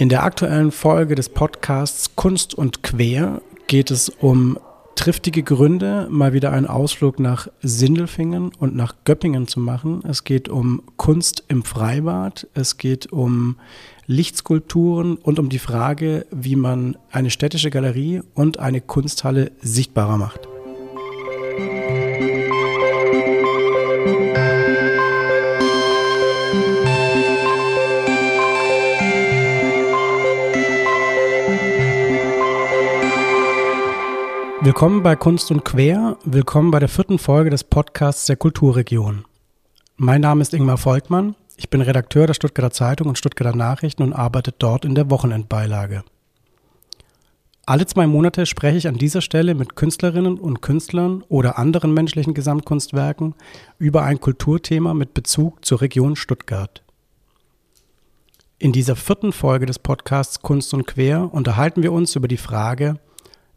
In 0.00 0.08
der 0.08 0.22
aktuellen 0.22 0.70
Folge 0.70 1.16
des 1.16 1.28
Podcasts 1.28 2.14
Kunst 2.14 2.54
und 2.54 2.84
Quer 2.84 3.42
geht 3.66 3.90
es 3.90 4.08
um 4.08 4.56
triftige 4.94 5.42
Gründe, 5.42 6.06
mal 6.08 6.32
wieder 6.32 6.52
einen 6.52 6.68
Ausflug 6.68 7.18
nach 7.18 7.48
Sindelfingen 7.62 8.52
und 8.60 8.76
nach 8.76 8.94
Göppingen 9.04 9.48
zu 9.48 9.58
machen. 9.58 10.02
Es 10.08 10.22
geht 10.22 10.48
um 10.48 10.84
Kunst 10.98 11.42
im 11.48 11.64
Freibad, 11.64 12.46
es 12.54 12.76
geht 12.76 13.12
um 13.12 13.56
Lichtskulpturen 14.06 15.16
und 15.16 15.40
um 15.40 15.48
die 15.48 15.58
Frage, 15.58 16.26
wie 16.30 16.54
man 16.54 16.96
eine 17.10 17.30
städtische 17.30 17.70
Galerie 17.70 18.22
und 18.34 18.60
eine 18.60 18.80
Kunsthalle 18.80 19.50
sichtbarer 19.62 20.16
macht. 20.16 20.46
Willkommen 34.68 35.02
bei 35.02 35.16
Kunst 35.16 35.50
und 35.50 35.64
Quer, 35.64 36.18
willkommen 36.24 36.70
bei 36.70 36.78
der 36.78 36.90
vierten 36.90 37.18
Folge 37.18 37.48
des 37.48 37.64
Podcasts 37.64 38.26
der 38.26 38.36
Kulturregion. 38.36 39.24
Mein 39.96 40.20
Name 40.20 40.42
ist 40.42 40.52
Ingmar 40.52 40.76
Volkmann, 40.76 41.36
ich 41.56 41.70
bin 41.70 41.80
Redakteur 41.80 42.26
der 42.26 42.34
Stuttgarter 42.34 42.70
Zeitung 42.70 43.08
und 43.08 43.16
Stuttgarter 43.16 43.56
Nachrichten 43.56 44.02
und 44.02 44.12
arbeite 44.12 44.52
dort 44.52 44.84
in 44.84 44.94
der 44.94 45.08
Wochenendbeilage. 45.08 46.04
Alle 47.64 47.86
zwei 47.86 48.06
Monate 48.06 48.44
spreche 48.44 48.76
ich 48.76 48.86
an 48.86 48.98
dieser 48.98 49.22
Stelle 49.22 49.54
mit 49.54 49.74
Künstlerinnen 49.74 50.38
und 50.38 50.60
Künstlern 50.60 51.24
oder 51.30 51.58
anderen 51.58 51.94
menschlichen 51.94 52.34
Gesamtkunstwerken 52.34 53.34
über 53.78 54.02
ein 54.02 54.20
Kulturthema 54.20 54.92
mit 54.92 55.14
Bezug 55.14 55.64
zur 55.64 55.80
Region 55.80 56.14
Stuttgart. 56.14 56.82
In 58.58 58.72
dieser 58.72 58.96
vierten 58.96 59.32
Folge 59.32 59.64
des 59.64 59.78
Podcasts 59.78 60.42
Kunst 60.42 60.74
und 60.74 60.86
Quer 60.86 61.32
unterhalten 61.32 61.82
wir 61.82 61.90
uns 61.90 62.14
über 62.16 62.28
die 62.28 62.36
Frage, 62.36 63.00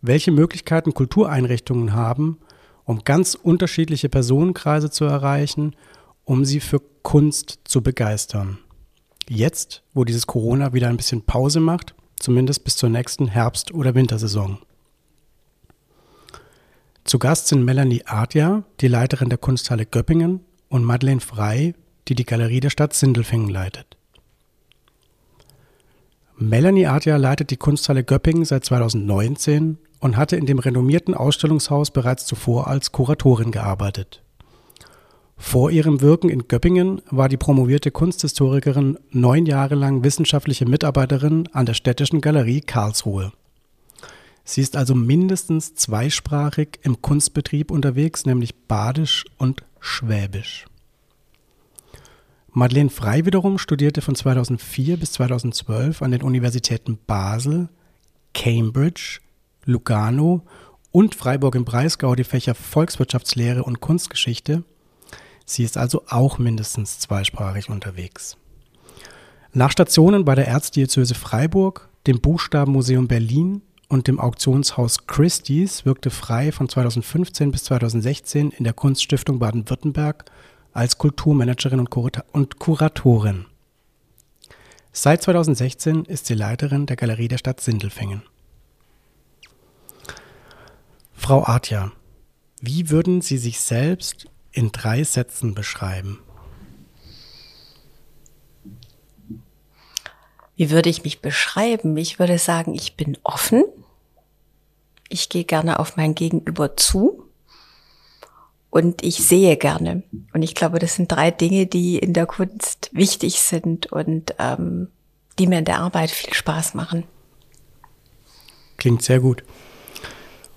welche 0.01 0.31
Möglichkeiten 0.31 0.93
Kultureinrichtungen 0.93 1.93
haben, 1.93 2.39
um 2.85 3.03
ganz 3.03 3.35
unterschiedliche 3.35 4.09
Personenkreise 4.09 4.89
zu 4.89 5.05
erreichen, 5.05 5.75
um 6.23 6.45
sie 6.45 6.59
für 6.59 6.81
Kunst 7.03 7.59
zu 7.63 7.81
begeistern. 7.81 8.57
Jetzt, 9.29 9.83
wo 9.93 10.03
dieses 10.03 10.27
Corona 10.27 10.73
wieder 10.73 10.87
ein 10.87 10.97
bisschen 10.97 11.21
Pause 11.21 11.59
macht, 11.59 11.95
zumindest 12.19 12.63
bis 12.63 12.75
zur 12.75 12.89
nächsten 12.89 13.27
Herbst- 13.27 13.73
oder 13.73 13.95
Wintersaison. 13.95 14.59
Zu 17.03 17.17
Gast 17.17 17.47
sind 17.47 17.63
Melanie 17.63 18.03
Adja, 18.05 18.63
die 18.79 18.87
Leiterin 18.87 19.29
der 19.29 19.37
Kunsthalle 19.37 19.85
Göppingen, 19.85 20.41
und 20.69 20.85
Madeleine 20.85 21.19
Frei, 21.19 21.73
die 22.07 22.15
die 22.15 22.23
Galerie 22.23 22.61
der 22.61 22.69
Stadt 22.69 22.93
Sindelfingen 22.93 23.49
leitet. 23.49 23.97
Melanie 26.37 26.87
Adja 26.87 27.17
leitet 27.17 27.51
die 27.51 27.57
Kunsthalle 27.57 28.03
Göppingen 28.03 28.45
seit 28.45 28.65
2019 28.65 29.77
und 30.01 30.17
hatte 30.17 30.35
in 30.35 30.45
dem 30.45 30.59
renommierten 30.59 31.13
Ausstellungshaus 31.13 31.91
bereits 31.91 32.25
zuvor 32.25 32.67
als 32.67 32.91
Kuratorin 32.91 33.51
gearbeitet. 33.51 34.21
Vor 35.37 35.71
ihrem 35.71 36.01
Wirken 36.01 36.29
in 36.29 36.47
Göppingen 36.47 37.01
war 37.09 37.29
die 37.29 37.37
promovierte 37.37 37.89
Kunsthistorikerin 37.89 38.99
neun 39.11 39.45
Jahre 39.45 39.75
lang 39.75 40.03
wissenschaftliche 40.03 40.65
Mitarbeiterin 40.65 41.47
an 41.51 41.65
der 41.65 41.73
Städtischen 41.73 42.21
Galerie 42.21 42.61
Karlsruhe. 42.61 43.31
Sie 44.43 44.61
ist 44.61 44.75
also 44.75 44.95
mindestens 44.95 45.75
zweisprachig 45.75 46.79
im 46.83 47.01
Kunstbetrieb 47.01 47.71
unterwegs, 47.71 48.25
nämlich 48.25 48.55
Badisch 48.67 49.25
und 49.37 49.63
Schwäbisch. 49.79 50.65
Madeleine 52.51 52.89
Frei 52.89 53.25
wiederum 53.25 53.57
studierte 53.57 54.01
von 54.01 54.13
2004 54.13 54.97
bis 54.97 55.13
2012 55.13 56.01
an 56.01 56.11
den 56.11 56.21
Universitäten 56.21 56.99
Basel, 57.07 57.69
Cambridge, 58.33 59.19
Lugano 59.65 60.43
und 60.91 61.15
Freiburg 61.15 61.55
im 61.55 61.65
Breisgau 61.65 62.15
die 62.15 62.23
Fächer 62.23 62.55
Volkswirtschaftslehre 62.55 63.63
und 63.63 63.81
Kunstgeschichte. 63.81 64.63
Sie 65.45 65.63
ist 65.63 65.77
also 65.77 66.03
auch 66.07 66.37
mindestens 66.37 66.99
zweisprachig 66.99 67.69
unterwegs. 67.69 68.37
Nach 69.53 69.71
Stationen 69.71 70.23
bei 70.23 70.35
der 70.35 70.47
Erzdiözese 70.47 71.15
Freiburg, 71.15 71.89
dem 72.07 72.21
Buchstabenmuseum 72.21 73.07
Berlin 73.07 73.61
und 73.89 74.07
dem 74.07 74.19
Auktionshaus 74.19 75.07
Christie's 75.07 75.85
wirkte 75.85 76.09
Frei 76.09 76.51
von 76.51 76.69
2015 76.69 77.51
bis 77.51 77.65
2016 77.65 78.51
in 78.51 78.63
der 78.63 78.73
Kunststiftung 78.73 79.39
Baden-Württemberg 79.39 80.25
als 80.71 80.97
Kulturmanagerin 80.97 81.85
und 82.31 82.59
Kuratorin. 82.59 83.45
Seit 84.93 85.21
2016 85.21 86.05
ist 86.05 86.27
sie 86.27 86.33
Leiterin 86.33 86.85
der 86.85 86.95
Galerie 86.95 87.27
der 87.27 87.37
Stadt 87.37 87.59
Sindelfingen. 87.59 88.23
Frau 91.21 91.45
Artja, 91.45 91.91
wie 92.61 92.89
würden 92.89 93.21
Sie 93.21 93.37
sich 93.37 93.59
selbst 93.59 94.25
in 94.51 94.71
drei 94.71 95.03
Sätzen 95.03 95.53
beschreiben? 95.53 96.19
Wie 100.55 100.71
würde 100.71 100.89
ich 100.89 101.03
mich 101.03 101.21
beschreiben? 101.21 101.95
Ich 101.95 102.17
würde 102.17 102.39
sagen, 102.39 102.73
ich 102.73 102.97
bin 102.97 103.19
offen. 103.21 103.63
Ich 105.09 105.29
gehe 105.29 105.43
gerne 105.43 105.77
auf 105.77 105.95
mein 105.95 106.15
Gegenüber 106.15 106.75
zu. 106.75 107.23
Und 108.71 109.03
ich 109.03 109.17
sehe 109.17 109.57
gerne. 109.57 110.01
Und 110.33 110.41
ich 110.41 110.55
glaube, 110.55 110.79
das 110.79 110.95
sind 110.95 111.11
drei 111.11 111.29
Dinge, 111.29 111.67
die 111.67 111.99
in 111.99 112.13
der 112.13 112.25
Kunst 112.25 112.89
wichtig 112.93 113.41
sind 113.41 113.91
und 113.91 114.33
ähm, 114.39 114.87
die 115.37 115.45
mir 115.45 115.59
in 115.59 115.65
der 115.65 115.81
Arbeit 115.81 116.09
viel 116.09 116.33
Spaß 116.33 116.73
machen. 116.73 117.03
Klingt 118.77 119.03
sehr 119.03 119.19
gut. 119.19 119.43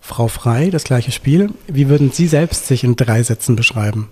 Frau 0.07 0.29
Frei, 0.29 0.69
das 0.69 0.85
gleiche 0.85 1.13
Spiel. 1.13 1.55
Wie 1.67 1.89
würden 1.89 2.13
Sie 2.13 2.27
selbst 2.27 2.67
sich 2.67 2.85
in 2.85 2.95
drei 2.95 3.23
Sätzen 3.23 3.57
beschreiben? 3.57 4.11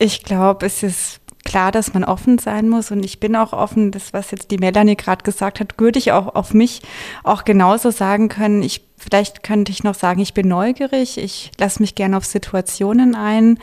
Ich 0.00 0.24
glaube, 0.24 0.66
es 0.66 0.82
ist 0.82 1.20
klar, 1.44 1.70
dass 1.70 1.94
man 1.94 2.02
offen 2.02 2.38
sein 2.38 2.68
muss 2.68 2.90
und 2.90 3.04
ich 3.04 3.20
bin 3.20 3.36
auch 3.36 3.52
offen. 3.52 3.92
Das, 3.92 4.12
was 4.12 4.32
jetzt 4.32 4.50
die 4.50 4.58
Melanie 4.58 4.96
gerade 4.96 5.22
gesagt 5.22 5.60
hat, 5.60 5.78
würde 5.78 6.00
ich 6.00 6.10
auch 6.10 6.34
auf 6.34 6.52
mich 6.52 6.82
auch 7.22 7.44
genauso 7.44 7.92
sagen 7.92 8.28
können. 8.28 8.64
Ich, 8.64 8.84
vielleicht 8.96 9.44
könnte 9.44 9.70
ich 9.70 9.84
noch 9.84 9.94
sagen, 9.94 10.20
ich 10.20 10.34
bin 10.34 10.48
neugierig. 10.48 11.16
Ich 11.16 11.52
lasse 11.58 11.80
mich 11.82 11.94
gerne 11.94 12.16
auf 12.16 12.24
Situationen 12.24 13.14
ein. 13.14 13.60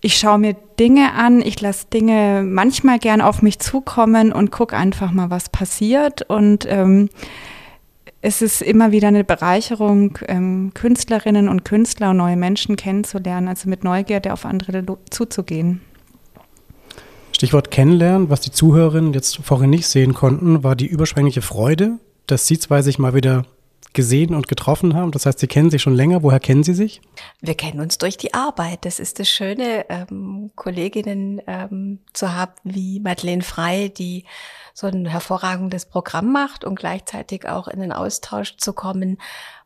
Ich 0.00 0.16
schaue 0.16 0.38
mir 0.38 0.54
Dinge 0.78 1.14
an, 1.14 1.42
ich 1.42 1.60
lasse 1.60 1.86
Dinge 1.92 2.44
manchmal 2.46 3.00
gern 3.00 3.20
auf 3.20 3.42
mich 3.42 3.58
zukommen 3.58 4.32
und 4.32 4.52
gucke 4.52 4.76
einfach 4.76 5.10
mal, 5.10 5.28
was 5.28 5.48
passiert. 5.48 6.22
Und 6.22 6.66
ähm, 6.68 7.10
es 8.20 8.42
ist 8.42 8.62
immer 8.62 8.90
wieder 8.90 9.08
eine 9.08 9.24
Bereicherung, 9.24 10.18
ähm, 10.26 10.72
Künstlerinnen 10.74 11.48
und 11.48 11.64
Künstler 11.64 12.10
und 12.10 12.16
neue 12.16 12.36
Menschen 12.36 12.76
kennenzulernen, 12.76 13.48
also 13.48 13.68
mit 13.68 13.84
Neugierde 13.84 14.32
auf 14.32 14.44
andere 14.44 14.84
zuzugehen. 15.10 15.80
Stichwort 17.32 17.70
kennenlernen, 17.70 18.30
was 18.30 18.40
die 18.40 18.50
Zuhörerinnen 18.50 19.14
jetzt 19.14 19.36
vorhin 19.36 19.70
nicht 19.70 19.86
sehen 19.86 20.14
konnten, 20.14 20.64
war 20.64 20.74
die 20.74 20.86
überschwängliche 20.86 21.42
Freude, 21.42 21.98
dass 22.26 22.48
Sie 22.48 22.58
zwei 22.58 22.82
sich 22.82 22.98
mal 22.98 23.14
wieder 23.14 23.44
gesehen 23.92 24.34
und 24.34 24.48
getroffen 24.48 24.94
haben. 24.94 25.12
Das 25.12 25.24
heißt, 25.24 25.38
Sie 25.38 25.46
kennen 25.46 25.70
sich 25.70 25.82
schon 25.82 25.94
länger. 25.94 26.22
Woher 26.22 26.40
kennen 26.40 26.62
Sie 26.62 26.74
sich? 26.74 27.00
Wir 27.40 27.54
kennen 27.54 27.80
uns 27.80 27.98
durch 27.98 28.16
die 28.16 28.34
Arbeit. 28.34 28.84
Das 28.84 28.98
ist 28.98 29.18
das 29.18 29.28
Schöne, 29.28 29.86
ähm, 29.88 30.50
Kolleginnen 30.56 31.40
ähm, 31.46 32.00
zu 32.12 32.34
haben 32.34 32.52
wie 32.64 33.00
Madeleine 33.00 33.42
Frei, 33.42 33.88
die 33.96 34.24
so 34.78 34.86
ein 34.86 35.06
hervorragendes 35.06 35.86
Programm 35.86 36.30
macht 36.30 36.64
und 36.64 36.78
gleichzeitig 36.78 37.48
auch 37.48 37.66
in 37.66 37.80
den 37.80 37.90
Austausch 37.90 38.58
zu 38.58 38.72
kommen, 38.72 39.18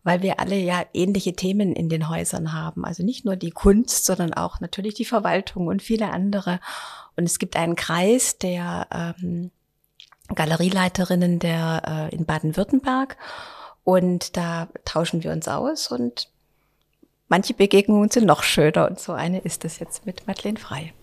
weil 0.04 0.22
wir 0.22 0.40
alle 0.40 0.56
ja 0.56 0.86
ähnliche 0.94 1.34
Themen 1.34 1.74
in 1.74 1.90
den 1.90 2.08
Häusern 2.08 2.54
haben. 2.54 2.86
Also 2.86 3.02
nicht 3.02 3.26
nur 3.26 3.36
die 3.36 3.50
Kunst, 3.50 4.06
sondern 4.06 4.32
auch 4.32 4.60
natürlich 4.60 4.94
die 4.94 5.04
Verwaltung 5.04 5.66
und 5.66 5.82
viele 5.82 6.08
andere. 6.08 6.60
Und 7.14 7.24
es 7.24 7.38
gibt 7.38 7.56
einen 7.56 7.76
Kreis 7.76 8.38
der 8.38 8.86
ähm, 8.90 9.50
Galerieleiterinnen 10.34 11.38
der 11.40 12.08
äh, 12.10 12.14
in 12.16 12.24
Baden-Württemberg 12.24 13.18
und 13.84 14.38
da 14.38 14.68
tauschen 14.86 15.22
wir 15.22 15.32
uns 15.32 15.46
aus 15.46 15.88
und 15.88 16.30
manche 17.28 17.52
Begegnungen 17.52 18.08
sind 18.08 18.24
noch 18.24 18.42
schöner 18.42 18.88
und 18.88 18.98
so 18.98 19.12
eine 19.12 19.40
ist 19.40 19.66
es 19.66 19.78
jetzt 19.78 20.06
mit 20.06 20.26
Madeleine 20.26 20.58
Frei. 20.58 20.94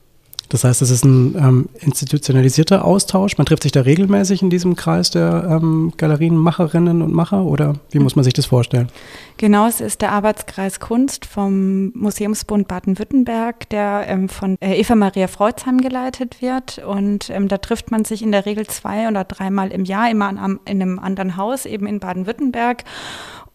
Das 0.50 0.63
heißt, 0.63 0.81
es 0.81 0.90
ist 0.90 1.06
ein 1.06 1.36
ähm, 1.36 1.69
institutionalisierter 1.80 2.84
Austausch. 2.84 3.38
Man 3.38 3.46
trifft 3.46 3.63
sich 3.63 3.72
da 3.72 3.81
regelmäßig 3.81 4.42
in 4.42 4.50
diesem 4.50 4.75
Kreis 4.75 5.12
der 5.12 5.48
ähm, 5.48 5.94
Galerienmacherinnen 5.96 7.04
und 7.04 7.13
Macher 7.13 7.44
oder 7.44 7.75
wie 7.92 8.00
muss 8.00 8.16
man 8.16 8.24
sich 8.24 8.34
das 8.34 8.48
vorstellen? 8.48 8.90
Genau, 9.38 9.68
es 9.68 9.80
ist 9.80 10.01
der 10.01 10.12
Arbeitskreis 10.12 10.80
Kunst 10.80 11.25
vom 11.25 11.92
Museumsbund 11.94 12.68
Baden-Württemberg, 12.68 13.69
der 13.69 14.06
ähm, 14.07 14.28
von 14.28 14.57
äh, 14.60 14.80
Eva 14.80 14.96
Maria 14.96 15.28
Freuzheim 15.28 15.81
geleitet 15.81 16.42
wird. 16.42 16.80
Und 16.80 17.30
ähm, 17.30 17.48
da 17.48 17.60
trifft 17.60 17.92
man 17.92 18.04
sich 18.04 18.24
in 18.24 18.31
der 18.31 18.48
Regel 18.48 18.66
zwei 18.66 19.07
oder 19.07 19.25
dreimal 19.25 19.72
im 19.72 19.86
Jahr, 19.86 20.10
immer 20.10 20.28
an, 20.28 20.60
in 20.66 20.81
einem 20.81 20.98
anderen 20.98 21.38
Haus, 21.38 21.68
eben 21.68 21.86
in 21.86 22.00
Baden-Württemberg. 22.00 22.84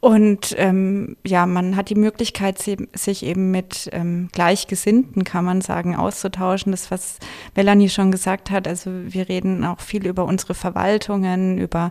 Und 0.05 0.55
ähm, 0.59 1.17
ja, 1.27 1.47
man 1.47 1.77
hat 1.77 1.89
die 1.89 1.95
Möglichkeit, 1.95 2.59
sich 2.59 3.25
eben 3.25 3.51
mit 3.51 3.89
ähm, 3.91 4.29
Gleichgesinnten, 4.33 5.25
kann 5.25 5.47
man 5.47 5.63
sagen, 5.63 5.97
auszutauschen. 5.97 6.73
Das, 6.73 6.91
was 6.91 7.17
Melanie 7.57 7.89
schon 7.89 8.13
gesagt 8.13 8.51
hat. 8.51 8.69
Also 8.69 8.91
wir 8.93 9.31
reden 9.31 9.65
auch 9.65 9.81
viel 9.81 10.07
über 10.07 10.27
unsere 10.27 10.53
Verwaltungen, 10.53 11.57
über 11.57 11.91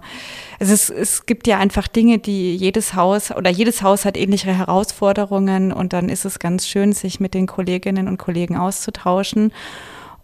also 0.60 0.76
es, 0.76 0.92
es 0.92 1.26
gibt 1.26 1.48
ja 1.48 1.58
einfach 1.58 1.88
Dinge, 1.88 2.20
die 2.20 2.56
jedes 2.56 2.94
Haus 2.94 3.32
oder 3.32 3.50
jedes 3.50 3.82
Haus 3.82 4.06
hat 4.06 4.16
ähnliche 4.16 4.56
Herausforderungen 4.56 5.74
und 5.74 5.92
dann 5.94 6.08
ist 6.08 6.24
es 6.24 6.38
ganz 6.38 6.68
schön, 6.68 6.94
sich 6.94 7.20
mit 7.20 7.34
den 7.34 7.48
Kolleginnen 7.48 8.08
und 8.08 8.20
Kollegen 8.20 8.58
auszutauschen. 8.58 9.52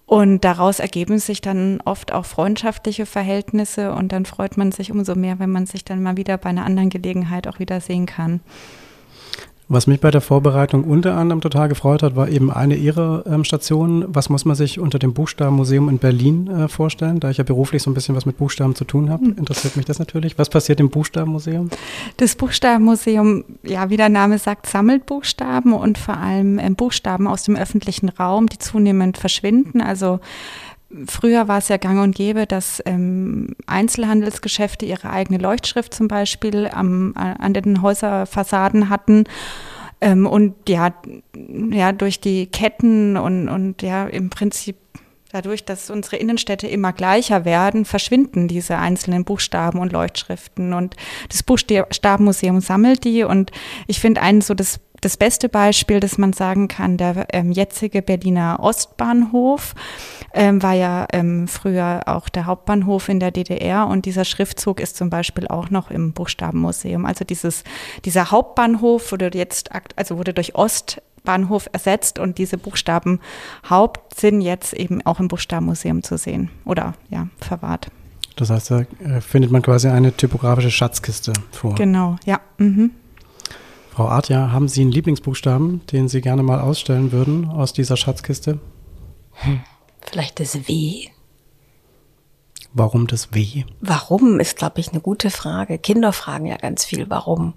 Und 0.10 0.44
daraus 0.44 0.80
ergeben 0.80 1.20
sich 1.20 1.40
dann 1.40 1.82
oft 1.86 2.12
auch 2.14 2.26
freundschaftliche 2.26 3.06
Verhältnisse 3.06 3.94
und 3.94 4.12
dann 4.12 4.26
freut 4.26 4.58
man 4.58 4.72
sich 4.72 4.92
umso 4.92 5.14
mehr, 5.14 5.38
wenn 5.38 5.52
man 5.52 5.68
sich 5.68 5.86
dann 5.86 6.02
mal 6.02 6.18
wieder 6.18 6.40
bei 6.40 6.50
einer 6.50 6.66
anderen 6.66 6.90
Gelegenheit 6.90 7.48
auch 7.48 7.60
wieder 7.60 7.80
sehen 7.80 8.08
kann. 8.08 8.40
Was 9.72 9.86
mich 9.86 10.02
bei 10.02 10.10
der 10.10 10.22
Vorbereitung 10.22 10.84
unter 10.84 11.16
anderem 11.16 11.42
total 11.42 11.70
gefreut 11.70 12.02
hat, 12.02 12.16
war 12.16 12.28
eben 12.28 12.50
eine 12.50 12.76
Ihrer 12.76 13.24
ähm, 13.28 13.44
Stationen. 13.44 14.04
Was 14.08 14.28
muss 14.28 14.44
man 14.44 14.56
sich 14.56 14.80
unter 14.80 14.98
dem 14.98 15.14
Buchstabenmuseum 15.14 15.90
in 15.90 16.00
Berlin 16.00 16.48
äh, 16.48 16.68
vorstellen? 16.68 17.20
Da 17.20 17.30
ich 17.30 17.38
ja 17.38 17.44
beruflich 17.44 17.84
so 17.84 17.92
ein 17.92 17.94
bisschen 17.94 18.16
was 18.16 18.26
mit 18.26 18.36
Buchstaben 18.38 18.74
zu 18.74 18.84
tun 18.84 19.12
habe, 19.12 19.26
hm. 19.26 19.38
interessiert 19.38 19.78
mich 19.78 19.86
das 19.86 20.00
natürlich. 20.00 20.40
Was 20.40 20.50
passiert 20.50 20.80
im 20.80 20.90
Buchstabenmuseum? 20.90 21.70
Das 22.18 22.36
Buchstabenmuseum, 22.36 23.44
ja, 23.62 23.92
wie 23.92 23.98
der 23.98 24.10
Name 24.10 24.40
sagt, 24.40 24.66
sammelt 24.66 25.06
Buchstaben 25.06 25.74
und 25.74 26.00
vor 26.00 26.18
allem 26.18 26.58
äh, 26.58 26.72
Buchstaben 26.72 27.28
aus 27.28 27.44
dem 27.44 27.56
öffentlichen 27.56 28.10
Raum, 28.10 28.48
die 28.48 28.58
zunehmend 28.58 29.20
verschwinden. 29.20 29.82
Also 29.82 30.20
Früher 31.08 31.48
war 31.48 31.60
es 31.60 31.68
ja 31.68 31.78
gang 31.78 32.02
und 32.02 32.16
gäbe, 32.16 32.48
dass 32.48 32.82
ähm, 32.86 33.56
Einzelhandelsgeschäfte 33.68 34.86
ihre 34.86 35.12
eigene 35.12 35.38
Leuchtschrift 35.38 35.94
zum 35.94 36.08
Beispiel 36.08 36.68
am, 36.68 37.14
an 37.16 37.54
den 37.54 37.82
Häuserfassaden 37.84 38.90
hatten. 38.90 39.26
Ähm, 40.02 40.26
und 40.26 40.56
ja, 40.68 40.94
ja, 41.72 41.92
durch 41.92 42.20
die 42.20 42.48
Ketten 42.48 43.18
und, 43.18 43.50
und 43.50 43.82
ja, 43.84 44.08
im 44.08 44.30
Prinzip 44.30 44.78
dadurch, 45.32 45.64
dass 45.64 45.90
unsere 45.90 46.18
Innenstädte 46.18 46.68
immer 46.68 46.92
gleicher 46.92 47.46
werden, 47.46 47.86
verschwinden 47.86 48.48
diese 48.48 48.78
einzelnen 48.78 49.26
Buchstaben 49.26 49.80
und 49.80 49.92
Leuchtschriften. 49.92 50.74
Und 50.74 50.96
das 51.30 51.44
Buchstabenmuseum 51.44 52.62
sammelt 52.62 53.04
die. 53.04 53.24
Und 53.24 53.52
ich 53.88 54.00
finde 54.00 54.22
einen 54.22 54.42
so 54.42 54.54
das 54.54 54.80
das 55.02 55.18
beste 55.18 55.50
Beispiel, 55.50 56.00
das 56.00 56.18
man 56.18 56.34
sagen 56.34 56.68
kann, 56.68 56.98
der 56.98 57.28
ähm, 57.34 57.52
jetzige 57.52 58.02
Berliner 58.02 58.60
Ostbahnhof 58.60 59.76
ähm, 60.34 60.62
war 60.62 60.74
ja 60.74 61.08
ähm, 61.12 61.48
früher 61.48 62.04
auch 62.06 62.30
der 62.30 62.46
Hauptbahnhof 62.46 63.10
in 63.10 63.20
der 63.20 63.32
DDR 63.32 63.88
und 63.88 64.06
dieser 64.06 64.26
Schriftzug 64.26 64.80
ist 64.80 64.98
zum 64.98 65.10
Beispiel 65.10 65.48
auch 65.48 65.70
noch 65.70 65.92
im 65.92 66.14
Buchstabenmuseum. 66.14 67.06
Also 67.06 67.26
dieses, 67.26 67.64
dieser 68.06 68.32
Hauptbahnhof 68.32 69.12
wurde 69.12 69.32
jetzt, 69.34 69.70
also 69.96 70.18
wurde 70.18 70.34
durch 70.34 70.56
Ostbahnhof 70.56 71.70
ersetzt 71.72 72.20
und 72.20 72.38
diese 72.38 72.58
Buchstaben 72.58 73.20
Haupt 73.70 74.20
sind 74.20 74.42
jetzt 74.42 74.74
eben 74.74 75.06
auch 75.06 75.20
im 75.20 75.28
Buchstabenmuseum 75.28 76.04
zu 76.04 76.18
sehen 76.18 76.50
oder 76.66 76.94
ja, 77.10 77.28
verwahrt. 77.40 77.90
Das 78.36 78.50
heißt, 78.50 78.72
da 78.72 78.80
äh, 79.04 79.20
findet 79.20 79.52
man 79.52 79.62
quasi 79.62 79.90
eine 79.90 80.16
typografische 80.16 80.72
Schatzkiste 80.72 81.34
vor. 81.52 81.76
Genau, 81.76 82.16
ja. 82.26 82.40
Mhm. 82.58 82.92
Frau 84.00 84.08
Artja, 84.08 84.54
haben 84.54 84.70
Sie 84.70 84.80
einen 84.80 84.94
Lieblingsbuchstaben, 84.94 85.86
den 85.88 86.08
Sie 86.08 86.22
gerne 86.22 86.42
mal 86.42 86.62
ausstellen 86.62 87.12
würden 87.12 87.50
aus 87.50 87.74
dieser 87.74 87.98
Schatzkiste? 87.98 88.62
Hm, 89.32 89.60
vielleicht 90.00 90.40
das 90.40 90.70
W. 90.70 91.10
Warum 92.72 93.08
das 93.08 93.34
W? 93.34 93.66
Warum 93.82 94.40
ist, 94.40 94.56
glaube 94.56 94.80
ich, 94.80 94.94
eine 94.94 95.02
gute 95.02 95.30
Frage. 95.30 95.78
Kinder 95.80 96.14
fragen 96.14 96.46
ja 96.46 96.56
ganz 96.56 96.86
viel, 96.86 97.10
warum. 97.10 97.56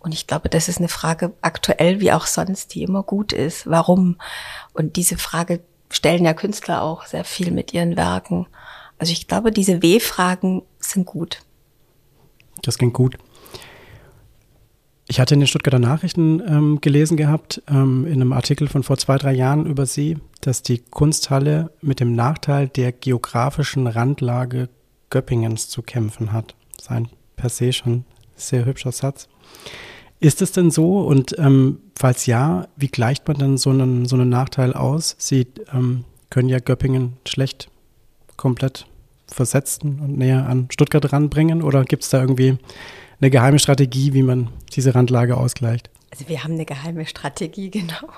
Und 0.00 0.12
ich 0.12 0.26
glaube, 0.26 0.50
das 0.50 0.68
ist 0.68 0.80
eine 0.80 0.88
Frage 0.88 1.32
aktuell 1.40 2.02
wie 2.02 2.12
auch 2.12 2.26
sonst, 2.26 2.74
die 2.74 2.82
immer 2.82 3.02
gut 3.02 3.32
ist. 3.32 3.66
Warum? 3.66 4.18
Und 4.74 4.96
diese 4.96 5.16
Frage 5.16 5.62
stellen 5.88 6.26
ja 6.26 6.34
Künstler 6.34 6.82
auch 6.82 7.06
sehr 7.06 7.24
viel 7.24 7.52
mit 7.52 7.72
ihren 7.72 7.96
Werken. 7.96 8.48
Also 8.98 9.12
ich 9.12 9.28
glaube, 9.28 9.50
diese 9.50 9.80
W-Fragen 9.80 10.60
sind 10.78 11.06
gut. 11.06 11.40
Das 12.60 12.76
klingt 12.76 12.92
gut. 12.92 13.16
Ich 15.10 15.18
hatte 15.18 15.34
in 15.34 15.40
den 15.40 15.48
Stuttgarter 15.48 15.80
Nachrichten 15.80 16.40
ähm, 16.46 16.80
gelesen 16.80 17.16
gehabt, 17.16 17.60
ähm, 17.68 18.06
in 18.06 18.12
einem 18.12 18.32
Artikel 18.32 18.68
von 18.68 18.84
vor 18.84 18.96
zwei, 18.96 19.18
drei 19.18 19.32
Jahren 19.32 19.66
über 19.66 19.84
Sie, 19.84 20.18
dass 20.40 20.62
die 20.62 20.78
Kunsthalle 20.78 21.72
mit 21.82 21.98
dem 21.98 22.14
Nachteil 22.14 22.68
der 22.68 22.92
geografischen 22.92 23.88
Randlage 23.88 24.68
Göppingens 25.10 25.68
zu 25.68 25.82
kämpfen 25.82 26.32
hat. 26.32 26.54
Sein 26.80 27.08
per 27.34 27.48
se 27.48 27.72
schon 27.72 28.04
sehr 28.36 28.64
hübscher 28.64 28.92
Satz. 28.92 29.26
Ist 30.20 30.42
es 30.42 30.52
denn 30.52 30.70
so? 30.70 31.00
Und 31.00 31.36
ähm, 31.40 31.80
falls 31.98 32.26
ja, 32.26 32.68
wie 32.76 32.86
gleicht 32.86 33.26
man 33.26 33.36
denn 33.36 33.58
so 33.58 33.70
einen, 33.70 34.06
so 34.06 34.14
einen 34.14 34.28
Nachteil 34.28 34.74
aus? 34.74 35.16
Sie 35.18 35.48
ähm, 35.74 36.04
können 36.30 36.48
ja 36.48 36.60
Göppingen 36.60 37.14
schlecht 37.26 37.68
komplett 38.36 38.86
versetzen 39.26 39.98
und 39.98 40.18
näher 40.18 40.46
an 40.46 40.68
Stuttgart 40.70 41.12
ranbringen? 41.12 41.62
Oder 41.62 41.82
gibt 41.82 42.04
es 42.04 42.10
da 42.10 42.20
irgendwie 42.20 42.58
eine 43.20 43.30
geheime 43.30 43.58
Strategie, 43.58 44.12
wie 44.14 44.22
man 44.22 44.50
diese 44.74 44.94
Randlage 44.94 45.36
ausgleicht? 45.36 45.90
Also 46.10 46.28
wir 46.28 46.42
haben 46.42 46.54
eine 46.54 46.64
geheime 46.64 47.06
Strategie, 47.06 47.70
genau. 47.70 48.08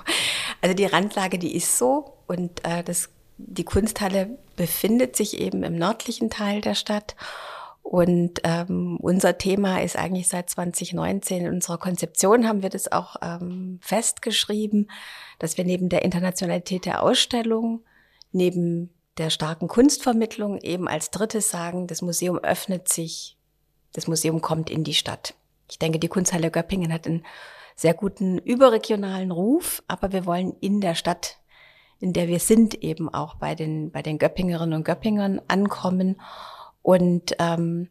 Also 0.61 0.75
die 0.75 0.85
Randlage, 0.85 1.39
die 1.39 1.55
ist 1.55 1.77
so 1.77 2.17
und 2.27 2.65
äh, 2.65 2.83
das, 2.83 3.09
die 3.37 3.65
Kunsthalle 3.65 4.37
befindet 4.55 5.15
sich 5.15 5.39
eben 5.39 5.63
im 5.63 5.75
nördlichen 5.75 6.29
Teil 6.29 6.61
der 6.61 6.75
Stadt. 6.75 7.15
Und 7.81 8.39
ähm, 8.45 8.97
unser 9.01 9.37
Thema 9.37 9.81
ist 9.81 9.97
eigentlich 9.97 10.29
seit 10.29 10.49
2019 10.49 11.45
in 11.45 11.53
unserer 11.53 11.77
Konzeption 11.77 12.47
haben 12.47 12.63
wir 12.63 12.69
das 12.69 12.91
auch 12.91 13.17
ähm, 13.21 13.79
festgeschrieben, 13.81 14.89
dass 15.37 15.57
wir 15.57 15.65
neben 15.65 15.89
der 15.89 16.03
Internationalität 16.03 16.85
der 16.85 17.03
Ausstellung, 17.03 17.83
neben 18.31 18.89
der 19.17 19.29
starken 19.29 19.67
Kunstvermittlung 19.67 20.59
eben 20.59 20.87
als 20.87 21.11
drittes 21.11 21.49
sagen, 21.49 21.85
das 21.87 22.01
Museum 22.01 22.39
öffnet 22.39 22.87
sich 22.87 23.37
das 23.93 24.07
Museum 24.07 24.41
kommt 24.41 24.69
in 24.69 24.83
die 24.83 24.93
Stadt. 24.93 25.35
Ich 25.69 25.79
denke, 25.79 25.99
die 25.99 26.07
Kunsthalle 26.07 26.51
Göppingen 26.51 26.91
hat 26.91 27.07
einen 27.07 27.25
sehr 27.75 27.93
guten 27.93 28.37
überregionalen 28.37 29.31
Ruf, 29.31 29.81
aber 29.87 30.11
wir 30.11 30.25
wollen 30.25 30.53
in 30.59 30.81
der 30.81 30.95
Stadt, 30.95 31.37
in 31.99 32.13
der 32.13 32.27
wir 32.27 32.39
sind, 32.39 32.75
eben 32.83 33.11
auch 33.11 33.35
bei 33.35 33.55
den, 33.55 33.91
bei 33.91 34.01
den 34.01 34.17
Göppingerinnen 34.17 34.73
und 34.73 34.83
Göppingern 34.83 35.41
ankommen. 35.47 36.21
Und 36.81 37.35
ähm, 37.39 37.89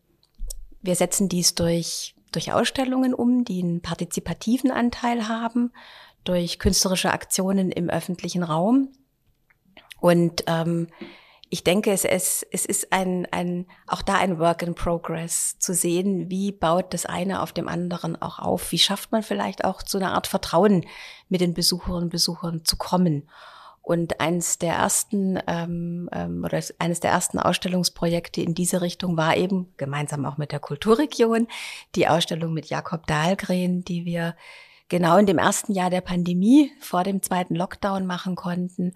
wir 0.83 0.95
setzen 0.95 1.29
dies 1.29 1.55
durch, 1.55 2.15
durch 2.31 2.53
Ausstellungen 2.53 3.15
um, 3.15 3.45
die 3.45 3.63
einen 3.63 3.81
partizipativen 3.81 4.71
Anteil 4.71 5.29
haben, 5.29 5.73
durch 6.25 6.59
künstlerische 6.59 7.11
Aktionen 7.11 7.73
im 7.73 7.89
öffentlichen 7.89 8.43
Raum. 8.43 8.91
Und 9.99 10.45
ähm, 10.47 10.89
ich 11.53 11.65
denke, 11.65 11.93
es, 11.93 12.07
es, 12.07 12.47
es 12.51 12.65
ist 12.65 12.95
ein, 12.95 13.29
ein, 13.31 13.67
auch 13.87 14.01
da 14.01 14.15
ein 14.15 14.39
Work 14.39 14.63
in 14.63 14.75
Progress 14.75 15.59
zu 15.59 15.75
sehen, 15.75 16.31
wie 16.31 16.51
baut 16.51 16.95
das 16.95 17.05
eine 17.05 17.43
auf 17.43 17.53
dem 17.53 17.69
anderen 17.69 18.21
auch 18.23 18.39
auf, 18.39 18.73
wie 18.73 18.79
schafft 18.79 19.13
man 19.13 19.23
vielleicht 19.23 19.63
auch 19.63 19.83
zu 19.83 19.99
einer 19.99 20.15
Art 20.15 20.27
Vertrauen 20.27 20.87
mit 21.29 21.43
den 21.43 21.53
Besucherinnen 21.53 22.05
und 22.05 22.09
Besuchern 22.09 22.65
zu 22.65 22.79
kommen. 22.79 23.29
Und 23.83 24.19
eines 24.19 24.57
der 24.61 24.77
ersten 24.77 25.41
ähm, 25.47 26.09
ähm, 26.11 26.43
oder 26.43 26.59
eines 26.79 27.01
der 27.01 27.11
ersten 27.11 27.39
Ausstellungsprojekte 27.39 28.41
in 28.41 28.55
diese 28.55 28.81
Richtung 28.81 29.19
war 29.19 29.37
eben 29.37 29.75
gemeinsam 29.77 30.25
auch 30.25 30.39
mit 30.39 30.53
der 30.53 30.61
Kulturregion 30.61 31.49
die 31.97 32.09
Ausstellung 32.09 32.55
mit 32.55 32.71
Jakob 32.71 33.07
Dahlgren, 33.07 33.85
die 33.85 34.07
wir 34.07 34.37
genau 34.89 35.19
in 35.19 35.27
dem 35.27 35.37
ersten 35.37 35.75
Jahr 35.75 35.91
der 35.91 36.01
Pandemie 36.01 36.73
vor 36.81 37.05
dem 37.05 37.21
zweiten 37.21 37.55
Lockdown 37.55 38.07
machen 38.07 38.37
konnten. 38.37 38.95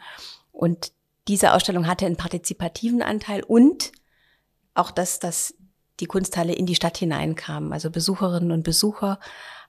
Und 0.52 0.95
diese 1.28 1.52
Ausstellung 1.52 1.86
hatte 1.86 2.06
einen 2.06 2.16
partizipativen 2.16 3.02
Anteil 3.02 3.42
und 3.42 3.92
auch 4.74 4.90
das, 4.90 5.18
dass 5.18 5.54
die 6.00 6.06
Kunsthalle 6.06 6.52
in 6.54 6.66
die 6.66 6.74
Stadt 6.74 6.98
hineinkam. 6.98 7.72
Also 7.72 7.90
Besucherinnen 7.90 8.52
und 8.52 8.62
Besucher 8.62 9.18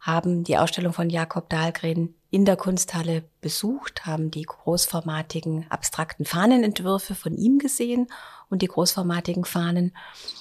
haben 0.02 0.44
die 0.44 0.58
Ausstellung 0.58 0.94
von 0.94 1.10
Jakob 1.10 1.50
Dahlgren 1.50 2.16
in 2.30 2.44
der 2.44 2.58
Kunsthalle 2.58 3.24
besucht, 3.40 4.06
haben 4.06 4.30
die 4.32 4.44
großformatigen 4.44 5.66
abstrakten 5.70 6.26
Fahnenentwürfe 6.26 7.16
von 7.16 7.36
ihm 7.36 7.58
gesehen 7.58 8.08
und 8.50 8.62
die 8.62 8.68
großformatigen 8.68 9.46
Fahnen 9.46 9.96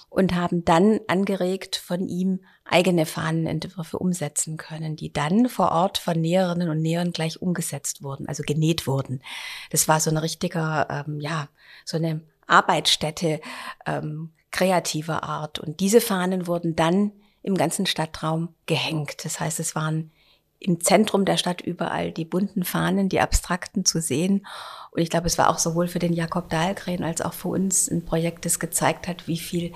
und 0.09 0.35
haben 0.35 0.65
dann 0.65 1.01
angeregt 1.07 1.77
von 1.77 2.09
ihm 2.09 2.41
eigene 2.69 3.07
Fahnenentwürfe 3.07 3.99
umsetzen 3.99 4.57
können, 4.57 4.97
die 4.97 5.13
dann 5.13 5.49
vor 5.49 5.73
Ort 5.73 5.99
von 5.99 6.21
Näherinnen 6.21 6.69
und 6.69 6.83
Nähern 6.83 7.13
gleich 7.13 7.41
umgesetzt 7.41 8.03
wurden, 8.03 8.29
also 8.29 8.43
genäht 8.45 8.87
wurden. 8.87 9.23
Das 9.71 9.89
war 9.89 10.01
so 10.01 10.11
ein 10.11 10.17
richtiger, 10.17 11.05
ähm, 11.07 11.21
ja, 11.21 11.49
so 11.85 11.97
eine 11.97 12.23
Arbeitsstätte 12.47 13.41
ähm, 13.87 14.33
kreativer 14.51 15.23
Art. 15.23 15.59
Und 15.59 15.81
diese 15.81 16.01
Fahnen 16.01 16.47
wurden 16.47 16.77
dann 16.77 17.13
im 17.43 17.57
ganzen 17.57 17.87
Stadtraum 17.87 18.55
gehängt. 18.67 19.25
Das 19.25 19.39
heißt, 19.39 19.61
es 19.61 19.75
waren 19.75 20.11
im 20.59 20.81
Zentrum 20.81 21.25
der 21.25 21.37
Stadt 21.37 21.61
überall 21.61 22.11
die 22.11 22.25
bunten 22.25 22.65
Fahnen, 22.65 23.09
die 23.09 23.21
abstrakten 23.21 23.85
zu 23.85 24.01
sehen. 24.01 24.47
Und 24.91 25.03
ich 25.03 25.11
glaube, 25.11 25.27
es 25.27 25.39
war 25.39 25.51
auch 25.51 25.59
sowohl 25.59 25.87
für 25.87 25.99
den 25.99 26.13
Jakob 26.13 26.49
Dahlgren 26.49 27.05
als 27.05 27.21
auch 27.21 27.35
für 27.35 27.49
uns 27.49 27.89
ein 27.89 28.05
Projekt, 28.05 28.45
das 28.47 28.59
gezeigt 28.59 29.07
hat, 29.07 29.29
wie 29.29 29.39
viel 29.39 29.73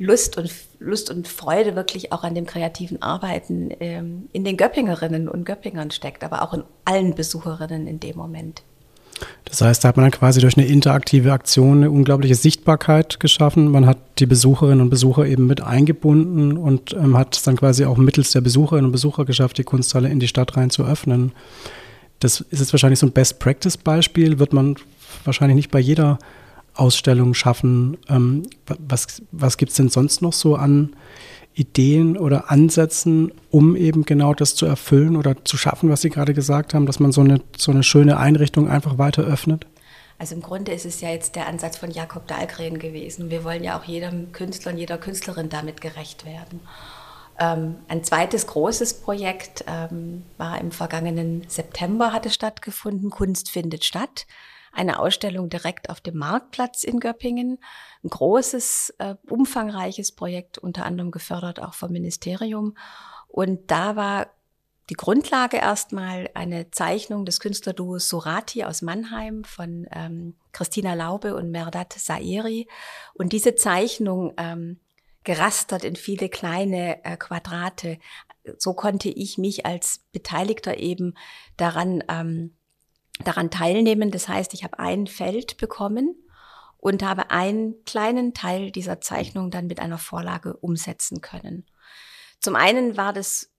Lust 0.00 0.36
und 0.38 0.50
Lust 0.78 1.10
und 1.10 1.28
Freude 1.28 1.76
wirklich 1.76 2.10
auch 2.10 2.24
an 2.24 2.34
dem 2.34 2.46
kreativen 2.46 3.02
Arbeiten 3.02 3.70
ähm, 3.80 4.28
in 4.32 4.44
den 4.44 4.56
Göppingerinnen 4.56 5.28
und 5.28 5.44
Göppingern 5.44 5.90
steckt, 5.90 6.24
aber 6.24 6.42
auch 6.42 6.54
in 6.54 6.64
allen 6.86 7.14
Besucherinnen 7.14 7.86
in 7.86 8.00
dem 8.00 8.16
Moment. 8.16 8.62
Das 9.44 9.60
heißt, 9.60 9.84
da 9.84 9.88
hat 9.88 9.96
man 9.98 10.04
dann 10.04 10.18
quasi 10.18 10.40
durch 10.40 10.56
eine 10.56 10.66
interaktive 10.66 11.32
Aktion 11.32 11.78
eine 11.78 11.90
unglaubliche 11.90 12.34
Sichtbarkeit 12.34 13.20
geschaffen. 13.20 13.70
Man 13.70 13.84
hat 13.84 13.98
die 14.18 14.24
Besucherinnen 14.24 14.80
und 14.80 14.88
Besucher 14.88 15.26
eben 15.26 15.46
mit 15.46 15.60
eingebunden 15.60 16.56
und 16.56 16.94
ähm, 16.94 17.18
hat 17.18 17.36
es 17.36 17.42
dann 17.42 17.56
quasi 17.56 17.84
auch 17.84 17.98
mittels 17.98 18.32
der 18.32 18.40
Besucherinnen 18.40 18.86
und 18.86 18.92
Besucher 18.92 19.26
geschafft, 19.26 19.58
die 19.58 19.64
Kunsthalle 19.64 20.08
in 20.08 20.20
die 20.20 20.28
Stadt 20.28 20.56
rein 20.56 20.70
zu 20.70 20.84
öffnen. 20.84 21.32
Das 22.20 22.40
ist 22.40 22.60
jetzt 22.60 22.72
wahrscheinlich 22.72 22.98
so 22.98 23.06
ein 23.06 23.12
Best-Practice-Beispiel, 23.12 24.38
wird 24.38 24.54
man 24.54 24.76
wahrscheinlich 25.24 25.56
nicht 25.56 25.70
bei 25.70 25.80
jeder 25.80 26.18
Ausstellung 26.74 27.34
schaffen. 27.34 27.98
Ähm, 28.08 28.42
was 28.78 29.22
was 29.32 29.56
gibt 29.56 29.70
es 29.70 29.76
denn 29.76 29.88
sonst 29.88 30.22
noch 30.22 30.32
so 30.32 30.56
an 30.56 30.94
Ideen 31.54 32.16
oder 32.16 32.50
Ansätzen, 32.50 33.32
um 33.50 33.76
eben 33.76 34.04
genau 34.04 34.34
das 34.34 34.54
zu 34.54 34.66
erfüllen 34.66 35.16
oder 35.16 35.44
zu 35.44 35.56
schaffen, 35.56 35.90
was 35.90 36.00
Sie 36.00 36.10
gerade 36.10 36.32
gesagt 36.32 36.74
haben, 36.74 36.86
dass 36.86 37.00
man 37.00 37.12
so 37.12 37.20
eine, 37.20 37.40
so 37.56 37.72
eine 37.72 37.82
schöne 37.82 38.18
Einrichtung 38.18 38.68
einfach 38.68 38.98
weiter 38.98 39.22
öffnet? 39.22 39.66
Also 40.18 40.34
im 40.34 40.42
Grunde 40.42 40.72
ist 40.72 40.84
es 40.84 41.00
ja 41.00 41.08
jetzt 41.08 41.34
der 41.34 41.48
Ansatz 41.48 41.78
von 41.78 41.90
Jakob 41.90 42.26
Dahlgren 42.28 42.78
gewesen. 42.78 43.30
Wir 43.30 43.42
wollen 43.42 43.64
ja 43.64 43.78
auch 43.78 43.84
jedem 43.84 44.32
Künstler 44.32 44.72
und 44.72 44.78
jeder 44.78 44.98
Künstlerin 44.98 45.48
damit 45.48 45.80
gerecht 45.80 46.24
werden. 46.24 46.60
Ähm, 47.38 47.76
ein 47.88 48.04
zweites 48.04 48.46
großes 48.46 49.00
Projekt 49.00 49.64
ähm, 49.66 50.24
war 50.36 50.60
im 50.60 50.72
vergangenen 50.72 51.42
September, 51.48 52.12
hatte 52.12 52.30
stattgefunden, 52.30 53.10
Kunst 53.10 53.50
findet 53.50 53.84
statt 53.84 54.26
eine 54.72 54.98
Ausstellung 54.98 55.48
direkt 55.48 55.90
auf 55.90 56.00
dem 56.00 56.16
Marktplatz 56.16 56.84
in 56.84 57.00
Göppingen. 57.00 57.58
Ein 58.04 58.10
großes, 58.10 58.94
äh, 58.98 59.16
umfangreiches 59.28 60.12
Projekt, 60.12 60.58
unter 60.58 60.84
anderem 60.84 61.10
gefördert 61.10 61.60
auch 61.60 61.74
vom 61.74 61.92
Ministerium. 61.92 62.76
Und 63.28 63.70
da 63.70 63.96
war 63.96 64.28
die 64.90 64.94
Grundlage 64.94 65.56
erstmal 65.56 66.28
eine 66.34 66.70
Zeichnung 66.72 67.24
des 67.24 67.38
Künstlerduos 67.38 68.08
Surati 68.08 68.64
aus 68.64 68.82
Mannheim 68.82 69.44
von 69.44 69.86
ähm, 69.92 70.36
Christina 70.52 70.94
Laube 70.94 71.36
und 71.36 71.52
Merdat 71.52 71.92
Saeri. 71.92 72.68
Und 73.14 73.32
diese 73.32 73.54
Zeichnung 73.54 74.34
ähm, 74.36 74.80
gerastert 75.22 75.84
in 75.84 75.96
viele 75.96 76.28
kleine 76.28 77.04
äh, 77.04 77.16
Quadrate. 77.16 77.98
So 78.58 78.74
konnte 78.74 79.10
ich 79.10 79.38
mich 79.38 79.64
als 79.64 80.00
Beteiligter 80.12 80.78
eben 80.78 81.14
daran 81.56 82.02
ähm, 82.08 82.56
daran 83.24 83.50
teilnehmen. 83.50 84.10
Das 84.10 84.28
heißt, 84.28 84.54
ich 84.54 84.64
habe 84.64 84.78
ein 84.78 85.06
Feld 85.06 85.56
bekommen 85.56 86.14
und 86.78 87.02
habe 87.02 87.30
einen 87.30 87.84
kleinen 87.84 88.34
Teil 88.34 88.70
dieser 88.70 89.00
Zeichnung 89.00 89.50
dann 89.50 89.66
mit 89.66 89.80
einer 89.80 89.98
Vorlage 89.98 90.56
umsetzen 90.56 91.20
können. 91.20 91.66
Zum 92.40 92.56
einen 92.56 92.96
war 92.96 93.12
das 93.12 93.50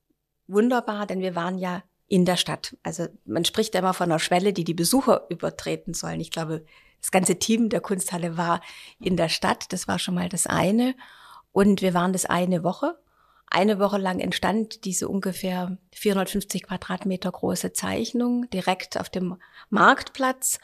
wunderbar, 0.48 1.06
denn 1.06 1.22
wir 1.22 1.36
waren 1.36 1.58
ja 1.58 1.84
in 2.08 2.26
der 2.26 2.36
Stadt. 2.36 2.76
Also 2.84 3.08
man 3.26 3.46
spricht 3.46 3.74
immer 3.76 3.94
von 3.94 4.12
einer 4.12 4.20
Schwelle, 4.20 4.54
die 4.54 4.64
die 4.64 4.74
Besucher 4.74 5.28
übertreten 5.30 5.94
sollen. 5.94 6.20
Ich 6.20 6.32
glaube, 6.32 6.66
das 7.00 7.12
ganze 7.12 7.40
Team 7.40 7.70
der 7.70 7.80
Kunsthalle 7.80 8.38
war 8.38 8.62
in 9.00 9.18
der 9.18 9.30
Stadt. 9.30 9.72
Das 9.72 9.88
war 9.88 9.98
schon 9.98 10.16
mal 10.16 10.30
das 10.30 10.46
eine. 10.46 10.96
Und 11.52 11.82
wir 11.82 11.94
waren 11.94 12.14
das 12.14 12.26
eine 12.26 12.64
Woche 12.64 12.98
eine 13.52 13.80
Woche 13.80 13.98
lang 13.98 14.20
entstand 14.20 14.86
diese 14.86 15.10
ungefähr 15.10 15.78
450 15.94 16.64
Quadratmeter 16.64 17.32
große 17.32 17.74
Zeichnung 17.74 18.50
direkt 18.50 18.98
auf 18.98 19.10
dem 19.10 19.36
Marktplatz 19.70 20.60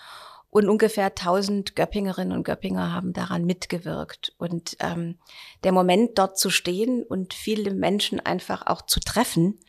und 0.50 0.70
ungefähr 0.70 1.08
1000 1.08 1.76
Göppingerinnen 1.76 2.36
und 2.36 2.46
Göppinger 2.46 2.94
haben 2.94 3.12
daran 3.12 3.44
mitgewirkt. 3.46 4.34
Und 4.38 4.78
ähm, 4.80 5.20
der 5.66 5.74
Moment, 5.74 6.18
dort 6.18 6.40
zu 6.40 6.50
stehen 6.50 7.04
und 7.04 7.34
viele 7.34 7.74
Menschen 7.74 8.22
einfach 8.22 8.66
auch 8.66 8.82
zu 8.82 9.02
treffen, 9.02 9.60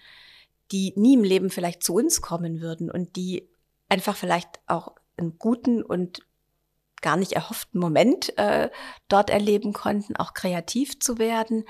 die 0.70 0.92
nie 0.94 1.14
im 1.14 1.24
Leben 1.24 1.50
vielleicht 1.50 1.82
zu 1.82 1.94
uns 1.94 2.20
kommen 2.22 2.60
würden 2.60 2.88
und 2.88 3.16
die 3.16 3.50
einfach 3.88 4.14
vielleicht 4.14 4.60
auch 4.68 4.94
einen 5.16 5.38
guten 5.38 5.82
und 5.82 6.20
gar 7.00 7.16
nicht 7.16 7.32
erhofften 7.32 7.80
Moment 7.80 8.38
äh, 8.38 8.70
dort 9.08 9.30
erleben 9.30 9.72
konnten, 9.72 10.14
auch 10.14 10.34
kreativ 10.34 11.00
zu 11.00 11.18
werden 11.18 11.64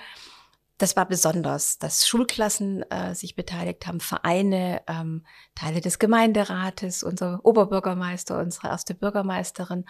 das 0.79 0.97
war 0.97 1.07
besonders, 1.07 1.79
dass 1.79 2.07
Schulklassen 2.07 2.89
äh, 2.91 3.15
sich 3.15 3.35
beteiligt 3.35 3.87
haben, 3.87 4.01
Vereine, 4.01 4.83
ähm, 4.87 5.25
Teile 5.55 5.81
des 5.81 5.99
Gemeinderates, 5.99 7.03
unser 7.03 7.41
Oberbürgermeister, 7.45 8.39
unsere 8.39 8.69
erste 8.69 8.95
Bürgermeisterin, 8.95 9.85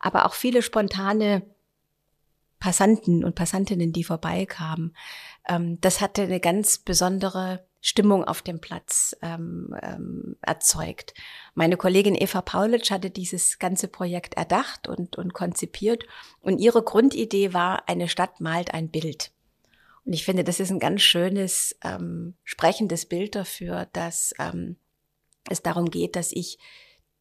aber 0.00 0.26
auch 0.26 0.34
viele 0.34 0.62
spontane 0.62 1.42
Passanten 2.58 3.24
und 3.24 3.34
Passantinnen, 3.34 3.92
die 3.92 4.04
vorbeikamen. 4.04 4.96
Ähm, 5.48 5.80
das 5.80 6.00
hatte 6.00 6.22
eine 6.22 6.40
ganz 6.40 6.78
besondere 6.78 7.64
Stimmung 7.80 8.24
auf 8.24 8.42
dem 8.42 8.60
Platz 8.60 9.16
ähm, 9.22 9.74
ähm, 9.82 10.36
erzeugt. 10.40 11.14
Meine 11.54 11.76
Kollegin 11.76 12.14
Eva 12.14 12.40
Paulitsch 12.40 12.90
hatte 12.90 13.10
dieses 13.10 13.58
ganze 13.58 13.88
Projekt 13.88 14.34
erdacht 14.34 14.86
und, 14.86 15.16
und 15.16 15.34
konzipiert 15.34 16.04
und 16.40 16.58
ihre 16.58 16.82
Grundidee 16.82 17.52
war, 17.52 17.88
eine 17.88 18.08
Stadt 18.08 18.40
malt 18.40 18.72
ein 18.72 18.88
Bild. 18.88 19.32
Und 20.04 20.12
ich 20.12 20.24
finde, 20.24 20.44
das 20.44 20.60
ist 20.60 20.70
ein 20.70 20.80
ganz 20.80 21.02
schönes, 21.02 21.76
ähm, 21.84 22.34
sprechendes 22.44 23.06
Bild 23.06 23.34
dafür, 23.34 23.88
dass 23.92 24.34
ähm, 24.38 24.76
es 25.48 25.62
darum 25.62 25.90
geht, 25.90 26.16
dass 26.16 26.32
ich, 26.32 26.58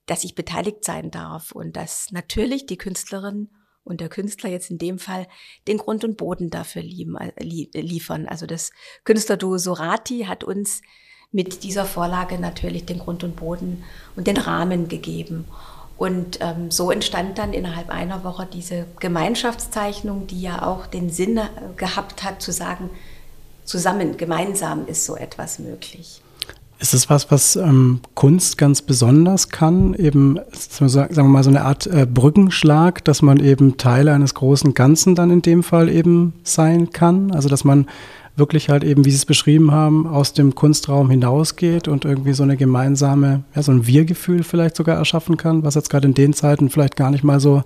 dass 0.06 0.24
ich 0.24 0.36
beteiligt 0.36 0.84
sein 0.84 1.12
darf 1.12 1.52
und 1.52 1.76
dass 1.76 2.12
natürlich 2.12 2.66
die 2.66 2.78
Künstlerin 2.78 3.50
und 3.84 4.02
der 4.02 4.10
Künstler 4.10 4.50
jetzt 4.50 4.70
in 4.70 4.78
dem 4.78 5.00
Fall 5.00 5.28
den 5.68 5.78
Grund 5.78 6.04
und 6.04 6.18
Boden 6.18 6.50
dafür 6.50 6.82
lieben, 6.82 7.18
äh, 7.18 7.32
liefern. 7.82 8.28
Also 8.28 8.46
das 8.46 8.72
Künstlerduo 9.04 9.58
Sorati 9.58 10.26
hat 10.28 10.44
uns 10.44 10.82
mit 11.32 11.64
dieser 11.64 11.86
Vorlage 11.86 12.38
natürlich 12.40 12.86
den 12.86 13.00
Grund 13.00 13.24
und 13.24 13.36
Boden 13.36 13.84
und 14.16 14.28
den 14.28 14.38
Rahmen 14.38 14.88
gegeben. 14.88 15.46
Und 16.02 16.40
ähm, 16.42 16.72
so 16.72 16.90
entstand 16.90 17.38
dann 17.38 17.54
innerhalb 17.54 17.92
einer 17.92 18.24
Woche 18.24 18.48
diese 18.52 18.88
Gemeinschaftszeichnung, 19.00 20.26
die 20.26 20.42
ja 20.42 20.66
auch 20.66 20.88
den 20.88 21.12
Sinn 21.12 21.38
äh, 21.38 21.44
gehabt 21.78 22.24
hat, 22.24 22.42
zu 22.42 22.52
sagen, 22.52 22.90
zusammen, 23.66 24.18
gemeinsam 24.18 24.88
ist 24.88 25.06
so 25.06 25.16
etwas 25.16 25.60
möglich. 25.60 26.24
Ist 26.80 26.96
es 26.96 27.08
was, 27.12 27.30
was 27.30 27.56
ähm, 27.56 28.00
Kunst 28.16 28.58
ganz 28.58 28.82
besonders 28.82 29.50
kann? 29.50 29.94
Eben, 29.94 30.40
sagen 30.50 31.16
wir 31.16 31.24
mal, 31.26 31.44
so 31.44 31.52
eine 31.52 31.66
Art 31.66 31.86
äh, 31.86 32.08
Brückenschlag, 32.12 33.06
dass 33.06 33.22
man 33.22 33.40
eben 33.40 33.78
Teile 33.78 34.12
eines 34.12 34.34
großen 34.34 34.74
Ganzen 34.74 35.14
dann 35.14 35.30
in 35.30 35.44
dem 35.44 35.62
Fall 35.62 35.88
eben 35.88 36.34
sein 36.42 36.90
kann? 36.90 37.30
Also, 37.30 37.48
dass 37.48 37.64
man 37.64 37.86
wirklich 38.36 38.70
halt 38.70 38.84
eben, 38.84 39.06
wie 39.06 39.12
Sie 39.12 39.18
es 39.18 39.26
beschrieben 39.26 39.72
haben, 39.72 40.08
aus 40.08 40.34
dem 40.34 40.56
Kunstraum 40.56 41.10
hinausgeht 41.10 41.88
und 41.88 42.06
irgendwie 42.06 42.34
so 42.34 42.44
eine 42.44 42.58
gemeinsame, 42.58 43.44
ja, 43.56 43.62
so 43.62 43.72
ein 43.72 43.86
Wir-Gefühl 43.86 44.44
vielleicht 44.44 44.76
sogar 44.76 44.98
erschaffen 44.98 45.38
kann, 45.38 45.64
was 45.64 45.76
jetzt 45.76 45.90
gerade 45.90 46.08
in 46.08 46.14
den 46.14 46.34
Zeiten 46.34 46.70
vielleicht 46.70 46.96
gar 46.96 47.12
nicht 47.12 47.24
mal 47.24 47.40
so, 47.40 47.64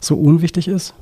so 0.00 0.16
unwichtig 0.16 0.68
ist? 0.68 0.94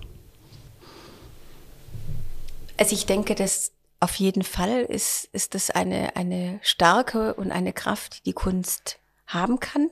Also 2.77 2.95
ich 2.95 3.07
denke, 3.07 3.35
dass 3.35 3.73
auf 4.01 4.15
jeden 4.15 4.43
Fall 4.43 4.83
ist, 4.89 5.29
ist 5.33 5.55
das 5.55 5.71
eine, 5.71 6.17
eine 6.17 6.59
Stärke 6.63 7.35
und 7.35 7.53
eine 7.53 7.73
Kraft, 7.73 8.21
die 8.21 8.31
die 8.31 8.33
Kunst 8.33 8.99
haben 9.27 9.61
kann. 9.61 9.91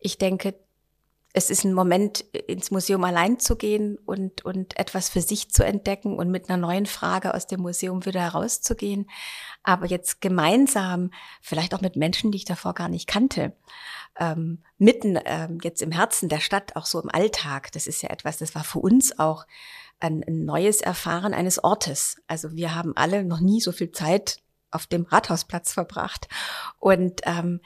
Ich 0.00 0.18
denke, 0.18 0.54
es 1.32 1.48
ist 1.48 1.64
ein 1.64 1.74
Moment, 1.74 2.20
ins 2.48 2.70
Museum 2.70 3.04
allein 3.04 3.38
zu 3.38 3.56
gehen 3.56 3.98
und, 3.98 4.44
und 4.44 4.76
etwas 4.78 5.08
für 5.08 5.20
sich 5.20 5.50
zu 5.50 5.64
entdecken 5.64 6.16
und 6.16 6.30
mit 6.30 6.48
einer 6.48 6.56
neuen 6.56 6.86
Frage 6.86 7.34
aus 7.34 7.46
dem 7.46 7.60
Museum 7.60 8.04
wieder 8.04 8.20
herauszugehen. 8.20 9.08
Aber 9.62 9.86
jetzt 9.86 10.20
gemeinsam, 10.20 11.10
vielleicht 11.40 11.74
auch 11.74 11.80
mit 11.80 11.94
Menschen, 11.94 12.32
die 12.32 12.38
ich 12.38 12.44
davor 12.44 12.74
gar 12.74 12.88
nicht 12.88 13.06
kannte, 13.06 13.52
ähm, 14.18 14.62
mitten 14.78 15.18
ähm, 15.24 15.58
jetzt 15.62 15.82
im 15.82 15.92
Herzen 15.92 16.28
der 16.28 16.40
Stadt, 16.40 16.74
auch 16.74 16.86
so 16.86 17.00
im 17.00 17.10
Alltag, 17.10 17.70
das 17.72 17.86
ist 17.86 18.02
ja 18.02 18.10
etwas, 18.10 18.38
das 18.38 18.54
war 18.56 18.64
für 18.64 18.80
uns 18.80 19.18
auch 19.18 19.46
ein, 20.00 20.24
ein 20.26 20.44
neues 20.44 20.80
Erfahren 20.80 21.32
eines 21.32 21.62
Ortes. 21.62 22.16
Also 22.26 22.56
wir 22.56 22.74
haben 22.74 22.96
alle 22.96 23.24
noch 23.24 23.40
nie 23.40 23.60
so 23.60 23.70
viel 23.70 23.92
Zeit 23.92 24.38
auf 24.70 24.86
dem 24.86 25.04
Rathausplatz 25.04 25.72
verbracht. 25.72 26.28
Und 26.78 27.20
ähm, 27.24 27.60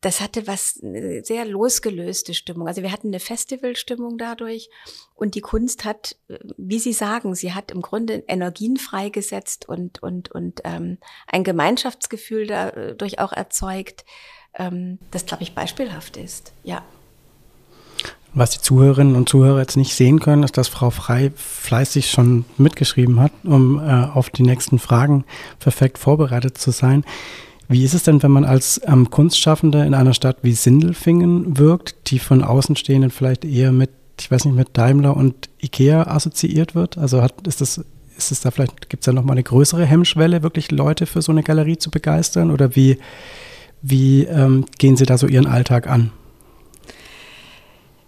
das 0.00 0.20
hatte 0.20 0.46
was 0.46 0.80
eine 0.82 1.22
sehr 1.24 1.44
losgelöste 1.44 2.32
Stimmung. 2.32 2.66
Also 2.66 2.82
wir 2.82 2.92
hatten 2.92 3.08
eine 3.08 3.20
Festivalstimmung 3.20 4.16
dadurch 4.16 4.70
und 5.14 5.34
die 5.34 5.42
Kunst 5.42 5.84
hat, 5.84 6.16
wie 6.56 6.78
Sie 6.78 6.94
sagen, 6.94 7.34
sie 7.34 7.52
hat 7.52 7.70
im 7.70 7.82
Grunde 7.82 8.24
Energien 8.26 8.78
freigesetzt 8.78 9.68
und 9.68 10.02
und 10.02 10.30
und 10.30 10.62
ähm, 10.64 10.98
ein 11.26 11.44
Gemeinschaftsgefühl 11.44 12.46
dadurch 12.46 13.18
auch 13.18 13.32
erzeugt, 13.32 14.04
ähm, 14.54 14.98
das 15.10 15.26
glaube 15.26 15.42
ich 15.42 15.54
beispielhaft 15.54 16.16
ist. 16.16 16.52
Ja. 16.64 16.82
Was 18.32 18.50
die 18.50 18.60
Zuhörerinnen 18.60 19.16
und 19.16 19.28
Zuhörer 19.28 19.58
jetzt 19.58 19.76
nicht 19.76 19.94
sehen 19.94 20.20
können, 20.20 20.44
ist, 20.44 20.56
dass 20.56 20.68
Frau 20.68 20.90
Frei 20.90 21.32
fleißig 21.34 22.10
schon 22.10 22.44
mitgeschrieben 22.58 23.20
hat, 23.20 23.32
um 23.42 23.80
äh, 23.80 24.04
auf 24.14 24.30
die 24.30 24.44
nächsten 24.44 24.78
Fragen 24.78 25.24
perfekt 25.58 25.98
vorbereitet 25.98 26.56
zu 26.56 26.70
sein. 26.70 27.04
Wie 27.70 27.84
ist 27.84 27.94
es 27.94 28.02
denn, 28.02 28.20
wenn 28.20 28.32
man 28.32 28.44
als 28.44 28.80
ähm, 28.84 29.10
Kunstschaffender 29.10 29.86
in 29.86 29.94
einer 29.94 30.12
Stadt 30.12 30.38
wie 30.42 30.54
Sindelfingen 30.54 31.56
wirkt, 31.56 32.10
die 32.10 32.18
von 32.18 32.42
Außenstehenden 32.42 33.12
vielleicht 33.12 33.44
eher 33.44 33.70
mit, 33.70 33.90
ich 34.18 34.28
weiß 34.28 34.44
nicht, 34.44 34.56
mit 34.56 34.76
Daimler 34.76 35.16
und 35.16 35.48
Ikea 35.62 36.08
assoziiert 36.08 36.74
wird? 36.74 36.98
Also 36.98 37.22
hat, 37.22 37.46
ist 37.46 37.60
das 37.60 37.84
ist 38.16 38.32
es 38.32 38.40
da 38.40 38.50
vielleicht, 38.50 38.90
gibt 38.90 39.02
es 39.02 39.06
da 39.06 39.12
nochmal 39.12 39.34
eine 39.34 39.44
größere 39.44 39.86
Hemmschwelle, 39.86 40.42
wirklich 40.42 40.72
Leute 40.72 41.06
für 41.06 41.22
so 41.22 41.30
eine 41.30 41.44
Galerie 41.44 41.78
zu 41.78 41.92
begeistern? 41.92 42.50
Oder 42.50 42.74
wie, 42.74 42.98
wie 43.82 44.24
ähm, 44.24 44.64
gehen 44.78 44.96
Sie 44.96 45.06
da 45.06 45.16
so 45.16 45.28
Ihren 45.28 45.46
Alltag 45.46 45.88
an? 45.88 46.10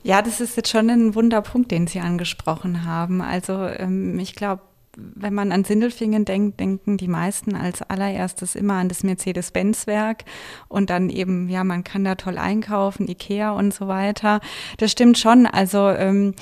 Ja, 0.02 0.22
das 0.22 0.40
ist 0.40 0.56
jetzt 0.56 0.70
schon 0.70 0.90
ein 0.90 1.14
Wunderpunkt, 1.14 1.70
den 1.70 1.86
Sie 1.86 2.00
angesprochen 2.00 2.84
haben. 2.84 3.20
Also 3.20 3.64
ähm, 3.64 4.18
ich 4.18 4.34
glaube, 4.34 4.62
wenn 4.96 5.34
man 5.34 5.52
an 5.52 5.64
Sindelfingen 5.64 6.24
denkt, 6.24 6.60
denken 6.60 6.96
die 6.96 7.08
meisten 7.08 7.54
als 7.54 7.82
allererstes 7.82 8.54
immer 8.54 8.74
an 8.74 8.88
das 8.88 9.02
Mercedes-Benz-Werk 9.02 10.24
und 10.68 10.90
dann 10.90 11.08
eben, 11.08 11.48
ja, 11.48 11.64
man 11.64 11.84
kann 11.84 12.04
da 12.04 12.14
toll 12.14 12.38
einkaufen, 12.38 13.08
Ikea 13.08 13.52
und 13.52 13.72
so 13.72 13.88
weiter. 13.88 14.40
Das 14.78 14.92
stimmt 14.92 15.18
schon. 15.18 15.46
Also 15.46 15.88
ähm, 15.88 16.34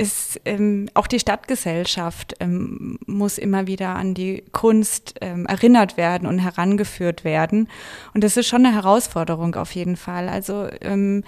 ist 0.00 0.40
ähm, 0.46 0.88
auch 0.94 1.06
die 1.06 1.20
Stadtgesellschaft 1.20 2.34
ähm, 2.40 2.98
muss 3.04 3.36
immer 3.36 3.66
wieder 3.66 3.96
an 3.96 4.14
die 4.14 4.42
Kunst 4.50 5.16
ähm, 5.20 5.44
erinnert 5.44 5.98
werden 5.98 6.26
und 6.26 6.38
herangeführt 6.38 7.22
werden. 7.22 7.68
Und 8.14 8.24
das 8.24 8.38
ist 8.38 8.46
schon 8.46 8.64
eine 8.64 8.74
Herausforderung 8.74 9.54
auf 9.56 9.74
jeden 9.74 9.96
Fall. 9.96 10.30
Also 10.30 10.68
ähm, 10.80 11.22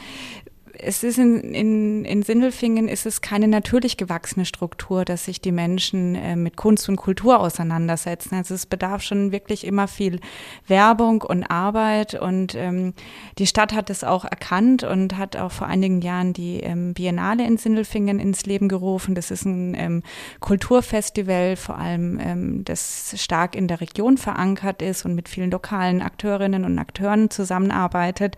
es 0.84 1.04
ist 1.04 1.18
in, 1.18 1.40
in, 1.54 2.04
in 2.04 2.22
Sindelfingen 2.22 2.88
ist 2.88 3.06
es 3.06 3.20
keine 3.20 3.48
natürlich 3.48 3.96
gewachsene 3.96 4.44
Struktur, 4.44 5.04
dass 5.04 5.24
sich 5.24 5.40
die 5.40 5.52
Menschen 5.52 6.14
äh, 6.14 6.36
mit 6.36 6.56
Kunst 6.56 6.88
und 6.88 6.96
Kultur 6.96 7.38
auseinandersetzen. 7.40 8.34
Also 8.34 8.54
es 8.54 8.66
bedarf 8.66 9.02
schon 9.02 9.32
wirklich 9.32 9.66
immer 9.66 9.88
viel 9.88 10.20
Werbung 10.66 11.22
und 11.22 11.44
Arbeit 11.44 12.14
und 12.14 12.54
ähm, 12.54 12.94
die 13.38 13.46
Stadt 13.46 13.72
hat 13.72 13.90
es 13.90 14.02
auch 14.02 14.24
erkannt 14.24 14.82
und 14.82 15.16
hat 15.16 15.36
auch 15.36 15.52
vor 15.52 15.68
einigen 15.68 16.02
Jahren 16.02 16.32
die 16.32 16.60
ähm, 16.60 16.94
Biennale 16.94 17.46
in 17.46 17.56
Sindelfingen 17.56 18.18
ins 18.18 18.44
Leben 18.44 18.68
gerufen. 18.68 19.14
Das 19.14 19.30
ist 19.30 19.44
ein 19.44 19.74
ähm, 19.74 20.02
Kulturfestival, 20.40 21.56
vor 21.56 21.78
allem 21.78 22.18
ähm, 22.20 22.64
das 22.64 23.14
stark 23.16 23.54
in 23.54 23.68
der 23.68 23.80
Region 23.80 24.18
verankert 24.18 24.82
ist 24.82 25.04
und 25.04 25.14
mit 25.14 25.28
vielen 25.28 25.50
lokalen 25.50 26.02
Akteurinnen 26.02 26.64
und 26.64 26.78
Akteuren 26.78 27.30
zusammenarbeitet. 27.30 28.36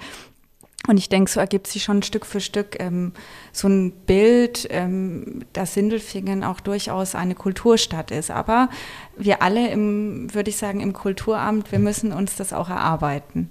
Und 0.87 0.99
ich 0.99 1.09
denke, 1.09 1.31
so 1.31 1.41
ergibt 1.41 1.67
sich 1.67 1.83
schon 1.83 2.03
Stück 2.03 2.27
für 2.27 2.41
Stück 2.41 2.77
ähm, 2.79 3.13
so 3.53 3.69
ein 3.69 3.93
Bild, 4.07 4.67
ähm, 4.71 5.41
dass 5.55 5.75
Sindelfingen 5.75 6.45
auch 6.45 6.61
durchaus 6.61 7.15
eine 7.15 7.35
Kulturstadt 7.35 8.11
ist. 8.11 8.31
Aber 8.31 8.69
wir 9.17 9.41
alle, 9.43 9.71
im, 9.71 10.33
würde 10.35 10.51
ich 10.51 10.57
sagen, 10.57 10.81
im 10.81 10.93
Kulturamt, 10.93 11.73
wir 11.73 11.79
müssen 11.79 12.13
uns 12.13 12.37
das 12.37 12.53
auch 12.53 12.69
erarbeiten. 12.69 13.49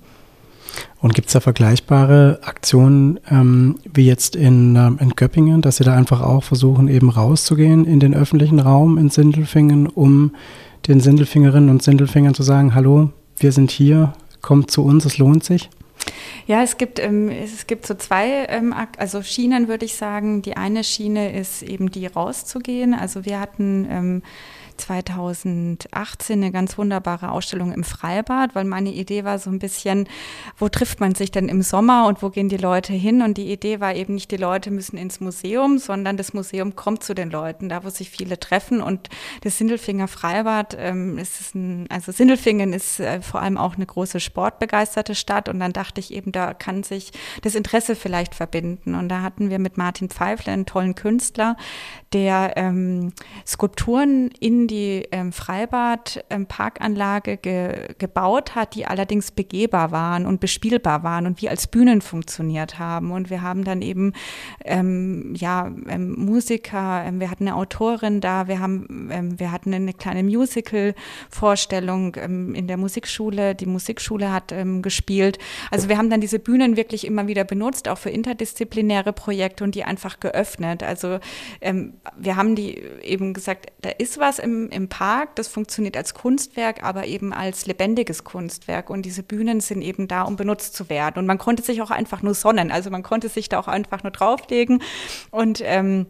Und 1.01 1.13
gibt 1.15 1.27
es 1.27 1.33
da 1.33 1.39
vergleichbare 1.39 2.39
Aktionen 2.43 3.19
ähm, 3.29 3.77
wie 3.91 4.05
jetzt 4.05 4.35
in, 4.35 4.75
ähm, 4.75 4.97
in 4.99 5.11
Göppingen, 5.11 5.61
dass 5.61 5.77
Sie 5.77 5.83
da 5.83 5.95
einfach 5.95 6.21
auch 6.21 6.43
versuchen, 6.43 6.87
eben 6.87 7.09
rauszugehen 7.09 7.85
in 7.85 7.99
den 7.99 8.13
öffentlichen 8.13 8.59
Raum 8.59 8.97
in 8.97 9.09
Sindelfingen, 9.09 9.87
um 9.87 10.35
den 10.87 10.99
Sindelfingerinnen 10.99 11.69
und 11.69 11.81
Sindelfingern 11.81 12.33
zu 12.33 12.43
sagen, 12.43 12.75
hallo, 12.75 13.09
wir 13.37 13.51
sind 13.51 13.71
hier, 13.71 14.13
kommt 14.41 14.71
zu 14.71 14.83
uns, 14.83 15.05
es 15.05 15.17
lohnt 15.17 15.43
sich? 15.43 15.69
Ja, 16.47 16.63
es 16.63 16.77
gibt, 16.77 16.99
ähm, 16.99 17.29
es 17.29 17.67
gibt 17.67 17.85
so 17.85 17.93
zwei 17.95 18.45
ähm, 18.49 18.73
also 18.97 19.21
Schienen, 19.21 19.67
würde 19.67 19.85
ich 19.85 19.95
sagen. 19.95 20.41
Die 20.41 20.57
eine 20.57 20.83
Schiene 20.83 21.37
ist 21.37 21.61
eben 21.63 21.91
die 21.91 22.05
rauszugehen. 22.07 22.93
Also 22.93 23.25
wir 23.25 23.39
hatten 23.39 23.87
ähm, 23.89 24.23
2018 24.77 26.41
eine 26.41 26.51
ganz 26.51 26.77
wunderbare 26.77 27.31
Ausstellung 27.31 27.71
im 27.71 27.83
Freibad, 27.83 28.55
weil 28.55 28.65
meine 28.65 28.91
Idee 28.91 29.23
war 29.23 29.39
so 29.39 29.49
ein 29.49 29.59
bisschen, 29.59 30.07
wo 30.57 30.69
trifft 30.69 30.99
man 30.99 31.15
sich 31.15 31.31
denn 31.31 31.49
im 31.49 31.61
Sommer 31.61 32.07
und 32.07 32.21
wo 32.21 32.29
gehen 32.29 32.49
die 32.49 32.57
Leute 32.57 32.93
hin? 32.93 33.21
Und 33.21 33.37
die 33.37 33.51
Idee 33.51 33.79
war 33.79 33.95
eben 33.95 34.15
nicht, 34.15 34.31
die 34.31 34.37
Leute 34.37 34.71
müssen 34.71 34.97
ins 34.97 35.19
Museum, 35.19 35.77
sondern 35.77 36.17
das 36.17 36.33
Museum 36.33 36.75
kommt 36.75 37.03
zu 37.03 37.13
den 37.13 37.29
Leuten, 37.29 37.69
da 37.69 37.83
wo 37.83 37.89
sich 37.89 38.09
viele 38.09 38.39
treffen. 38.39 38.81
Und 38.81 39.09
das 39.41 39.57
Sindelfinger 39.57 40.07
Freibad 40.07 40.75
ähm, 40.79 41.17
ist 41.17 41.55
ein, 41.55 41.87
also 41.89 42.11
Sindelfingen 42.11 42.73
ist 42.73 42.99
äh, 42.99 43.21
vor 43.21 43.41
allem 43.41 43.57
auch 43.57 43.75
eine 43.75 43.85
große 43.85 44.19
sportbegeisterte 44.19 45.15
Stadt. 45.15 45.49
Und 45.49 45.59
dann 45.59 45.73
dachte 45.73 45.99
ich 45.99 46.13
eben, 46.13 46.31
da 46.31 46.53
kann 46.53 46.83
sich 46.83 47.11
das 47.41 47.55
Interesse 47.55 47.95
vielleicht 47.95 48.35
verbinden. 48.35 48.95
Und 48.95 49.09
da 49.09 49.21
hatten 49.21 49.49
wir 49.49 49.59
mit 49.59 49.77
Martin 49.77 50.09
Pfeifler 50.09 50.53
einen 50.53 50.65
tollen 50.65 50.95
Künstler, 50.95 51.57
der 52.13 52.53
ähm, 52.55 53.11
Skulpturen 53.45 54.29
in 54.39 54.67
die 54.67 55.07
ähm, 55.11 55.31
Freibad-Parkanlage 55.31 57.31
ähm, 57.31 57.39
ge 57.41 57.73
gebaut 57.97 58.55
hat, 58.55 58.75
die 58.75 58.85
allerdings 58.85 59.31
begehbar 59.31 59.91
waren 59.91 60.25
und 60.25 60.39
bespielbar 60.39 61.03
waren 61.03 61.25
und 61.25 61.41
wie 61.41 61.49
als 61.49 61.67
Bühnen 61.67 62.01
funktioniert 62.01 62.79
haben. 62.79 63.11
Und 63.11 63.29
wir 63.29 63.41
haben 63.41 63.63
dann 63.63 63.81
eben 63.81 64.13
ähm, 64.63 65.33
ja 65.35 65.71
ähm, 65.87 66.13
Musiker, 66.13 67.03
ähm, 67.05 67.19
wir 67.19 67.31
hatten 67.31 67.47
eine 67.47 67.55
Autorin 67.55 68.21
da, 68.21 68.47
wir 68.47 68.59
haben 68.59 69.33
wir 69.37 69.51
hatten 69.51 69.73
eine 69.73 69.93
kleine 69.93 70.23
Musical-Vorstellung 70.23 72.15
in 72.15 72.67
der 72.67 72.77
Musikschule. 72.77 73.55
Die 73.55 73.65
Musikschule 73.65 74.31
hat 74.31 74.53
gespielt. 74.81 75.39
Also 75.71 75.89
wir 75.89 75.97
haben 75.97 76.09
dann 76.09 76.21
diese 76.21 76.39
Bühnen 76.39 76.77
wirklich 76.77 77.05
immer 77.05 77.27
wieder 77.27 77.43
benutzt, 77.43 77.87
auch 77.87 77.97
für 77.97 78.09
interdisziplinäre 78.09 79.13
Projekte 79.13 79.63
und 79.63 79.75
die 79.75 79.83
einfach 79.83 80.19
geöffnet. 80.19 80.83
Also 80.83 81.19
ähm, 81.61 81.93
wir 82.17 82.35
haben 82.35 82.55
die 82.55 82.77
eben 83.01 83.33
gesagt, 83.33 83.67
da 83.81 83.89
ist 83.89 84.19
was 84.19 84.39
im, 84.39 84.69
im 84.69 84.89
Park, 84.89 85.35
das 85.35 85.47
funktioniert 85.47 85.95
als 85.95 86.13
Kunstwerk, 86.13 86.83
aber 86.83 87.05
eben 87.05 87.33
als 87.33 87.65
lebendiges 87.65 88.25
Kunstwerk. 88.25 88.89
Und 88.89 89.03
diese 89.05 89.23
Bühnen 89.23 89.61
sind 89.61 89.81
eben 89.81 90.07
da, 90.09 90.23
um 90.23 90.35
benutzt 90.35 90.75
zu 90.75 90.89
werden. 90.89 91.19
Und 91.19 91.25
man 91.25 91.37
konnte 91.37 91.63
sich 91.63 91.81
auch 91.81 91.91
einfach 91.91 92.21
nur 92.21 92.33
sonnen. 92.33 92.71
Also 92.71 92.89
man 92.89 93.03
konnte 93.03 93.29
sich 93.29 93.47
da 93.47 93.57
auch 93.59 93.69
einfach 93.69 94.03
nur 94.03 94.11
drauflegen. 94.11 94.83
Und 95.31 95.61
ähm, 95.63 96.07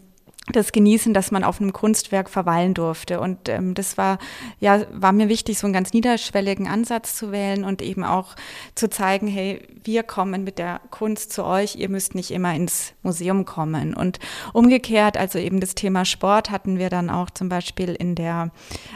das 0.52 0.74
genießen, 0.74 1.14
dass 1.14 1.32
man 1.32 1.44
auf 1.44 1.62
einem 1.62 1.72
Kunstwerk 1.72 2.30
verweilen 2.30 2.74
durfte. 2.74 3.22
Und 3.22 3.48
ähm, 3.48 3.74
das 3.74 3.98
war, 3.98 4.18
ja, 4.60 4.82
war 4.92 5.14
mir 5.14 5.30
wichtig, 5.30 5.58
so 5.58 5.68
einen 5.68 5.74
ganz 5.74 5.94
niederschwelligen 5.94 6.68
Ansatz 6.68 7.16
zu 7.16 7.32
wählen 7.32 7.64
und 7.64 7.82
eben 7.82 8.04
auch 8.04 8.36
zu 8.76 8.90
zeigen, 8.90 9.28
hey, 9.28 9.66
wir 9.84 10.04
kommen 10.04 10.44
mit 10.44 10.60
der 10.60 10.82
Kunst 10.92 11.32
zu 11.32 11.46
euch, 11.46 11.78
ihr 11.78 11.88
müsst 11.88 12.14
nicht 12.14 12.32
immer 12.32 12.54
ins 12.54 12.94
Museum 13.04 13.46
kommen. 13.46 13.94
Und 13.94 14.20
umgekehrt, 14.52 15.16
also 15.16 15.40
eben 15.40 15.62
das 15.62 15.76
Thema 15.76 16.04
Sport 16.04 16.52
hatten 16.52 16.78
wir 16.78 16.90
dann 16.90 17.10
auch 17.10 17.30
zum 17.30 17.48
Beispiel 17.48 17.96
in 17.96 18.16
der 18.16 18.52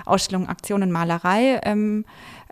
Ausstellung 0.05 0.47
Aktion 0.47 0.83
und 0.83 0.91
Malerei 0.91 1.61
ähm, 1.63 2.03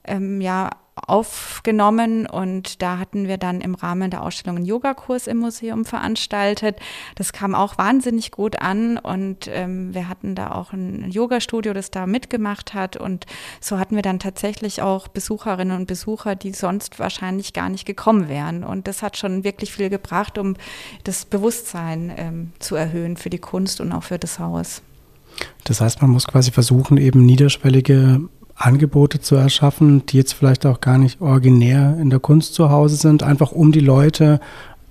ähm, 0.06 0.40
ja 0.40 0.70
aufgenommen 0.96 2.26
und 2.26 2.82
da 2.82 2.98
hatten 2.98 3.28
wir 3.28 3.38
dann 3.38 3.60
im 3.60 3.76
Rahmen 3.76 4.10
der 4.10 4.24
Ausstellung 4.24 4.58
einen 4.58 4.66
Yogakurs 4.66 5.28
im 5.28 5.38
Museum 5.38 5.84
veranstaltet. 5.84 6.78
Das 7.16 7.34
kam 7.34 7.54
auch 7.54 7.78
wahnsinnig 7.78 8.32
gut 8.32 8.62
an 8.62 8.98
und 8.98 9.50
ähm, 9.52 9.94
wir 9.94 10.08
hatten 10.08 10.36
da 10.36 10.52
auch 10.52 10.72
ein 10.72 11.12
Yoga-Studio, 11.12 11.74
das 11.74 11.92
da 11.92 12.08
mitgemacht 12.08 12.74
hat 12.74 12.96
und 12.96 13.26
so 13.60 13.78
hatten 13.78 13.96
wir 13.96 14.04
dann 14.04 14.20
tatsächlich 14.20 14.82
auch 14.82 15.10
Besucherinnen 15.10 15.78
und 15.78 15.86
Besucher, 15.86 16.36
die 16.36 16.54
sonst 16.54 16.98
wahrscheinlich 16.98 17.52
gar 17.52 17.70
nicht 17.70 17.86
gekommen 17.86 18.30
wären 18.30 18.64
und 18.64 18.88
das 18.88 19.02
hat 19.02 19.18
schon 19.18 19.44
wirklich 19.44 19.74
viel 19.74 19.90
gebracht, 19.90 20.38
um 20.38 20.56
das 21.04 21.26
Bewusstsein 21.26 22.14
ähm, 22.16 22.52
zu 22.60 22.76
erhöhen 22.76 23.18
für 23.18 23.30
die 23.30 23.40
Kunst 23.40 23.82
und 23.82 23.92
auch 23.92 24.04
für 24.04 24.18
das 24.18 24.40
Haus. 24.40 24.82
Das 25.64 25.82
heißt, 25.82 26.02
man 26.02 26.12
muss 26.12 26.28
quasi 26.28 26.52
versuchen, 26.52 26.98
eben 26.98 27.26
niederschwellige 27.26 28.22
Angebote 28.56 29.20
zu 29.20 29.36
erschaffen, 29.36 30.06
die 30.06 30.18
jetzt 30.18 30.34
vielleicht 30.34 30.66
auch 30.66 30.82
gar 30.82 30.98
nicht 30.98 31.22
originär 31.22 31.98
in 32.00 32.10
der 32.10 32.20
Kunst 32.20 32.54
zu 32.54 32.70
Hause 32.70 32.96
sind, 32.96 33.22
einfach 33.22 33.52
um 33.52 33.72
die 33.72 33.82
Leute 33.82 34.40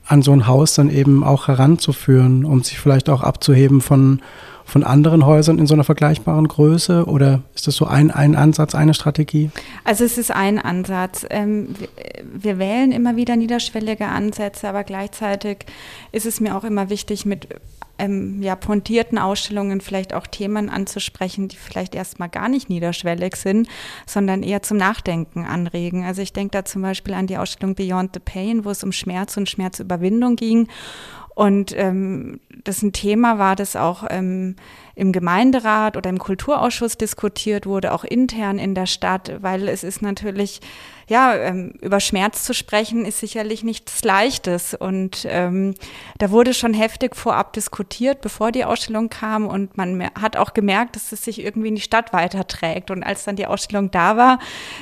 an 0.07 0.23
so 0.23 0.33
ein 0.33 0.47
Haus 0.47 0.75
dann 0.75 0.91
eben 0.91 1.25
auch 1.25 1.49
heranzuführen, 1.49 2.45
um 2.45 2.63
sich 2.63 2.79
vielleicht 2.79 3.09
auch 3.09 3.23
abzuheben 3.23 3.81
von, 3.81 4.21
von 4.67 4.85
anderen 4.85 5.25
Häusern 5.25 5.59
in 5.59 5.67
so 5.67 5.73
einer 5.73 5.85
vergleichbaren 5.85 6.47
Größe? 6.47 7.07
Oder 7.07 7.41
ist 7.55 7.67
das 7.67 7.77
so 7.77 7.87
ein, 7.87 8.11
ein 8.11 8.35
Ansatz, 8.35 8.75
eine 8.75 8.93
Strategie? 8.93 9.51
Also 9.85 10.05
es 10.05 10.19
ist 10.19 10.31
ein 10.31 10.59
Ansatz. 10.59 11.27
Ähm, 11.31 11.69
wir, 11.79 11.89
wir 12.35 12.59
wählen 12.59 12.93
immer 12.93 13.17
wieder 13.17 13.37
niederschwellige 13.37 14.07
Ansätze, 14.07 14.69
aber 14.69 14.85
gleichzeitig 14.85 15.65
ist 16.13 16.27
es 16.27 16.39
mir 16.39 16.55
auch 16.55 16.65
immer 16.65 16.91
wichtig, 16.91 17.25
mit 17.25 17.49
ähm, 17.99 18.43
ja, 18.43 18.57
pointierten 18.57 19.19
Ausstellungen 19.19 19.81
vielleicht 19.81 20.15
auch 20.15 20.27
Themen 20.27 20.69
anzusprechen, 20.69 21.49
die 21.49 21.57
vielleicht 21.57 21.95
erstmal 21.95 22.29
gar 22.29 22.49
nicht 22.49 22.69
niederschwellig 22.69 23.37
sind, 23.37 23.69
sondern 24.07 24.43
eher 24.43 24.63
zum 24.63 24.77
Nachdenken 24.77 25.45
anregen. 25.45 26.05
Also 26.05 26.23
ich 26.23 26.33
denke 26.33 26.53
da 26.53 26.65
zum 26.65 26.83
Beispiel 26.83 27.15
an 27.15 27.27
die 27.27 27.39
Ausstellung 27.39 27.75
Beyond 27.75 28.11
the 28.15 28.21
Pain, 28.21 28.65
wo 28.65 28.71
es 28.71 28.83
um 28.83 28.93
Schmerz 28.93 29.37
und 29.37 29.49
Schmerzüberwindung 29.49 30.37
ging. 30.37 30.69
Und 31.35 31.77
ähm, 31.77 32.41
das 32.63 32.83
ein 32.83 32.93
Thema 32.93 33.39
war, 33.39 33.57
das 33.57 33.75
auch 33.75 34.05
ähm, 34.09 34.55
im 34.95 35.13
Gemeinderat 35.13 35.97
oder 35.97 36.09
im 36.09 36.19
Kulturausschuss 36.19 36.97
diskutiert 36.97 37.67
wurde, 37.67 37.93
auch 37.93 38.05
intern 38.05 38.59
in 38.59 38.77
der 38.77 38.87
Stadt, 38.87 39.43
weil 39.43 39.69
es 39.69 39.83
ist 39.83 40.01
natürlich, 40.01 40.61
ja, 41.09 41.35
ähm, 41.35 41.75
über 41.81 42.01
Schmerz 42.01 42.45
zu 42.45 42.55
sprechen, 42.55 43.05
ist 43.05 43.21
sicherlich 43.21 43.63
nichts 43.63 44.03
Leichtes. 44.05 44.75
Und 44.75 45.27
ähm, 45.29 45.75
da 46.19 46.31
wurde 46.31 46.55
schon 46.55 46.75
heftig 46.75 47.17
vorab 47.17 47.53
diskutiert, 47.53 48.21
bevor 48.21 48.53
die 48.53 48.65
Ausstellung 48.65 49.09
kam. 49.09 49.47
Und 49.47 49.77
man 49.77 50.11
hat 50.21 50.37
auch 50.37 50.55
gemerkt, 50.55 50.97
dass 50.97 51.13
es 51.13 51.25
sich 51.25 51.43
irgendwie 51.45 51.69
in 51.69 51.77
die 51.77 51.81
Stadt 51.81 52.13
weiterträgt. 52.13 52.91
Und 52.91 53.03
als 53.03 53.25
dann 53.25 53.37
die 53.37 53.47
Ausstellung 53.47 53.91
da 53.91 54.17
war, 54.17 54.39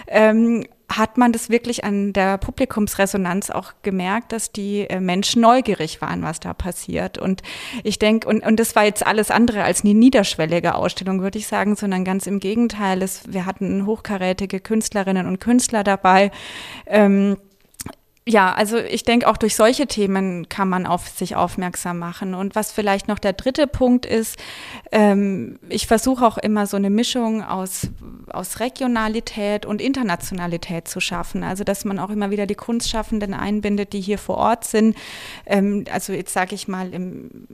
ähm, 0.06 0.64
hat 0.96 1.18
man 1.18 1.32
das 1.32 1.50
wirklich 1.50 1.84
an 1.84 2.12
der 2.12 2.38
Publikumsresonanz 2.38 3.50
auch 3.50 3.72
gemerkt, 3.82 4.32
dass 4.32 4.52
die 4.52 4.88
äh, 4.88 5.00
Menschen 5.00 5.42
neugierig 5.42 6.00
waren, 6.00 6.22
was 6.22 6.40
da 6.40 6.54
passiert. 6.54 7.18
Und 7.18 7.42
ich 7.84 7.98
denke, 7.98 8.28
und, 8.28 8.44
und 8.44 8.58
das 8.58 8.76
war 8.76 8.84
jetzt 8.84 9.06
alles 9.06 9.30
andere 9.30 9.64
als 9.64 9.84
eine 9.84 9.94
niederschwellige 9.94 10.74
Ausstellung, 10.74 11.22
würde 11.22 11.38
ich 11.38 11.46
sagen, 11.46 11.76
sondern 11.76 12.04
ganz 12.04 12.26
im 12.26 12.40
Gegenteil. 12.40 13.02
Es, 13.02 13.22
wir 13.26 13.46
hatten 13.46 13.86
hochkarätige 13.86 14.60
Künstlerinnen 14.60 15.26
und 15.26 15.40
Künstler 15.40 15.84
dabei. 15.84 16.30
Ähm, 16.86 17.36
ja, 18.24 18.52
also 18.52 18.78
ich 18.78 19.02
denke, 19.02 19.28
auch 19.28 19.36
durch 19.36 19.56
solche 19.56 19.88
Themen 19.88 20.48
kann 20.48 20.68
man 20.68 20.86
auf 20.86 21.08
sich 21.08 21.34
aufmerksam 21.34 21.98
machen. 21.98 22.34
Und 22.34 22.54
was 22.54 22.70
vielleicht 22.70 23.08
noch 23.08 23.18
der 23.18 23.32
dritte 23.32 23.66
Punkt 23.66 24.06
ist, 24.06 24.38
ähm, 24.92 25.58
ich 25.68 25.88
versuche 25.88 26.24
auch 26.24 26.38
immer 26.38 26.68
so 26.68 26.76
eine 26.76 26.88
Mischung 26.88 27.42
aus, 27.42 27.88
aus 28.30 28.60
Regionalität 28.60 29.66
und 29.66 29.82
Internationalität 29.82 30.86
zu 30.86 31.00
schaffen. 31.00 31.42
Also 31.42 31.64
dass 31.64 31.84
man 31.84 31.98
auch 31.98 32.10
immer 32.10 32.30
wieder 32.30 32.46
die 32.46 32.54
Kunstschaffenden 32.54 33.34
einbindet, 33.34 33.92
die 33.92 34.00
hier 34.00 34.18
vor 34.18 34.36
Ort 34.36 34.64
sind. 34.66 34.96
Ähm, 35.44 35.84
also 35.92 36.12
jetzt 36.12 36.32
sage 36.32 36.54
ich 36.54 36.68
mal 36.68 36.94
im, 36.94 37.48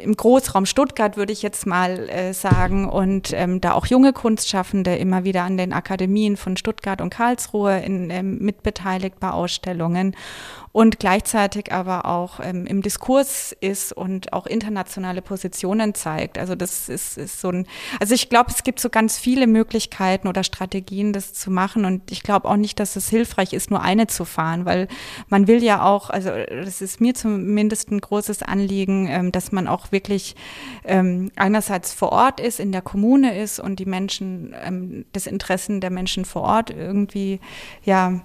im 0.00 0.16
Großraum 0.16 0.66
Stuttgart 0.66 1.16
würde 1.16 1.32
ich 1.32 1.42
jetzt 1.42 1.64
mal 1.64 2.08
äh, 2.08 2.34
sagen 2.34 2.88
und 2.88 3.32
ähm, 3.34 3.60
da 3.60 3.72
auch 3.72 3.86
junge 3.86 4.12
Kunstschaffende 4.12 4.96
immer 4.96 5.22
wieder 5.22 5.44
an 5.44 5.56
den 5.56 5.72
Akademien 5.72 6.36
von 6.36 6.56
Stuttgart 6.56 7.00
und 7.00 7.10
Karlsruhe 7.10 7.78
in, 7.78 8.10
ähm, 8.10 8.38
mitbeteiligt 8.38 9.20
bei 9.20 9.30
Ausstellungen 9.30 10.07
können 10.12 10.58
und 10.72 10.98
gleichzeitig 10.98 11.72
aber 11.72 12.04
auch 12.04 12.40
ähm, 12.42 12.66
im 12.66 12.82
Diskurs 12.82 13.52
ist 13.60 13.92
und 13.92 14.32
auch 14.32 14.46
internationale 14.46 15.22
Positionen 15.22 15.94
zeigt. 15.94 16.38
Also 16.38 16.54
das 16.54 16.88
ist, 16.88 17.16
ist 17.16 17.40
so 17.40 17.48
ein, 17.48 17.66
also 18.00 18.14
ich 18.14 18.28
glaube, 18.28 18.50
es 18.50 18.62
gibt 18.62 18.78
so 18.78 18.90
ganz 18.90 19.18
viele 19.18 19.46
Möglichkeiten 19.46 20.28
oder 20.28 20.44
Strategien, 20.44 21.12
das 21.12 21.32
zu 21.32 21.50
machen 21.50 21.84
und 21.84 22.12
ich 22.12 22.22
glaube 22.22 22.48
auch 22.48 22.56
nicht, 22.56 22.78
dass 22.80 22.96
es 22.96 23.08
hilfreich 23.08 23.54
ist, 23.54 23.70
nur 23.70 23.82
eine 23.82 24.06
zu 24.06 24.24
fahren, 24.24 24.66
weil 24.66 24.88
man 25.28 25.48
will 25.48 25.62
ja 25.62 25.82
auch, 25.84 26.10
also 26.10 26.30
das 26.30 26.80
ist 26.80 27.00
mir 27.00 27.14
zumindest 27.14 27.90
ein 27.90 28.00
großes 28.00 28.42
Anliegen, 28.42 29.08
ähm, 29.08 29.32
dass 29.32 29.52
man 29.52 29.68
auch 29.68 29.90
wirklich 29.90 30.36
ähm, 30.84 31.32
einerseits 31.36 31.92
vor 31.92 32.12
Ort 32.12 32.40
ist, 32.40 32.60
in 32.60 32.72
der 32.72 32.82
Kommune 32.82 33.36
ist 33.40 33.58
und 33.58 33.80
die 33.80 33.86
Menschen, 33.86 34.54
ähm, 34.62 35.06
das 35.12 35.26
Interessen 35.26 35.80
der 35.80 35.90
Menschen 35.90 36.24
vor 36.24 36.42
Ort 36.42 36.70
irgendwie, 36.70 37.40
ja, 37.84 38.20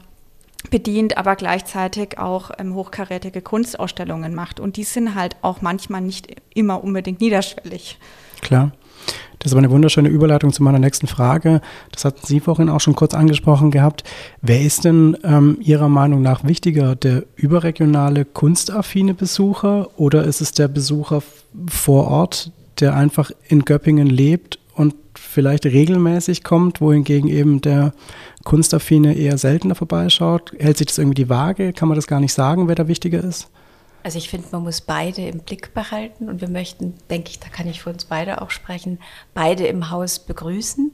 bedient, 0.70 1.18
aber 1.18 1.36
gleichzeitig 1.36 2.18
auch 2.18 2.52
ähm, 2.58 2.74
hochkarätige 2.76 3.42
Kunstausstellungen 3.42 4.34
macht. 4.34 4.60
Und 4.60 4.78
die 4.78 4.84
sind 4.84 5.16
halt 5.16 5.36
auch 5.42 5.62
manchmal 5.62 6.02
nicht 6.02 6.28
immer 6.54 6.84
unbedingt 6.84 7.22
niederschwellig. 7.22 7.98
Klar. 8.42 8.72
Das 9.40 9.52
ist 9.52 9.54
aber 9.54 9.60
eine 9.60 9.72
wunderschöne 9.72 10.08
Überleitung 10.08 10.54
zu 10.54 10.64
meiner 10.64 10.80
nächsten 10.80 11.08
Frage. 11.08 11.60
Das 11.92 12.06
hatten 12.06 12.26
Sie 12.26 12.40
vorhin 12.40 12.70
auch 12.70 12.80
schon 12.80 12.96
kurz 12.96 13.14
angesprochen 13.14 13.72
gehabt. 13.72 14.06
Wer 14.42 14.62
ist 14.62 14.86
denn 14.86 15.18
ähm, 15.24 15.58
Ihrer 15.60 15.90
Meinung 15.90 16.22
nach 16.22 16.46
wichtiger, 16.46 16.96
der 16.96 17.24
überregionale 17.36 18.24
kunstaffine 18.24 19.14
Besucher 19.14 19.90
oder 19.98 20.24
ist 20.24 20.40
es 20.40 20.54
der 20.54 20.70
Besucher 20.70 21.22
vor 21.70 22.08
Ort, 22.08 22.52
der 22.80 22.96
einfach 22.96 23.32
in 23.50 23.66
Göppingen 23.66 24.08
lebt 24.08 24.60
vielleicht 25.34 25.66
regelmäßig 25.66 26.44
kommt, 26.44 26.80
wohingegen 26.80 27.30
eben 27.30 27.62
der 27.62 27.94
Kunstaffine 28.44 29.16
eher 29.16 29.38
seltener 29.38 29.76
vorbeischaut? 29.76 30.54
Hält 30.58 30.78
sich 30.78 30.88
das 30.88 30.98
irgendwie 30.98 31.24
die 31.24 31.30
Waage? 31.30 31.74
Kann 31.74 31.90
man 31.90 31.96
das 31.96 32.08
gar 32.08 32.20
nicht 32.20 32.34
sagen, 32.34 32.68
wer 32.68 32.76
da 32.76 32.88
wichtiger 32.88 33.24
ist? 33.24 33.50
Also 34.04 34.18
ich 34.18 34.30
finde, 34.30 34.48
man 34.52 34.64
muss 34.64 34.82
beide 34.82 35.22
im 35.22 35.40
Blick 35.40 35.74
behalten 35.74 36.28
und 36.28 36.42
wir 36.42 36.50
möchten, 36.50 36.94
denke 37.10 37.30
ich, 37.30 37.40
da 37.40 37.48
kann 37.48 37.68
ich 37.68 37.82
für 37.82 37.90
uns 37.90 38.06
beide 38.06 38.42
auch 38.42 38.52
sprechen, 38.52 39.00
beide 39.34 39.66
im 39.66 39.90
Haus 39.90 40.20
begrüßen. 40.20 40.92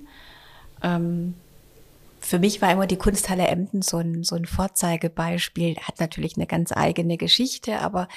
Ähm, 0.83 1.33
für 2.19 2.39
mich 2.39 2.61
war 2.61 2.71
immer 2.71 2.87
die 2.87 2.97
Kunsthalle 2.97 3.47
Emden 3.47 3.81
so 3.81 3.97
ein, 3.97 4.23
so 4.23 4.35
ein 4.35 4.45
Vorzeigebeispiel. 4.45 5.77
Hat 5.77 5.99
natürlich 5.99 6.35
eine 6.37 6.47
ganz 6.47 6.71
eigene 6.71 7.17
Geschichte, 7.17 7.79
aber 7.79 8.07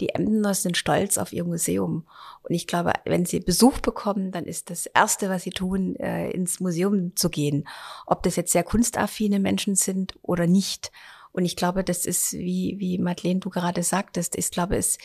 die 0.00 0.10
Emdener 0.10 0.54
sind 0.54 0.76
stolz 0.76 1.18
auf 1.18 1.32
ihr 1.32 1.44
Museum. 1.44 2.06
Und 2.42 2.54
ich 2.54 2.66
glaube, 2.66 2.92
wenn 3.04 3.24
sie 3.24 3.40
Besuch 3.40 3.78
bekommen, 3.78 4.32
dann 4.32 4.44
ist 4.44 4.70
das 4.70 4.86
Erste, 4.86 5.28
was 5.28 5.42
sie 5.44 5.50
tun, 5.50 5.96
äh, 5.96 6.30
ins 6.30 6.60
Museum 6.60 7.14
zu 7.16 7.30
gehen. 7.30 7.68
Ob 8.06 8.22
das 8.22 8.36
jetzt 8.36 8.52
sehr 8.52 8.64
kunstaffine 8.64 9.38
Menschen 9.38 9.74
sind 9.74 10.14
oder 10.22 10.46
nicht. 10.46 10.90
Und 11.32 11.44
ich 11.44 11.56
glaube, 11.56 11.84
das 11.84 12.04
ist, 12.04 12.32
wie, 12.32 12.76
wie 12.78 12.98
Madeleine 12.98 13.40
du 13.40 13.50
gerade 13.50 13.82
sagtest, 13.82 14.36
ich 14.36 14.50
glaube, 14.50 14.76
es, 14.76 14.98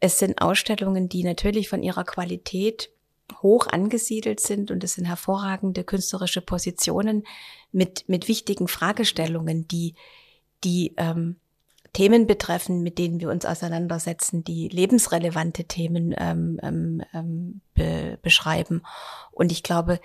es 0.00 0.18
sind 0.18 0.40
Ausstellungen, 0.40 1.08
die 1.08 1.24
natürlich 1.24 1.68
von 1.68 1.82
ihrer 1.82 2.04
Qualität 2.04 2.90
hoch 3.42 3.66
angesiedelt 3.66 4.40
sind 4.40 4.70
und 4.70 4.82
es 4.84 4.94
sind 4.94 5.04
hervorragende 5.04 5.84
künstlerische 5.84 6.40
Positionen 6.40 7.24
mit, 7.72 8.08
mit 8.08 8.28
wichtigen 8.28 8.68
Fragestellungen, 8.68 9.68
die, 9.68 9.94
die 10.64 10.94
ähm, 10.96 11.36
Themen 11.92 12.26
betreffen, 12.26 12.82
mit 12.82 12.98
denen 12.98 13.20
wir 13.20 13.30
uns 13.30 13.44
auseinandersetzen, 13.44 14.44
die 14.44 14.68
lebensrelevante 14.68 15.64
Themen 15.64 16.14
ähm, 16.16 16.60
ähm, 16.62 17.02
ähm, 17.14 17.60
be 17.74 18.18
beschreiben. 18.22 18.82
Und 19.30 19.52
ich 19.52 19.62
glaube, 19.62 20.00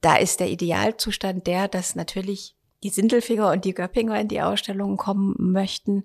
da 0.00 0.16
ist 0.16 0.40
der 0.40 0.48
Idealzustand 0.48 1.46
der, 1.46 1.68
dass 1.68 1.94
natürlich 1.94 2.56
die 2.82 2.88
Sindelfinger 2.88 3.50
und 3.50 3.64
die 3.64 3.74
Göppinger 3.74 4.18
in 4.18 4.28
die 4.28 4.40
Ausstellungen 4.40 4.96
kommen 4.96 5.34
möchten 5.38 6.04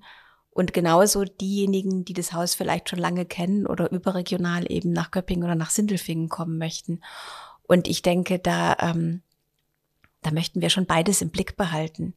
und 0.49 0.73
genauso 0.73 1.23
diejenigen, 1.23 2.05
die 2.05 2.13
das 2.13 2.33
Haus 2.33 2.55
vielleicht 2.55 2.89
schon 2.89 2.99
lange 2.99 3.25
kennen 3.25 3.67
oder 3.67 3.91
überregional 3.91 4.69
eben 4.71 4.91
nach 4.91 5.11
Göppingen 5.11 5.43
oder 5.43 5.55
nach 5.55 5.69
Sindelfingen 5.69 6.29
kommen 6.29 6.57
möchten. 6.57 7.01
Und 7.63 7.87
ich 7.87 8.01
denke, 8.01 8.39
da, 8.39 8.77
ähm, 8.79 9.21
da 10.25 10.31
möchten 10.31 10.61
wir 10.61 10.69
schon 10.69 10.85
beides 10.85 11.21
im 11.21 11.29
Blick 11.29 11.55
behalten 11.55 12.13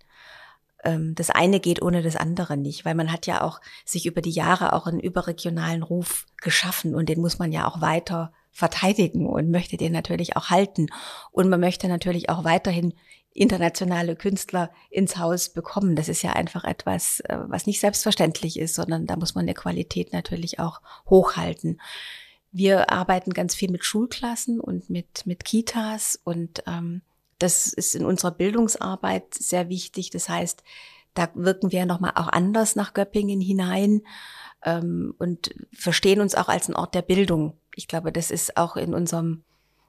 ähm, 0.85 1.15
das 1.17 1.31
eine 1.31 1.59
geht 1.59 1.83
ohne 1.83 2.03
das 2.03 2.15
andere 2.15 2.57
nicht, 2.57 2.85
weil 2.85 2.95
man 2.95 3.11
hat 3.11 3.27
ja 3.27 3.43
auch 3.43 3.61
sich 3.85 4.07
über 4.07 4.23
die 4.23 4.31
Jahre 4.31 4.73
auch 4.73 4.87
einen 4.87 5.01
überregionalen 5.01 5.83
Ruf 5.83 6.25
geschaffen 6.41 6.95
und 6.95 7.09
den 7.09 7.21
muss 7.21 7.41
man 7.41 7.51
ja 7.51 7.67
auch 7.67 7.81
weiter 7.81 8.33
verteidigen 8.59 9.27
und 9.27 9.51
möchte 9.51 9.77
den 9.77 9.93
natürlich 9.93 10.37
auch 10.37 10.51
halten. 10.51 10.89
Und 11.31 11.49
man 11.49 11.61
möchte 11.61 11.89
natürlich 11.89 12.29
auch 12.29 12.45
weiterhin 12.45 12.95
internationale 13.33 14.17
Künstler 14.17 14.73
ins 14.91 15.17
Haus 15.17 15.51
bekommen. 15.51 15.95
Das 15.95 16.09
ist 16.09 16.23
ja 16.23 16.33
einfach 16.33 16.65
etwas, 16.65 17.21
äh, 17.21 17.39
was 17.47 17.67
nicht 17.67 17.79
selbstverständlich 17.81 18.59
ist, 18.59 18.75
sondern 18.75 19.07
da 19.07 19.17
muss 19.17 19.35
man 19.35 19.45
eine 19.45 19.55
Qualität 19.55 20.13
natürlich 20.13 20.59
auch 20.59 20.81
hochhalten. 21.09 21.81
Wir 22.51 22.91
arbeiten 22.91 23.33
ganz 23.33 23.55
viel 23.55 23.71
mit 23.71 23.85
Schulklassen 23.85 24.59
und 24.59 24.91
mit, 24.91 25.27
mit 25.27 25.45
Kitas 25.45 26.19
und 26.25 26.65
ähm, 26.67 27.03
das 27.39 27.73
ist 27.73 27.95
in 27.95 28.05
unserer 28.05 28.33
Bildungsarbeit 28.33 29.35
sehr 29.35 29.69
wichtig. 29.69 30.11
Das 30.11 30.29
heißt, 30.29 30.63
da 31.15 31.29
wirken 31.35 31.73
wir 31.73 31.87
nochmal 31.87 32.13
auch 32.15 32.29
anders 32.29 32.77
nach 32.77 32.95
Göppingen 32.95 33.41
hinein 33.41 34.03
ähm, 34.65 35.15
und 35.19 35.55
verstehen 35.73 36.21
uns 36.21 36.35
auch 36.35 36.49
als 36.49 36.69
ein 36.69 36.77
Ort 36.77 36.95
der 36.95 37.03
Bildung. 37.03 37.55
Ich 37.75 37.89
glaube, 37.89 38.13
das 38.13 38.31
ist 38.31 38.57
auch 38.57 38.77
in 38.77 38.95
unserem, 38.95 39.43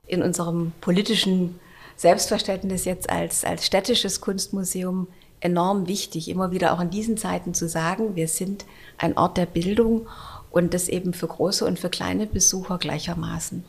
in 0.08 0.22
unserem 0.22 0.72
politischen 0.82 1.60
Selbstverständnis 1.96 2.86
jetzt 2.86 3.10
als, 3.10 3.44
als 3.44 3.66
städtisches 3.66 4.22
Kunstmuseum 4.22 5.08
enorm 5.42 5.88
wichtig, 5.88 6.30
immer 6.30 6.52
wieder 6.52 6.74
auch 6.74 6.80
in 6.80 6.90
diesen 6.90 7.18
Zeiten 7.18 7.54
zu 7.54 7.68
sagen, 7.68 8.16
wir 8.16 8.28
sind 8.28 8.66
ein 8.98 9.18
Ort 9.18 9.38
der 9.38 9.46
Bildung 9.46 10.08
und 10.52 10.74
das 10.74 10.88
eben 10.88 11.14
für 11.14 11.28
große 11.28 11.66
und 11.66 11.80
für 11.80 11.90
kleine 11.90 12.26
Besucher 12.26 12.78
gleichermaßen. 12.78 13.64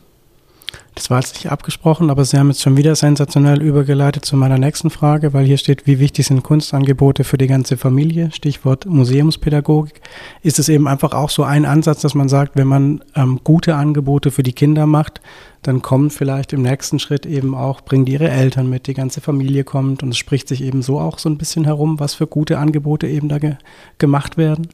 Das 0.95 1.09
war 1.09 1.19
jetzt 1.19 1.35
nicht 1.35 1.49
abgesprochen, 1.49 2.09
aber 2.09 2.25
Sie 2.25 2.37
haben 2.37 2.49
jetzt 2.49 2.61
schon 2.61 2.75
wieder 2.75 2.95
sensationell 2.95 3.61
übergeleitet 3.61 4.25
zu 4.25 4.35
meiner 4.35 4.57
nächsten 4.57 4.89
Frage, 4.89 5.31
weil 5.31 5.45
hier 5.45 5.57
steht, 5.57 5.87
wie 5.87 5.99
wichtig 5.99 6.27
sind 6.27 6.43
Kunstangebote 6.43 7.23
für 7.23 7.37
die 7.37 7.47
ganze 7.47 7.77
Familie? 7.77 8.29
Stichwort 8.33 8.85
Museumspädagogik. 8.85 10.01
Ist 10.43 10.59
es 10.59 10.67
eben 10.67 10.89
einfach 10.89 11.13
auch 11.13 11.29
so 11.29 11.43
ein 11.43 11.65
Ansatz, 11.65 12.01
dass 12.01 12.13
man 12.13 12.27
sagt, 12.27 12.57
wenn 12.57 12.67
man 12.67 13.03
ähm, 13.15 13.39
gute 13.43 13.75
Angebote 13.75 14.31
für 14.31 14.43
die 14.43 14.51
Kinder 14.51 14.85
macht, 14.85 15.21
dann 15.61 15.81
kommen 15.81 16.09
vielleicht 16.09 16.51
im 16.51 16.61
nächsten 16.61 16.99
Schritt 16.99 17.25
eben 17.25 17.55
auch, 17.55 17.81
bringen 17.81 18.03
die 18.03 18.13
ihre 18.13 18.29
Eltern 18.29 18.69
mit, 18.69 18.87
die 18.87 18.93
ganze 18.93 19.21
Familie 19.21 19.63
kommt 19.63 20.03
und 20.03 20.09
es 20.09 20.17
spricht 20.17 20.49
sich 20.49 20.61
eben 20.61 20.81
so 20.81 20.99
auch 20.99 21.19
so 21.19 21.29
ein 21.29 21.37
bisschen 21.37 21.63
herum, 21.63 22.01
was 22.01 22.15
für 22.15 22.27
gute 22.27 22.57
Angebote 22.57 23.07
eben 23.07 23.29
da 23.29 23.37
ge 23.37 23.55
gemacht 23.97 24.37
werden? 24.37 24.67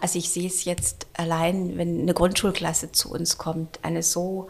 Also 0.00 0.18
ich 0.18 0.30
sehe 0.30 0.46
es 0.46 0.64
jetzt 0.64 1.06
allein, 1.14 1.76
wenn 1.76 2.02
eine 2.02 2.14
Grundschulklasse 2.14 2.92
zu 2.92 3.10
uns 3.12 3.36
kommt, 3.38 3.80
eine 3.82 4.02
so 4.02 4.48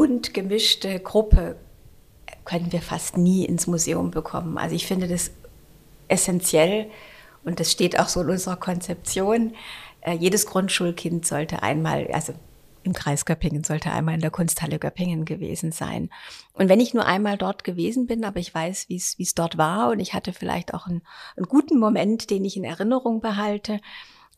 bunt 0.00 0.32
gemischte 0.32 0.98
Gruppe 0.98 1.56
können 2.46 2.72
wir 2.72 2.80
fast 2.80 3.18
nie 3.18 3.44
ins 3.44 3.66
Museum 3.66 4.10
bekommen. 4.10 4.56
Also 4.56 4.74
ich 4.74 4.86
finde 4.86 5.06
das 5.06 5.30
essentiell 6.08 6.90
und 7.44 7.60
das 7.60 7.70
steht 7.70 8.00
auch 8.00 8.08
so 8.08 8.22
in 8.22 8.30
unserer 8.30 8.56
Konzeption. 8.56 9.52
Äh, 10.00 10.14
jedes 10.14 10.46
Grundschulkind 10.46 11.26
sollte 11.26 11.62
einmal, 11.62 12.08
also 12.14 12.32
im 12.82 12.94
Kreis 12.94 13.26
Göppingen 13.26 13.62
sollte 13.62 13.90
einmal 13.90 14.14
in 14.14 14.22
der 14.22 14.30
Kunsthalle 14.30 14.78
Göppingen 14.78 15.26
gewesen 15.26 15.70
sein. 15.70 16.08
Und 16.54 16.70
wenn 16.70 16.80
ich 16.80 16.94
nur 16.94 17.04
einmal 17.04 17.36
dort 17.36 17.62
gewesen 17.62 18.06
bin, 18.06 18.24
aber 18.24 18.40
ich 18.40 18.54
weiß, 18.54 18.88
wie 18.88 18.96
es 18.96 19.34
dort 19.34 19.58
war 19.58 19.90
und 19.90 20.00
ich 20.00 20.14
hatte 20.14 20.32
vielleicht 20.32 20.72
auch 20.72 20.86
einen, 20.86 21.02
einen 21.36 21.44
guten 21.44 21.78
Moment, 21.78 22.30
den 22.30 22.46
ich 22.46 22.56
in 22.56 22.64
Erinnerung 22.64 23.20
behalte, 23.20 23.82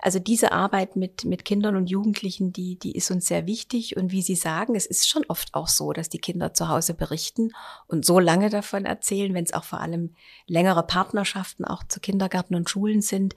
also 0.03 0.19
diese 0.19 0.51
Arbeit 0.51 0.97
mit, 0.97 1.25
mit 1.25 1.45
Kindern 1.45 1.77
und 1.77 1.89
Jugendlichen, 1.89 2.53
die, 2.53 2.77
die 2.77 2.97
ist 2.97 3.13
uns 3.13 3.27
sehr 3.27 3.47
wichtig. 3.47 3.97
Und 3.97 4.11
wie 4.11 4.21
Sie 4.21 4.35
sagen, 4.35 4.75
es 4.75 4.85
ist 4.85 5.09
schon 5.09 5.25
oft 5.29 5.55
auch 5.55 5.69
so, 5.69 5.93
dass 5.93 6.09
die 6.09 6.19
Kinder 6.19 6.53
zu 6.55 6.69
Hause 6.69 6.95
berichten 6.95 7.53
und 7.87 8.05
so 8.05 8.19
lange 8.19 8.51
davon 8.51 8.85
erzählen, 8.85 9.33
wenn 9.33 9.45
es 9.45 9.55
auch 9.55 9.63
vor 9.63 9.81
allem 9.81 10.15
längere 10.49 10.83
Partnerschaften 10.83 11.65
auch 11.65 11.85
zu 11.85 12.01
Kindergärten 12.01 12.57
und 12.57 12.69
Schulen 12.69 13.01
sind, 13.01 13.37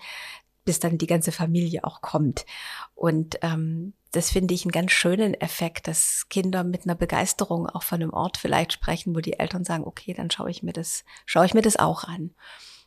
bis 0.65 0.79
dann 0.79 0.97
die 0.97 1.05
ganze 1.05 1.31
Familie 1.31 1.83
auch 1.83 2.01
kommt. 2.01 2.47
Und 2.95 3.37
ähm, 3.43 3.93
das 4.11 4.31
finde 4.31 4.55
ich 4.55 4.65
einen 4.65 4.71
ganz 4.71 4.91
schönen 4.91 5.35
Effekt, 5.35 5.87
dass 5.87 6.25
Kinder 6.29 6.63
mit 6.63 6.85
einer 6.85 6.95
Begeisterung 6.95 7.67
auch 7.67 7.83
von 7.83 8.01
einem 8.01 8.11
Ort 8.11 8.37
vielleicht 8.37 8.73
sprechen, 8.73 9.15
wo 9.15 9.19
die 9.19 9.37
Eltern 9.37 9.65
sagen, 9.65 9.83
okay, 9.83 10.15
dann 10.15 10.31
schaue 10.31 10.49
ich 10.49 10.63
mir 10.63 10.73
das, 10.73 11.05
schaue 11.27 11.45
ich 11.45 11.53
mir 11.53 11.61
das 11.61 11.77
auch 11.77 12.05
an. 12.05 12.33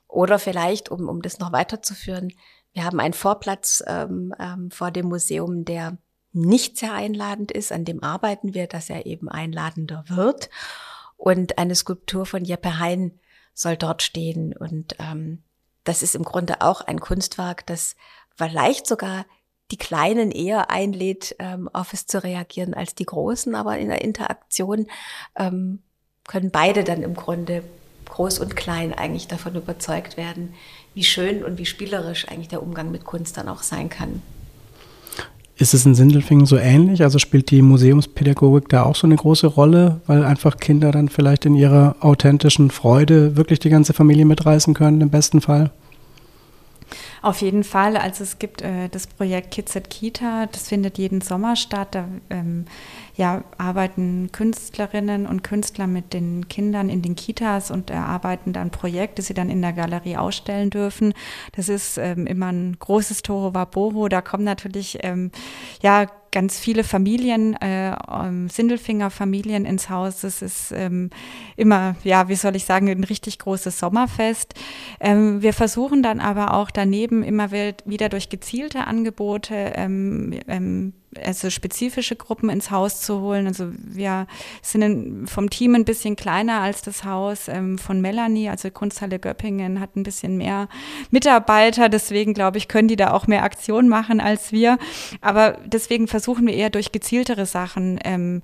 Oder 0.09 0.39
vielleicht, 0.39 0.91
um, 0.91 1.09
um 1.09 1.23
das 1.23 1.39
noch 1.39 1.53
weiterzuführen, 1.53 2.33
wir 2.79 2.85
haben 2.85 3.01
einen 3.01 3.13
Vorplatz 3.13 3.83
ähm, 3.89 4.33
ähm, 4.39 4.71
vor 4.71 4.93
dem 4.93 5.07
Museum, 5.07 5.65
der 5.65 5.99
nicht 6.33 6.79
sehr 6.79 6.93
einladend 6.93 7.51
ist. 7.51 7.73
An 7.73 7.85
dem 7.85 8.05
arbeiten 8.05 8.55
wir, 8.55 8.69
dass 8.69 8.89
er 8.89 9.05
eben 9.05 9.29
einladender 9.29 10.05
wird. 10.07 10.49
Und 11.17 11.59
eine 11.59 11.75
Skulptur 11.75 12.25
von 12.25 12.45
Jeppe 12.45 12.79
Hein 12.79 13.19
soll 13.53 13.77
dort 13.77 14.03
stehen. 14.03 14.57
Und 14.57 14.95
ähm, 15.01 15.43
das 15.83 16.05
ist 16.05 16.15
im 16.15 16.23
Grunde 16.23 16.61
auch 16.61 16.81
ein 16.81 17.01
Kunstwerk, 17.01 17.67
das 17.67 17.97
vielleicht 18.37 18.87
sogar 18.87 19.27
die 19.73 19.77
Kleinen 19.77 20.31
eher 20.31 20.71
einlädt, 20.71 21.35
ähm, 21.41 21.69
auf 21.73 21.93
es 21.93 22.07
zu 22.07 22.23
reagieren 22.23 22.75
als 22.75 22.95
die 22.95 23.07
Großen. 23.07 23.57
Aber 23.57 23.77
in 23.77 23.89
der 23.89 24.03
Interaktion 24.03 24.87
ähm, 25.35 25.83
können 26.29 26.53
beide 26.53 26.85
dann 26.85 27.03
im 27.03 27.15
Grunde 27.15 27.65
groß 28.09 28.39
und 28.39 28.57
klein 28.57 28.95
eigentlich 28.95 29.27
davon 29.27 29.57
überzeugt 29.57 30.17
werden, 30.17 30.55
wie 30.99 31.05
schön 31.05 31.45
und 31.45 31.59
wie 31.59 31.65
spielerisch 31.65 32.27
eigentlich 32.29 32.49
der 32.49 32.61
Umgang 32.61 32.91
mit 32.91 33.05
Kunst 33.05 33.37
dann 33.37 33.49
auch 33.49 33.63
sein 33.63 33.89
kann. 33.89 34.21
Ist 35.57 35.73
es 35.73 35.87
in 35.87 35.95
Sindelfingen 35.95 36.45
so 36.45 36.57
ähnlich? 36.57 37.05
Also 37.05 37.21
spielt 37.21 37.53
die 37.53 37.63
Museumspädagogik 37.63 38.69
da 38.69 38.83
auch 38.83 38.97
so 38.97 39.07
eine 39.07 39.15
große 39.15 39.47
Rolle, 39.47 40.01
weil 40.09 40.25
einfach 40.25 40.57
Kinder 40.57 40.91
dann 40.91 41.09
vielleicht 41.09 41.47
in 41.47 41.55
ihrer 41.55 41.95
authentischen 42.01 42.73
Freude 42.73 43.37
wirklich 43.37 43.61
die 43.61 43.71
ganze 43.71 43.93
Familie 43.93 44.25
mitreißen 44.25 44.75
können, 44.75 45.01
im 45.01 45.11
besten 45.11 45.41
Fall? 45.41 45.71
Auf 47.23 47.41
jeden 47.41 47.65
Fall. 47.65 47.97
Also 47.97 48.23
es 48.23 48.39
gibt 48.39 48.63
äh, 48.63 48.89
das 48.89 49.07
Projekt 49.07 49.51
Kids 49.51 49.77
at 49.77 49.91
Kita, 49.91 50.47
das 50.47 50.69
findet 50.69 50.99
jeden 50.99 51.21
Sommer 51.21 51.57
statt. 51.57 51.89
Da 51.95 52.07
ähm, 52.31 52.67
ja, 53.17 53.43
arbeiten 53.59 54.31
Künstlerinnen 54.31 55.27
und 55.27 55.43
Künstler 55.43 55.89
mit 55.89 56.13
den 56.13 56.49
Kindern 56.49 56.89
in 56.89 57.03
den 57.03 57.17
Kitas 57.17 57.71
und 57.71 57.91
erarbeiten 57.91 58.53
dann 58.53 58.71
Projekte, 58.71 59.23
sie 59.23 59.35
dann 59.35 59.51
in 59.51 59.61
der 59.61 59.73
Galerie 59.73 60.17
ausstellen 60.17 60.71
dürfen. 60.71 61.13
Das 61.53 61.69
ist 61.69 61.99
ähm, 61.99 62.27
immer 62.27 62.53
ein 62.53 62.77
großes 62.79 63.23
Toro 63.23 63.55
Waboho. 63.55 64.09
Da 64.09 64.21
kommen 64.23 64.45
natürlich 64.45 64.99
ähm, 65.03 65.33
ja 65.83 66.07
ganz 66.31 66.59
viele 66.59 66.85
Familien, 66.85 67.55
äh, 67.61 67.95
ähm, 68.11 68.49
Sindelfinger-Familien 68.49 69.65
ins 69.65 69.91
Haus. 69.91 70.25
Es 70.25 70.43
ist 70.43 70.73
ähm, 70.73 71.11
immer, 71.57 71.97
ja, 72.05 72.29
wie 72.29 72.35
soll 72.35 72.57
ich 72.57 72.65
sagen, 72.65 72.89
ein 72.89 73.05
richtig 73.05 73.39
großes 73.39 73.79
Sommerfest. 73.79 74.55
Ähm, 75.01 75.43
wir 75.43 75.53
versuchen 75.53 76.03
dann 76.03 76.21
aber 76.21 76.55
auch 76.55 76.71
daneben 76.71 77.23
immer 77.23 77.51
wieder 77.51 78.09
durch 78.09 78.29
gezielte 78.29 78.87
Angebote 78.87 79.55
ähm, 79.75 80.39
ähm, 80.49 80.93
also 81.25 81.51
spezifische 81.51 82.17
Gruppen 82.17 82.51
ins 82.51 82.71
Haus 82.71 83.01
zu 83.01 83.21
holen. 83.21 83.47
Also 83.47 83.69
wir 83.73 84.27
sind 84.63 85.29
vom 85.29 85.51
Team 85.51 85.75
ein 85.75 85.85
bisschen 85.85 86.17
kleiner 86.17 86.61
als 86.61 86.83
das 86.83 87.05
Haus 87.05 87.49
ähm, 87.49 87.79
von 87.79 88.01
Melanie, 88.01 88.49
also 88.49 88.71
Kunsthalle 88.71 89.19
Göppingen 89.19 89.81
hat 89.81 89.97
ein 89.97 90.03
bisschen 90.03 90.37
mehr 90.37 90.69
Mitarbeiter, 91.11 91.89
deswegen 91.89 92.35
glaube 92.35 92.59
ich, 92.59 92.69
können 92.69 92.89
die 92.89 92.97
da 92.97 93.13
auch 93.13 93.27
mehr 93.27 93.43
Aktionen 93.43 93.89
machen 93.89 94.21
als 94.21 94.53
wir. 94.53 94.79
Aber 95.21 95.59
deswegen 95.65 96.09
versuchen 96.09 96.47
wir 96.47 96.55
eher 96.55 96.71
durch 96.71 96.93
gezieltere 96.93 97.47
Sachen 97.47 97.99
ähm, 98.05 98.43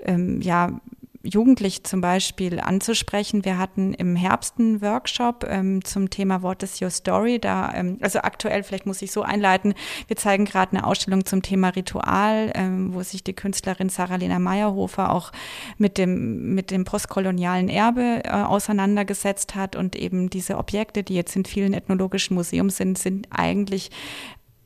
ähm, 0.00 0.40
ja 0.40 0.80
Jugendliche 1.26 1.82
zum 1.82 2.00
Beispiel 2.00 2.60
anzusprechen. 2.60 3.44
Wir 3.44 3.58
hatten 3.58 3.94
im 3.94 4.16
Herbst 4.16 4.54
einen 4.58 4.80
Workshop 4.80 5.44
ähm, 5.48 5.84
zum 5.84 6.10
Thema 6.10 6.42
What 6.42 6.62
is 6.62 6.80
your 6.80 6.90
story? 6.90 7.38
Da, 7.38 7.72
ähm, 7.74 7.98
also 8.00 8.20
aktuell, 8.20 8.62
vielleicht 8.62 8.86
muss 8.86 9.02
ich 9.02 9.12
so 9.12 9.22
einleiten, 9.22 9.74
wir 10.06 10.16
zeigen 10.16 10.44
gerade 10.44 10.76
eine 10.76 10.86
Ausstellung 10.86 11.24
zum 11.24 11.42
Thema 11.42 11.70
Ritual, 11.70 12.52
ähm, 12.54 12.94
wo 12.94 13.02
sich 13.02 13.24
die 13.24 13.34
Künstlerin 13.34 13.88
Sarah-Lena 13.88 14.38
Meyerhofer 14.38 15.12
auch 15.12 15.32
mit 15.78 15.98
dem, 15.98 16.54
mit 16.54 16.70
dem 16.70 16.84
postkolonialen 16.84 17.68
Erbe 17.68 18.22
äh, 18.24 18.30
auseinandergesetzt 18.30 19.54
hat 19.54 19.76
und 19.76 19.96
eben 19.96 20.30
diese 20.30 20.56
Objekte, 20.58 21.02
die 21.02 21.14
jetzt 21.14 21.36
in 21.36 21.44
vielen 21.44 21.74
ethnologischen 21.74 22.34
Museen 22.34 22.70
sind, 22.70 22.98
sind 22.98 23.28
eigentlich 23.30 23.90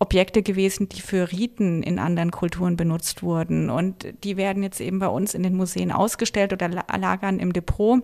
Objekte 0.00 0.42
gewesen, 0.42 0.88
die 0.88 1.02
für 1.02 1.30
Riten 1.30 1.82
in 1.82 1.98
anderen 1.98 2.30
Kulturen 2.30 2.76
benutzt 2.76 3.22
wurden. 3.22 3.68
Und 3.70 4.06
die 4.24 4.36
werden 4.36 4.62
jetzt 4.62 4.80
eben 4.80 4.98
bei 4.98 5.08
uns 5.08 5.34
in 5.34 5.42
den 5.42 5.54
Museen 5.54 5.92
ausgestellt 5.92 6.52
oder 6.52 6.68
lagern 6.68 7.38
im 7.38 7.52
Depot. 7.52 8.02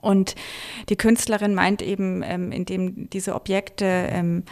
Und 0.00 0.34
die 0.88 0.96
Künstlerin 0.96 1.54
meint 1.54 1.82
eben, 1.82 2.22
ähm, 2.22 2.52
indem 2.52 3.10
diese 3.10 3.34
Objekte 3.34 3.86
ähm, 3.86 4.44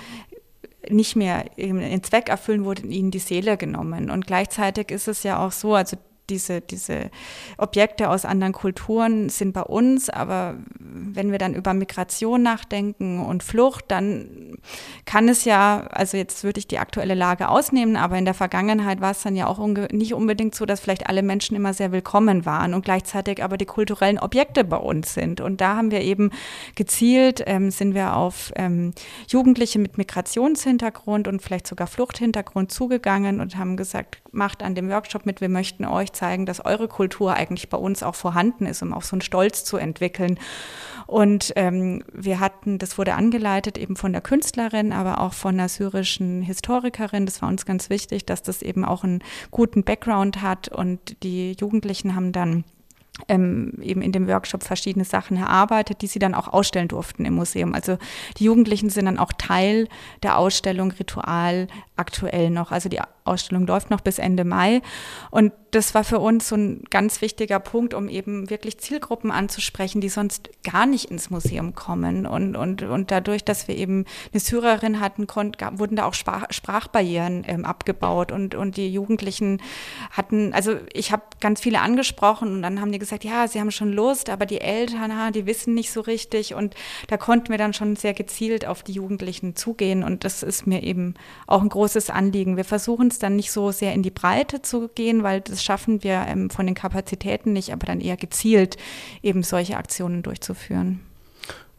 nicht 0.88 1.16
mehr 1.16 1.44
den 1.56 2.02
Zweck 2.02 2.30
erfüllen, 2.30 2.64
wurde 2.64 2.86
ihnen 2.86 3.10
die 3.10 3.18
Seele 3.18 3.58
genommen. 3.58 4.10
Und 4.10 4.26
gleichzeitig 4.26 4.90
ist 4.90 5.08
es 5.08 5.22
ja 5.22 5.44
auch 5.44 5.52
so, 5.52 5.74
also 5.74 5.98
diese, 6.30 6.60
diese 6.60 7.10
Objekte 7.58 8.08
aus 8.08 8.24
anderen 8.24 8.52
Kulturen 8.52 9.28
sind 9.28 9.52
bei 9.52 9.62
uns, 9.62 10.08
aber 10.08 10.56
wenn 10.78 11.30
wir 11.30 11.38
dann 11.38 11.54
über 11.54 11.74
Migration 11.74 12.42
nachdenken 12.42 13.20
und 13.20 13.42
Flucht, 13.42 13.86
dann 13.88 14.56
kann 15.04 15.28
es 15.28 15.44
ja, 15.44 15.86
also 15.90 16.16
jetzt 16.16 16.44
würde 16.44 16.58
ich 16.58 16.68
die 16.68 16.78
aktuelle 16.78 17.14
Lage 17.14 17.48
ausnehmen, 17.48 17.96
aber 17.96 18.16
in 18.16 18.24
der 18.24 18.34
Vergangenheit 18.34 19.00
war 19.00 19.10
es 19.10 19.22
dann 19.22 19.36
ja 19.36 19.46
auch 19.46 19.58
nicht 19.92 20.14
unbedingt 20.14 20.54
so, 20.54 20.66
dass 20.66 20.80
vielleicht 20.80 21.08
alle 21.08 21.22
Menschen 21.22 21.56
immer 21.56 21.74
sehr 21.74 21.92
willkommen 21.92 22.46
waren 22.46 22.74
und 22.74 22.84
gleichzeitig 22.84 23.42
aber 23.42 23.56
die 23.56 23.66
kulturellen 23.66 24.18
Objekte 24.18 24.64
bei 24.64 24.76
uns 24.76 25.14
sind. 25.14 25.40
Und 25.40 25.60
da 25.60 25.76
haben 25.76 25.90
wir 25.90 26.00
eben 26.02 26.30
gezielt, 26.74 27.42
ähm, 27.46 27.70
sind 27.70 27.94
wir 27.94 28.16
auf 28.16 28.52
ähm, 28.56 28.92
Jugendliche 29.28 29.78
mit 29.78 29.98
Migrationshintergrund 29.98 31.28
und 31.28 31.42
vielleicht 31.42 31.66
sogar 31.66 31.86
Fluchthintergrund 31.86 32.70
zugegangen 32.70 33.40
und 33.40 33.56
haben 33.56 33.76
gesagt, 33.76 34.22
macht 34.32 34.62
an 34.62 34.74
dem 34.74 34.90
Workshop 34.90 35.26
mit, 35.26 35.40
wir 35.40 35.48
möchten 35.48 35.84
euch 35.84 36.12
zeigen, 36.20 36.46
dass 36.46 36.64
eure 36.64 36.87
Kultur 36.87 37.35
eigentlich 37.35 37.68
bei 37.70 37.78
uns 37.78 38.02
auch 38.02 38.14
vorhanden 38.14 38.66
ist, 38.66 38.83
um 38.83 38.92
auch 38.92 39.02
so 39.02 39.14
einen 39.14 39.22
Stolz 39.22 39.64
zu 39.64 39.78
entwickeln. 39.78 40.38
Und 41.06 41.52
ähm, 41.56 42.04
wir 42.12 42.38
hatten, 42.38 42.78
das 42.78 42.98
wurde 42.98 43.14
angeleitet 43.14 43.78
eben 43.78 43.96
von 43.96 44.12
der 44.12 44.20
Künstlerin, 44.20 44.92
aber 44.92 45.20
auch 45.20 45.33
von 45.33 45.54
einer 45.54 45.68
syrischen 45.68 46.42
Historikerin. 46.42 47.26
Das 47.26 47.42
war 47.42 47.48
uns 47.48 47.64
ganz 47.64 47.90
wichtig, 47.90 48.26
dass 48.26 48.42
das 48.42 48.62
eben 48.62 48.85
auch 48.85 49.02
einen 49.02 49.24
guten 49.50 49.83
Background 49.83 50.42
hat. 50.42 50.68
Und 50.68 51.22
die 51.22 51.56
Jugendlichen 51.59 52.14
haben 52.14 52.33
dann 52.33 52.64
ähm, 53.28 53.72
eben 53.83 54.02
in 54.02 54.12
dem 54.12 54.28
Workshop 54.28 54.62
verschiedene 54.62 55.04
Sachen 55.04 55.37
erarbeitet, 55.37 56.02
die 56.02 56.06
sie 56.06 56.18
dann 56.18 56.35
auch 56.35 56.48
ausstellen 56.48 56.88
durften 56.88 57.24
im 57.24 57.35
Museum. 57.35 57.74
Also 57.74 57.98
die 58.38 58.44
Jugendlichen 58.44 58.90
sind 58.90 59.06
dann 59.06 59.18
auch 59.18 59.33
Teil 59.37 59.88
der 60.22 60.38
Ausstellung 60.38 60.92
Ritual 60.92 61.66
aktuell 61.96 62.50
noch. 62.50 62.72
Also 62.72 62.88
die 62.88 63.00
Ausstellung 63.24 63.66
läuft 63.66 63.90
noch 63.90 64.00
bis 64.00 64.18
Ende 64.18 64.44
Mai. 64.44 64.83
Und 65.30 65.52
das 65.70 65.94
war 65.94 66.04
für 66.04 66.18
uns 66.18 66.48
so 66.48 66.56
ein 66.56 66.85
ganz 66.90 67.20
wichtiger 67.20 67.61
Punkt, 67.61 67.94
um 67.94 68.09
eben 68.09 68.50
wirklich 68.50 68.78
Zielgruppen 68.78 69.30
anzusprechen, 69.30 70.00
die 70.00 70.09
sonst 70.09 70.50
gar 70.64 70.87
nicht 70.87 71.11
ins 71.11 71.30
Museum 71.30 71.74
kommen. 71.74 72.26
Und, 72.26 72.56
und, 72.56 72.83
und 72.83 73.11
dadurch, 73.11 73.44
dass 73.44 73.68
wir 73.68 73.76
eben 73.76 74.04
eine 74.33 74.40
Syrerin 74.40 75.00
hatten, 75.00 75.26
wurden 75.28 75.96
da 75.96 76.06
auch 76.06 76.14
Sprachbarrieren 76.14 77.44
ähm, 77.46 77.64
abgebaut. 77.64 78.33
Und, 78.33 78.54
und 78.54 78.76
die 78.76 78.92
Jugendlichen 78.92 79.62
hatten, 80.11 80.52
also 80.52 80.76
ich 80.92 81.12
habe 81.12 81.22
ganz 81.40 81.61
viele 81.61 81.80
angesprochen 81.80 82.54
und 82.54 82.62
dann 82.62 82.80
haben 82.80 82.92
die 82.92 82.98
gesagt, 82.98 83.24
ja, 83.24 83.46
sie 83.46 83.61
haben 83.61 83.70
schon 83.70 83.92
Lust, 83.92 84.30
aber 84.30 84.46
die 84.46 84.61
Eltern, 84.61 85.33
die 85.33 85.46
wissen 85.46 85.74
nicht 85.74 85.92
so 85.92 86.00
richtig. 86.00 86.54
Und 86.54 86.74
da 87.09 87.16
konnten 87.16 87.50
wir 87.50 87.59
dann 87.59 87.74
schon 87.74 87.96
sehr 87.96 88.14
gezielt 88.14 88.66
auf 88.66 88.83
die 88.83 88.92
Jugendlichen 88.92 89.54
zugehen. 89.54 90.02
Und 90.02 90.24
das 90.24 90.42
ist 90.42 90.66
mir 90.66 90.83
eben 90.83 91.14
auch 91.46 91.62
ein 91.62 91.68
großes 91.68 92.11
Anliegen. 92.11 92.56
Wir 92.56 92.64
versuchen 92.64 93.10
es 93.11 93.18
dann 93.18 93.37
nicht 93.37 93.53
so 93.53 93.70
sehr 93.70 93.92
in 93.94 94.03
die 94.03 94.11
Breite 94.11 94.62
zu 94.62 94.88
gehen, 94.88 95.23
weil 95.23 95.40
das 95.40 95.62
schaffen 95.62 96.03
wir 96.03 96.25
ähm, 96.29 96.51
von 96.51 96.66
den 96.66 96.75
Kapazitäten 96.75 97.53
nicht, 97.53 97.73
aber 97.73 97.87
dann 97.87 98.01
eher 98.01 98.16
gezielt 98.16 98.77
eben 99.23 99.42
solche 99.42 99.77
Aktionen 99.77 100.23
durchzuführen. 100.23 101.01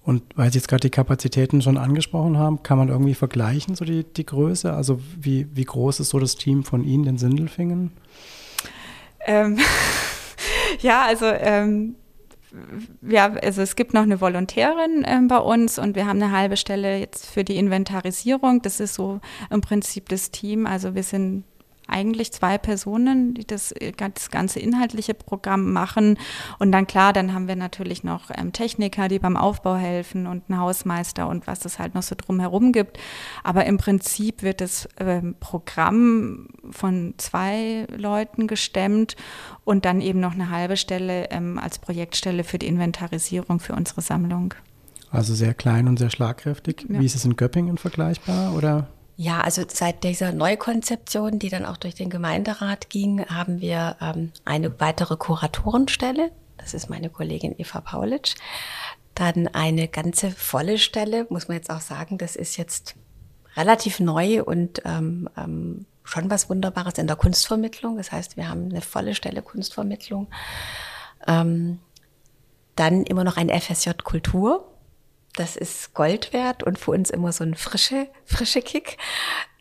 Und 0.04 0.24
weil 0.36 0.52
Sie 0.52 0.58
jetzt 0.58 0.68
gerade 0.68 0.82
die 0.82 0.90
Kapazitäten 0.90 1.62
schon 1.62 1.78
angesprochen 1.78 2.38
haben, 2.38 2.64
kann 2.64 2.78
man 2.78 2.90
irgendwie 2.90 3.14
vergleichen, 3.14 3.76
so 3.76 3.86
die, 3.86 4.04
die 4.04 4.26
Größe? 4.26 4.74
Also 4.74 5.00
wie, 5.20 5.48
wie 5.54 5.64
groß 5.64 6.00
ist 6.00 6.10
so 6.10 6.20
das 6.20 6.36
Team 6.36 6.64
von 6.64 6.84
Ihnen, 6.84 7.04
den 7.04 7.18
Sindelfingen? 7.18 7.92
Ähm, 9.26 9.60
ja, 10.82 11.04
also 11.04 11.26
ähm, 11.26 11.96
ja, 13.02 13.34
also 13.34 13.62
es 13.62 13.76
gibt 13.76 13.94
noch 13.94 14.02
eine 14.02 14.22
Volontärin 14.22 15.04
äh, 15.04 15.20
bei 15.28 15.38
uns 15.38 15.80
und 15.80 15.96
wir 15.96 16.06
haben 16.06 16.22
eine 16.22 16.32
halbe 16.32 16.58
Stelle 16.58 16.98
jetzt 17.00 17.26
für 17.26 17.44
die 17.44 17.58
Inventarisierung. 17.58 18.62
Das 18.62 18.80
ist 18.80 18.96
so 18.96 19.20
im 19.50 19.62
Prinzip 19.62 20.10
das 20.10 20.32
Team. 20.32 20.66
Also 20.66 20.96
wir 20.96 21.04
sind 21.04 21.44
eigentlich 21.92 22.32
zwei 22.32 22.58
Personen, 22.58 23.34
die 23.34 23.46
das, 23.46 23.72
äh, 23.74 23.92
das 23.92 24.30
ganze 24.32 24.60
inhaltliche 24.60 25.14
Programm 25.14 25.72
machen. 25.74 26.18
Und 26.60 26.72
dann 26.72 26.88
klar, 26.88 27.14
dann 27.14 27.34
haben 27.34 27.48
wir 27.48 27.56
natürlich 27.56 28.04
noch 28.04 28.30
ähm, 28.36 28.54
Techniker, 28.54 29.08
die 29.08 29.20
beim 29.20 29.38
Aufbau 29.38 29.76
helfen 29.76 30.28
und 30.28 30.44
einen 30.50 30.60
Hausmeister 30.60 31.28
und 31.28 31.48
was 31.48 31.66
es 31.66 31.80
halt 31.80 31.96
noch 31.96 32.04
so 32.04 32.16
drumherum 32.16 32.72
gibt. 32.72 32.98
Aber 33.44 33.66
im 33.66 33.78
Prinzip 33.78 34.44
wird 34.44 34.62
das 34.62 34.88
ähm, 35.00 35.36
Programm 35.40 36.48
von 36.72 37.14
zwei 37.18 37.86
Leuten 37.96 38.48
gestemmt 38.48 39.16
und 39.64 39.86
dann 39.86 40.02
eben 40.02 40.20
noch 40.20 40.34
eine 40.34 40.50
halbe 40.50 40.78
Stelle 40.78 41.30
ähm, 41.32 41.60
als 41.60 41.80
Projektstelle 41.80 42.44
für 42.44 42.58
die 42.58 42.68
Inventarisierung 42.68 43.60
für 43.60 43.74
unsere 43.74 44.02
Sammlung. 44.02 44.54
Also 45.12 45.36
sehr 45.36 45.54
klein 45.54 45.88
und 45.88 46.00
sehr 46.00 46.10
schlagkräftig. 46.10 46.86
Ja. 46.88 47.00
Wie 47.00 47.06
ist 47.06 47.16
es 47.16 47.26
in 47.26 47.36
Göppingen 47.36 47.78
vergleichbar 47.78 48.56
oder? 48.56 48.88
Ja, 49.22 49.42
also 49.42 49.64
seit 49.72 50.04
dieser 50.04 50.32
Neukonzeption, 50.32 51.38
die 51.38 51.50
dann 51.50 51.64
auch 51.64 51.78
durch 51.78 51.94
den 51.94 52.10
Gemeinderat 52.10 52.90
ging, 52.90 53.24
haben 53.28 53.62
wir 53.62 53.96
ähm, 54.02 54.32
eine 54.46 54.80
weitere 54.80 55.16
Kuratorenstelle. 55.16 56.32
Das 56.58 56.74
ist 56.74 56.90
meine 56.90 57.12
Kollegin 57.12 57.54
Eva 57.56 57.82
Paulitsch. 57.82 58.34
Dann 59.14 59.48
eine 59.50 59.88
ganze 59.88 60.32
volle 60.32 60.80
Stelle, 60.80 61.28
muss 61.30 61.48
man 61.48 61.58
jetzt 61.58 61.70
auch 61.70 61.82
sagen, 61.82 62.18
das 62.18 62.36
ist 62.36 62.58
jetzt 62.58 62.96
relativ 63.56 64.00
neu 64.00 64.42
und 64.42 64.82
ähm, 64.86 65.30
ähm, 65.38 65.86
schon 66.04 66.32
was 66.32 66.50
Wunderbares 66.50 66.98
in 66.98 67.06
der 67.06 67.16
Kunstvermittlung. 67.16 67.98
Das 67.98 68.12
heißt, 68.12 68.38
wir 68.38 68.50
haben 68.50 68.72
eine 68.72 68.82
volle 68.82 69.14
Stelle 69.14 69.44
Kunstvermittlung. 69.44 70.30
Ähm, 71.28 71.78
dann 72.76 73.04
immer 73.04 73.24
noch 73.24 73.38
ein 73.38 73.50
FSJ 73.50 73.92
Kultur. 74.04 74.71
Das 75.36 75.56
ist 75.56 75.94
Gold 75.94 76.34
wert 76.34 76.64
und 76.64 76.78
für 76.78 76.92
uns 76.92 77.10
immer 77.10 77.32
so 77.32 77.44
ein 77.44 77.56
frische, 77.56 78.08
frische 78.26 78.62
Kick. 78.62 78.98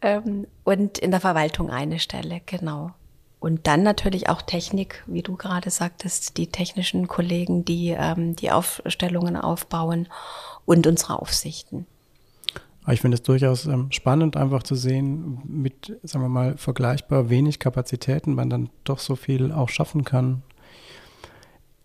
Ähm, 0.03 0.47
und 0.65 0.99
in 0.99 1.11
der 1.11 1.21
Verwaltung 1.21 1.71
eine 1.71 1.99
Stelle, 1.99 2.41
genau. 2.47 2.93
Und 3.39 3.67
dann 3.67 3.83
natürlich 3.83 4.29
auch 4.29 4.43
Technik, 4.43 5.03
wie 5.07 5.23
du 5.23 5.37
gerade 5.37 5.71
sagtest, 5.71 6.37
die 6.37 6.49
technischen 6.49 7.09
Kollegen, 7.09 7.65
die 7.65 7.95
ähm, 7.99 8.37
die 8.37 8.51
Aufstellungen 8.51 9.37
aufbauen 9.37 10.09
und 10.67 10.87
unsere 10.87 11.21
Aufsichten. 11.21 11.87
Ich 12.89 13.01
finde 13.01 13.15
es 13.15 13.23
durchaus 13.23 13.67
ähm, 13.67 13.93
spannend, 13.93 14.37
einfach 14.37 14.63
zu 14.63 14.75
sehen, 14.75 15.41
mit, 15.45 15.99
sagen 16.03 16.25
wir 16.25 16.29
mal, 16.29 16.57
vergleichbar 16.59 17.31
wenig 17.31 17.59
Kapazitäten 17.59 18.35
man 18.35 18.51
dann 18.51 18.71
doch 18.85 18.99
so 18.99 19.17
viel 19.17 19.53
auch 19.53 19.69
schaffen 19.69 20.05
kann 20.05 20.43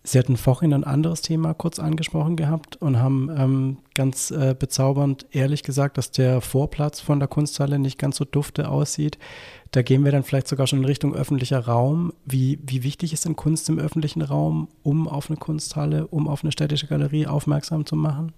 Sie 0.08 0.20
hatten 0.20 0.38
vorhin 0.38 0.72
ein 0.72 0.84
anderes 0.84 1.22
Thema 1.22 1.56
kurz 1.56 1.80
angesprochen 1.80 2.36
gehabt 2.36 2.76
und 2.76 3.00
haben 3.00 3.36
ähm, 3.36 3.78
ganz 3.96 4.30
äh, 4.30 4.56
bezaubernd 4.58 5.26
ehrlich 5.32 5.64
gesagt, 5.64 5.98
dass 5.98 6.12
der 6.12 6.42
Vorplatz 6.42 7.00
von 7.00 7.18
der 7.20 7.28
Kunsthalle 7.28 7.80
nicht 7.80 7.98
ganz 7.98 8.18
so 8.18 8.24
dufte 8.24 8.70
aussieht. 8.70 9.18
Da 9.72 9.82
gehen 9.82 10.06
wir 10.06 10.12
dann 10.12 10.24
vielleicht 10.24 10.48
sogar 10.48 10.68
schon 10.68 10.80
in 10.80 10.86
Richtung 10.86 11.16
öffentlicher 11.16 11.66
Raum. 11.66 12.14
Wie, 12.24 12.60
wie 12.64 12.84
wichtig 12.84 13.14
ist 13.14 13.26
denn 13.26 13.36
Kunst 13.36 13.68
im 13.68 13.80
öffentlichen 13.80 14.22
Raum, 14.22 14.68
um 14.84 15.08
auf 15.08 15.32
eine 15.32 15.38
Kunsthalle, 15.38 16.06
um 16.06 16.28
auf 16.28 16.44
eine 16.44 16.52
städtische 16.52 16.86
Galerie 16.86 17.26
aufmerksam 17.26 17.88
zu 17.88 17.96
machen? 17.96 18.32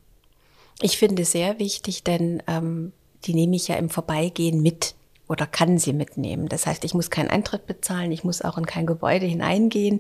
Ich 0.81 0.97
finde 0.97 1.25
sehr 1.25 1.59
wichtig, 1.59 2.05
denn 2.05 2.41
ähm, 2.47 2.93
die 3.25 3.33
nehme 3.33 3.57
ich 3.57 3.67
ja 3.67 3.75
im 3.75 3.89
Vorbeigehen 3.89 4.61
mit 4.61 4.95
oder 5.27 5.45
kann 5.45 5.77
sie 5.77 5.91
mitnehmen. 5.91 6.47
Das 6.47 6.65
heißt, 6.65 6.85
ich 6.85 6.93
muss 6.93 7.09
keinen 7.09 7.29
Eintritt 7.29 7.67
bezahlen, 7.67 8.13
ich 8.13 8.23
muss 8.23 8.41
auch 8.41 8.57
in 8.57 8.65
kein 8.65 8.85
Gebäude 8.85 9.25
hineingehen, 9.25 9.99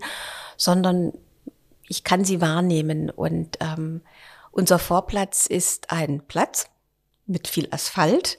sondern 0.55 1.11
ich 1.87 2.03
kann 2.03 2.23
sie 2.25 2.41
wahrnehmen. 2.41 3.09
Und 3.09 3.57
ähm, 3.59 4.01
unser 4.51 4.79
Vorplatz 4.79 5.45
ist 5.45 5.91
ein 5.91 6.21
Platz 6.27 6.69
mit 7.25 7.47
viel 7.47 7.67
Asphalt. 7.71 8.37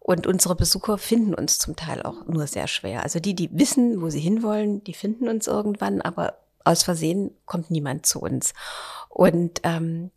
Und 0.00 0.26
unsere 0.26 0.54
Besucher 0.54 0.98
finden 0.98 1.34
uns 1.34 1.58
zum 1.58 1.74
Teil 1.74 2.02
auch 2.02 2.26
nur 2.26 2.46
sehr 2.46 2.68
schwer. 2.68 3.02
Also 3.02 3.18
die, 3.18 3.34
die 3.34 3.50
wissen, 3.52 4.00
wo 4.00 4.08
sie 4.08 4.20
hinwollen, 4.20 4.84
die 4.84 4.94
finden 4.94 5.28
uns 5.28 5.48
irgendwann, 5.48 6.00
aber 6.00 6.38
aus 6.62 6.84
Versehen 6.84 7.32
kommt 7.44 7.70
niemand 7.70 8.06
zu 8.06 8.20
uns. 8.20 8.54
Und 9.08 9.60
ähm, 9.64 10.10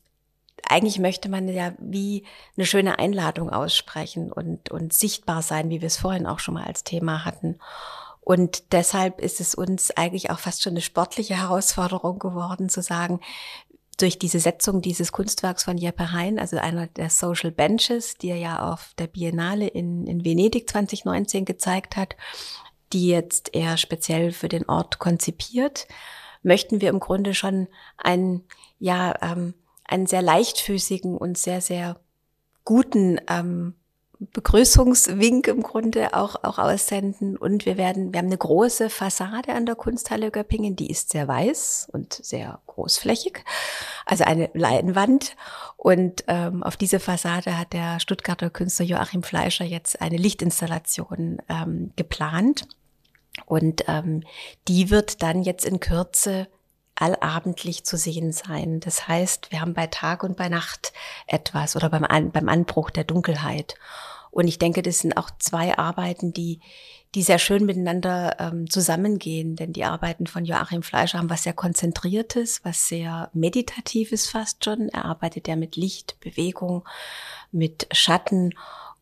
eigentlich 0.67 0.99
möchte 0.99 1.29
man 1.29 1.47
ja 1.47 1.73
wie 1.79 2.23
eine 2.55 2.65
schöne 2.65 2.99
Einladung 2.99 3.49
aussprechen 3.49 4.31
und, 4.31 4.69
und 4.69 4.93
sichtbar 4.93 5.41
sein, 5.41 5.69
wie 5.69 5.81
wir 5.81 5.87
es 5.87 5.97
vorhin 5.97 6.27
auch 6.27 6.39
schon 6.39 6.53
mal 6.53 6.65
als 6.65 6.83
Thema 6.83 7.25
hatten. 7.25 7.59
Und 8.29 8.73
deshalb 8.73 9.21
ist 9.21 9.41
es 9.41 9.55
uns 9.55 9.89
eigentlich 9.97 10.29
auch 10.29 10.37
fast 10.37 10.61
schon 10.61 10.73
eine 10.73 10.81
sportliche 10.81 11.35
Herausforderung 11.35 12.19
geworden, 12.19 12.69
zu 12.69 12.83
sagen, 12.83 13.21
durch 13.97 14.19
diese 14.19 14.39
Setzung 14.39 14.83
dieses 14.83 15.11
Kunstwerks 15.11 15.63
von 15.63 15.79
Jeppe 15.79 16.11
Hein, 16.11 16.37
also 16.37 16.57
einer 16.57 16.85
der 16.85 17.09
Social 17.09 17.49
Benches, 17.49 18.19
die 18.19 18.29
er 18.29 18.35
ja 18.35 18.71
auf 18.71 18.93
der 18.99 19.07
Biennale 19.07 19.65
in, 19.65 20.05
in 20.05 20.23
Venedig 20.23 20.69
2019 20.69 21.43
gezeigt 21.43 21.97
hat, 21.97 22.15
die 22.93 23.07
jetzt 23.07 23.55
eher 23.55 23.77
speziell 23.77 24.31
für 24.31 24.47
den 24.47 24.69
Ort 24.69 24.99
konzipiert, 24.99 25.87
möchten 26.43 26.81
wir 26.81 26.89
im 26.89 26.99
Grunde 26.99 27.33
schon 27.33 27.67
einen, 27.97 28.43
ja, 28.77 29.15
ähm, 29.23 29.55
einen 29.85 30.05
sehr 30.05 30.21
leichtfüßigen 30.21 31.17
und 31.17 31.35
sehr, 31.35 31.61
sehr 31.61 31.99
guten 32.63 33.19
ähm, 33.27 33.73
Begrüßungswink 34.19 35.47
im 35.47 35.63
Grunde 35.63 36.13
auch, 36.13 36.43
auch 36.43 36.59
aussenden. 36.59 37.37
Und 37.37 37.65
wir 37.65 37.77
werden, 37.77 38.11
wir 38.13 38.19
haben 38.19 38.27
eine 38.27 38.37
große 38.37 38.89
Fassade 38.89 39.53
an 39.53 39.65
der 39.65 39.75
Kunsthalle 39.75 40.29
Göppingen, 40.29 40.75
die 40.75 40.89
ist 40.89 41.11
sehr 41.11 41.27
weiß 41.27 41.87
und 41.93 42.13
sehr 42.13 42.59
großflächig, 42.67 43.45
also 44.05 44.25
eine 44.25 44.49
Leinwand. 44.53 45.37
Und 45.77 46.25
ähm, 46.27 46.63
auf 46.63 46.75
diese 46.75 46.99
Fassade 46.99 47.57
hat 47.57 47.71
der 47.71 48.01
Stuttgarter 48.01 48.49
Künstler 48.49 48.85
Joachim 48.85 49.23
Fleischer 49.23 49.65
jetzt 49.65 50.01
eine 50.01 50.17
Lichtinstallation 50.17 51.41
ähm, 51.47 51.91
geplant. 51.95 52.67
Und 53.45 53.85
ähm, 53.87 54.23
die 54.67 54.89
wird 54.89 55.23
dann 55.23 55.43
jetzt 55.43 55.63
in 55.63 55.79
Kürze 55.79 56.47
allabendlich 56.99 57.85
zu 57.85 57.97
sehen 57.97 58.31
sein. 58.31 58.79
Das 58.79 59.07
heißt, 59.07 59.51
wir 59.51 59.61
haben 59.61 59.73
bei 59.73 59.87
Tag 59.87 60.23
und 60.23 60.37
bei 60.37 60.49
Nacht 60.49 60.93
etwas 61.27 61.75
oder 61.75 61.89
beim, 61.89 62.03
An 62.03 62.31
beim 62.31 62.49
Anbruch 62.49 62.89
der 62.89 63.03
Dunkelheit. 63.03 63.75
Und 64.31 64.47
ich 64.47 64.59
denke, 64.59 64.81
das 64.81 64.99
sind 64.99 65.17
auch 65.17 65.31
zwei 65.39 65.77
Arbeiten, 65.77 66.33
die, 66.33 66.59
die 67.15 67.23
sehr 67.23 67.39
schön 67.39 67.65
miteinander 67.65 68.35
ähm, 68.39 68.69
zusammengehen. 68.69 69.55
Denn 69.55 69.73
die 69.73 69.85
Arbeiten 69.85 70.27
von 70.27 70.45
Joachim 70.45 70.83
Fleischer 70.83 71.17
haben 71.17 71.29
was 71.29 71.43
sehr 71.43 71.53
Konzentriertes, 71.53 72.63
was 72.63 72.87
sehr 72.87 73.29
Meditatives 73.33 74.29
fast 74.29 74.63
schon. 74.63 74.89
Er 74.89 75.05
arbeitet 75.05 75.47
ja 75.47 75.55
mit 75.55 75.75
Licht, 75.75 76.19
Bewegung, 76.19 76.87
mit 77.51 77.87
Schatten 77.91 78.53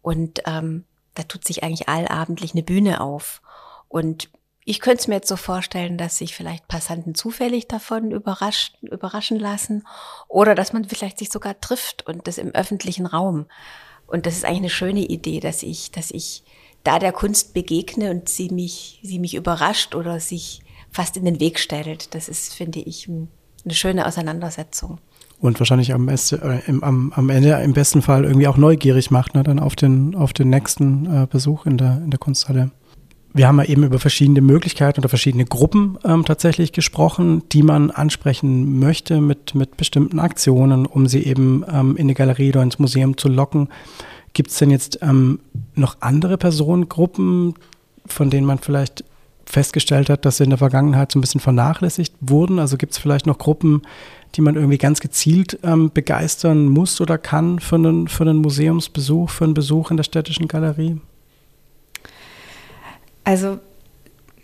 und 0.02 0.42
ähm, 0.46 0.86
da 1.16 1.24
tut 1.24 1.46
sich 1.46 1.64
eigentlich 1.64 1.90
allabendlich 1.90 2.54
eine 2.54 2.64
Bühne 2.64 3.02
auf. 3.02 3.42
Und 3.90 4.30
ich 4.70 4.82
könnte 4.82 5.00
es 5.00 5.08
mir 5.08 5.16
jetzt 5.16 5.30
so 5.30 5.38
vorstellen, 5.38 5.98
dass 5.98 6.18
sich 6.18 6.36
vielleicht 6.36 6.68
Passanten 6.68 7.16
zufällig 7.16 7.70
davon 7.70 8.12
überrascht, 8.12 8.76
überraschen 8.82 9.40
lassen 9.40 9.88
oder 10.28 10.56
dass 10.56 10.74
man 10.74 10.84
vielleicht 10.84 11.20
sich 11.20 11.30
sogar 11.30 11.62
trifft 11.62 12.06
und 12.06 12.28
das 12.28 12.38
im 12.38 12.54
öffentlichen 12.54 13.06
Raum. 13.06 13.46
Und 14.08 14.26
das 14.26 14.36
ist 14.36 14.44
eigentlich 14.44 14.58
eine 14.58 14.70
schöne 14.70 15.06
Idee, 15.06 15.40
dass 15.40 15.64
ich, 15.64 15.92
dass 15.92 16.12
ich 16.12 16.44
da 16.84 17.00
der 17.00 17.14
Kunst 17.14 17.54
begegne 17.54 18.12
und 18.12 18.28
sie 18.28 18.50
mich, 18.50 19.00
sie 19.04 19.20
mich 19.20 19.36
überrascht 19.36 19.96
oder 19.96 20.20
sich 20.20 20.62
fast 20.92 21.16
in 21.16 21.24
den 21.24 21.40
Weg 21.40 21.60
stellt. 21.60 22.14
Das 22.14 22.28
ist, 22.28 22.54
finde 22.54 22.80
ich, 22.80 23.08
eine 23.08 23.74
schöne 23.74 24.06
Auseinandersetzung. 24.06 24.98
Und 25.40 25.60
wahrscheinlich 25.60 25.94
am, 25.94 26.10
äh, 26.10 26.18
im, 26.66 26.84
am, 26.84 27.14
am 27.16 27.30
Ende 27.30 27.54
im 27.64 27.72
besten 27.72 28.02
Fall 28.02 28.26
irgendwie 28.26 28.50
auch 28.50 28.58
neugierig 28.58 29.12
macht, 29.12 29.34
ne, 29.34 29.44
dann 29.44 29.60
auf 29.60 29.78
den, 29.78 30.14
auf 30.14 30.34
den 30.34 30.50
nächsten 30.50 31.24
äh, 31.24 31.26
Besuch 31.26 31.66
in 31.66 31.78
der, 31.78 32.02
in 32.04 32.12
der 32.12 32.20
Kunsthalle. 32.20 32.72
Wir 33.34 33.48
haben 33.48 33.60
ja 33.60 33.66
eben 33.66 33.84
über 33.84 34.00
verschiedene 34.00 34.42
Möglichkeiten 34.42 35.00
oder 35.02 35.10
verschiedene 35.10 35.46
Gruppen 35.46 35.98
ähm, 36.04 36.26
tatsächlich 36.26 36.72
gesprochen, 36.72 37.44
die 37.52 37.62
man 37.62 37.92
ansprechen 37.92 38.80
möchte 38.80 39.22
mit, 39.22 39.54
mit 39.54 39.78
bestimmten 39.78 40.20
Aktionen, 40.20 40.86
um 40.86 41.08
sie 41.08 41.24
eben 41.24 41.64
ähm, 41.72 41.98
in 41.98 42.08
die 42.08 42.14
Galerie 42.14 42.50
oder 42.50 42.64
ins 42.64 42.80
Museum 42.80 43.18
zu 43.18 43.28
locken. 43.28 43.70
Gibt 44.34 44.52
es 44.52 44.58
denn 44.58 44.72
jetzt 44.72 45.00
ähm, 45.02 45.40
noch 45.76 45.98
andere 46.00 46.38
Personengruppen, 46.38 47.56
von 48.06 48.30
denen 48.30 48.48
man 48.48 48.60
vielleicht 48.60 49.04
festgestellt 49.46 50.10
hat, 50.10 50.26
dass 50.26 50.38
sie 50.38 50.44
in 50.44 50.50
der 50.50 50.60
Vergangenheit 50.60 51.12
so 51.12 51.20
ein 51.20 51.22
bisschen 51.22 51.42
vernachlässigt 51.42 52.14
wurden? 52.22 52.60
Also 52.60 52.78
gibt 52.78 52.94
es 52.94 52.98
vielleicht 52.98 53.26
noch 53.26 53.38
Gruppen, 53.38 53.82
die 54.36 54.42
man 54.42 54.56
irgendwie 54.56 54.78
ganz 54.78 55.00
gezielt 55.00 55.60
ähm, 55.64 55.92
begeistern 55.94 56.68
muss 56.68 57.00
oder 57.02 57.18
kann 57.18 57.60
für 57.60 57.76
einen, 57.76 58.08
für 58.08 58.24
einen 58.24 58.38
Museumsbesuch, 58.38 59.30
für 59.30 59.46
einen 59.46 59.54
Besuch 59.54 59.92
in 59.92 59.98
der 59.98 60.04
städtischen 60.04 60.48
Galerie? 60.48 60.98
Also 63.28 63.60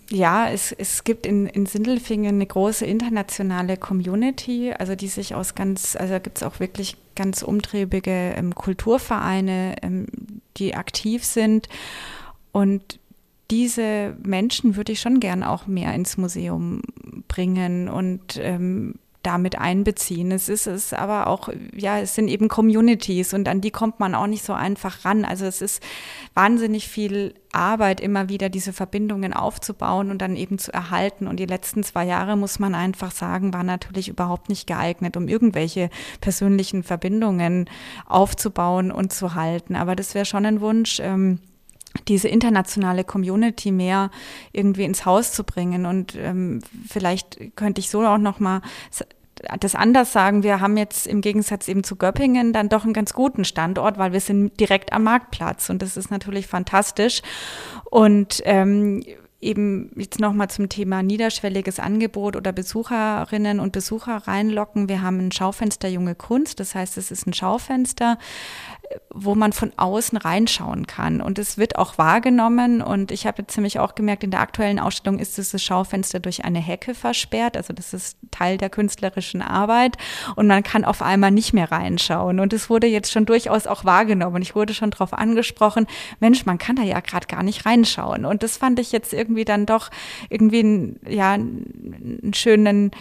ja, 0.10 0.50
es, 0.50 0.74
es 0.74 1.06
gibt 1.06 1.26
in, 1.26 1.48
in 1.48 1.66
Sindelfingen 1.66 2.36
eine 2.36 2.46
große 2.46 2.86
internationale 2.86 3.78
Community, 3.78 4.74
also 4.78 4.94
die 4.94 5.08
sich 5.08 5.36
aus 5.36 5.56
ganz, 5.56 5.96
also 5.96 6.12
da 6.12 6.20
gibt 6.20 6.36
es 6.36 6.44
auch 6.44 6.60
wirklich 6.60 6.98
ganz 7.16 7.44
umtriebige 7.44 8.34
ähm, 8.36 8.54
Kulturvereine, 8.54 9.78
ähm, 9.82 10.08
die 10.58 10.76
aktiv 10.76 11.24
sind. 11.24 11.70
Und 12.52 13.00
diese 13.52 14.18
Menschen 14.22 14.76
würde 14.76 14.92
ich 14.92 15.00
schon 15.00 15.22
gern 15.22 15.44
auch 15.44 15.66
mehr 15.66 15.96
ins 15.96 16.18
Museum 16.18 16.82
bringen 17.30 17.88
und 17.88 18.38
ähm, 18.38 18.96
damit 19.24 19.58
einbeziehen. 19.58 20.32
Es 20.32 20.50
ist 20.50 20.68
es 20.68 20.94
aber 20.94 21.28
auch, 21.28 21.50
ja, 21.76 22.00
es 22.00 22.14
sind 22.14 22.28
eben 22.28 22.50
Communities 22.50 23.34
und 23.34 23.48
an 23.48 23.62
die 23.62 23.72
kommt 23.72 24.00
man 24.00 24.16
auch 24.16 24.28
nicht 24.28 24.44
so 24.44 24.54
einfach 24.54 25.06
ran. 25.06 25.26
Also 25.26 25.46
es 25.46 25.62
ist 25.62 25.82
wahnsinnig 26.34 26.88
viel 26.90 27.34
Arbeit, 27.54 28.02
immer 28.02 28.30
wieder 28.30 28.50
diese 28.50 28.74
Verbindungen 28.74 29.34
aufzubauen 29.34 30.12
und 30.12 30.22
dann 30.22 30.36
eben 30.36 30.58
zu 30.60 30.74
erhalten. 30.74 31.28
Und 31.28 31.40
die 31.40 31.46
letzten 31.46 31.84
zwei 31.84 32.06
Jahre, 32.06 32.36
muss 32.36 32.60
man 32.60 32.76
einfach 32.76 33.12
sagen, 33.12 33.54
waren 33.54 33.66
natürlich 33.66 34.10
überhaupt 34.10 34.50
nicht 34.50 34.68
geeignet, 34.68 35.16
um 35.16 35.28
irgendwelche 35.28 35.90
persönlichen 36.20 36.84
Verbindungen 36.84 37.70
aufzubauen 38.06 38.92
und 38.92 39.14
zu 39.14 39.36
halten. 39.36 39.76
Aber 39.76 39.96
das 39.96 40.16
wäre 40.16 40.26
schon 40.26 40.46
ein 40.46 40.62
Wunsch. 40.62 41.00
Ähm, 41.00 41.40
diese 42.08 42.28
internationale 42.28 43.04
Community 43.04 43.72
mehr 43.72 44.10
irgendwie 44.52 44.84
ins 44.84 45.06
Haus 45.06 45.32
zu 45.32 45.44
bringen. 45.44 45.86
Und 45.86 46.16
ähm, 46.16 46.62
vielleicht 46.88 47.56
könnte 47.56 47.80
ich 47.80 47.90
so 47.90 48.04
auch 48.06 48.18
noch 48.18 48.40
mal 48.40 48.62
das 49.60 49.76
anders 49.76 50.14
sagen. 50.14 50.44
Wir 50.44 50.60
haben 50.62 50.78
jetzt 50.78 51.08
im 51.08 51.22
Gegensatz 51.22 51.68
eben 51.68 51.84
zu 51.84 51.96
Göppingen 51.96 52.54
dann 52.54 52.70
doch 52.70 52.84
einen 52.84 52.94
ganz 52.94 53.14
guten 53.14 53.46
Standort, 53.46 53.98
weil 53.98 54.14
wir 54.14 54.20
sind 54.20 54.60
direkt 54.60 54.94
am 54.94 55.04
Marktplatz 55.04 55.70
und 55.70 55.82
das 55.82 55.98
ist 55.98 56.12
natürlich 56.12 56.48
fantastisch. 56.48 57.22
Und 57.90 58.42
ähm, 58.46 59.04
eben 59.44 59.92
jetzt 59.96 60.20
nochmal 60.20 60.50
zum 60.50 60.70
Thema 60.70 61.04
niederschwelliges 61.04 61.80
Angebot 61.80 62.36
oder 62.36 62.52
Besucherinnen 62.52 63.60
und 63.60 63.74
Besucher 63.74 64.16
reinlocken. 64.26 64.90
Wir 64.90 65.02
haben 65.02 65.20
ein 65.20 65.32
Schaufenster 65.32 65.90
Junge 65.90 66.16
Kunst, 66.16 66.60
das 66.60 66.74
heißt, 66.74 66.98
es 66.98 67.12
ist 67.12 67.28
ein 67.28 67.34
Schaufenster, 67.34 68.18
wo 69.14 69.36
man 69.36 69.54
von 69.54 69.72
außen 69.78 70.18
reinschauen 70.18 70.88
kann. 70.88 71.22
Und 71.22 71.40
es 71.40 71.58
wird 71.58 71.78
auch 71.78 71.98
wahrgenommen. 71.98 72.82
Und 72.82 73.12
ich 73.12 73.26
habe 73.26 73.44
jetzt 73.44 73.56
nämlich 73.56 73.80
auch 73.80 73.96
gemerkt, 73.96 74.24
in 74.24 74.32
der 74.32 74.42
aktuellen 74.42 74.80
Ausstellung 74.80 75.20
ist 75.20 75.38
dieses 75.38 75.64
Schaufenster 75.64 76.20
durch 76.20 76.46
eine 76.46 76.60
Hecke 76.60 76.96
versperrt. 76.96 77.56
Also 77.56 77.74
das 77.74 77.94
ist 77.94 78.18
Teil 78.32 78.58
der 78.58 78.70
künstlerischen 78.70 79.42
Arbeit. 79.42 79.98
Und 80.36 80.48
man 80.48 80.64
kann 80.64 80.84
auf 80.84 81.02
einmal 81.02 81.32
nicht 81.32 81.54
mehr 81.54 81.72
reinschauen. 81.72 82.40
Und 82.40 82.54
es 82.54 82.70
wurde 82.70 82.88
jetzt 82.88 83.12
schon 83.12 83.26
durchaus 83.26 83.68
auch 83.68 83.86
wahrgenommen. 83.86 84.42
Ich 84.42 84.56
wurde 84.56 84.74
schon 84.74 84.92
darauf 84.92 85.14
angesprochen, 85.14 85.88
Mensch, 86.20 86.46
man 86.46 86.58
kann 86.58 86.76
da 86.76 86.84
ja 86.84 87.00
gerade 87.00 87.28
gar 87.28 87.44
nicht 87.44 87.66
reinschauen. 87.66 88.26
Und 88.26 88.44
das 88.44 88.58
fand 88.58 88.80
ich 88.80 88.92
jetzt 88.92 89.14
irgendwie 89.14 89.46
dann 89.46 89.66
doch 89.66 89.90
irgendwie 90.30 90.62
ein, 90.62 91.00
ja, 91.08 91.34
einen 91.34 92.32
schönen 92.34 92.92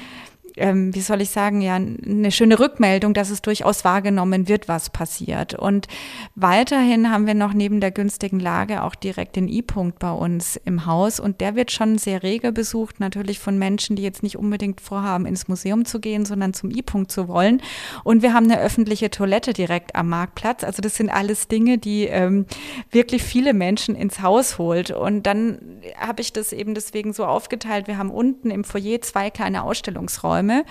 ähm, 0.57 0.95
wie 0.95 1.01
soll 1.01 1.21
ich 1.21 1.31
sagen, 1.31 1.61
ja, 1.61 1.77
eine 1.77 2.31
schöne 2.31 2.59
Rückmeldung, 2.59 3.15
dass 3.15 3.31
es 3.31 3.43
durchaus 3.43 3.85
wahrgenommen 3.85 4.49
wird, 4.49 4.69
was 4.69 4.91
passiert. 4.91 5.55
Und 5.55 5.89
weiterhin 6.35 7.11
haben 7.11 7.27
wir 7.27 7.35
noch 7.35 7.55
neben 7.55 7.81
der 7.81 7.91
günstigen 7.91 8.39
Lage 8.39 8.83
auch 8.83 8.95
direkt 8.95 9.37
den 9.37 9.49
I-Punkt 9.49 9.99
bei 9.99 10.13
uns 10.13 10.61
im 10.65 10.87
Haus 10.87 11.21
und 11.21 11.41
der 11.41 11.55
wird 11.57 11.71
schon 11.71 11.99
sehr 11.99 12.23
rege 12.23 12.53
besucht, 12.53 13.01
natürlich 13.01 13.39
von 13.39 13.59
Menschen, 13.59 13.97
die 13.97 14.03
jetzt 14.03 14.23
nicht 14.23 14.37
unbedingt 14.37 14.81
vorhaben, 14.81 15.27
ins 15.27 15.49
Museum 15.49 15.85
zu 15.85 16.01
gehen, 16.01 16.25
sondern 16.25 16.55
zum 16.55 16.71
I-Punkt 16.71 17.11
zu 17.11 17.29
wollen. 17.29 17.63
Und 18.05 18.23
wir 18.23 18.35
haben 18.35 18.51
eine 18.51 18.61
öffentliche 18.61 19.11
Toilette 19.11 19.53
direkt 19.53 19.97
am 19.97 20.09
Marktplatz. 20.09 20.65
Also 20.65 20.83
das 20.83 20.97
sind 20.97 21.11
alles 21.11 21.49
Dinge, 21.49 21.79
die 21.79 22.05
ähm, 22.05 22.47
wirklich 22.91 23.23
viele 23.23 23.55
Menschen 23.55 23.95
ins 23.95 24.21
Haus 24.21 24.59
holt. 24.59 24.91
Und 24.91 25.27
dann 25.27 25.59
habe 25.97 26.21
ich 26.21 26.33
das 26.33 26.53
eben 26.53 26.75
deswegen 26.75 27.13
so 27.13 27.25
aufgeteilt. 27.25 27.87
Wir 27.87 27.99
haben 27.99 28.11
unten 28.11 28.51
im 28.51 28.65
Foyer 28.65 29.01
zwei 29.01 29.31
kleine 29.31 29.63
Ausstellungsräume 29.63 30.42
Räume, 30.43 30.65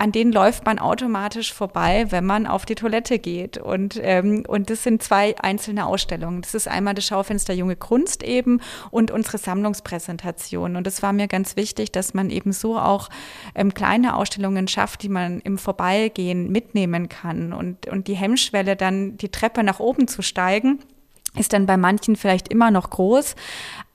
an 0.00 0.12
denen 0.12 0.30
läuft 0.30 0.64
man 0.64 0.78
automatisch 0.78 1.52
vorbei, 1.52 2.06
wenn 2.10 2.24
man 2.24 2.46
auf 2.46 2.64
die 2.64 2.76
Toilette 2.76 3.18
geht. 3.18 3.58
Und, 3.58 3.98
ähm, 4.00 4.44
und 4.46 4.70
das 4.70 4.84
sind 4.84 5.02
zwei 5.02 5.36
einzelne 5.40 5.86
Ausstellungen. 5.86 6.40
Das 6.40 6.54
ist 6.54 6.68
einmal 6.68 6.94
das 6.94 7.04
Schaufenster 7.06 7.52
Junge 7.52 7.74
Kunst 7.74 8.22
eben 8.22 8.60
und 8.92 9.10
unsere 9.10 9.38
Sammlungspräsentation. 9.38 10.76
Und 10.76 10.86
es 10.86 11.02
war 11.02 11.12
mir 11.12 11.26
ganz 11.26 11.56
wichtig, 11.56 11.90
dass 11.90 12.14
man 12.14 12.30
eben 12.30 12.52
so 12.52 12.78
auch 12.78 13.08
ähm, 13.56 13.74
kleine 13.74 14.14
Ausstellungen 14.14 14.68
schafft, 14.68 15.02
die 15.02 15.08
man 15.08 15.40
im 15.40 15.58
Vorbeigehen 15.58 16.52
mitnehmen 16.52 17.08
kann. 17.08 17.52
Und, 17.52 17.88
und 17.88 18.06
die 18.06 18.14
Hemmschwelle 18.14 18.76
dann 18.76 19.16
die 19.16 19.30
Treppe 19.30 19.64
nach 19.64 19.80
oben 19.80 20.06
zu 20.06 20.22
steigen, 20.22 20.78
ist 21.36 21.52
dann 21.52 21.66
bei 21.66 21.76
manchen 21.76 22.16
vielleicht 22.16 22.48
immer 22.48 22.70
noch 22.70 22.90
groß. 22.90 23.34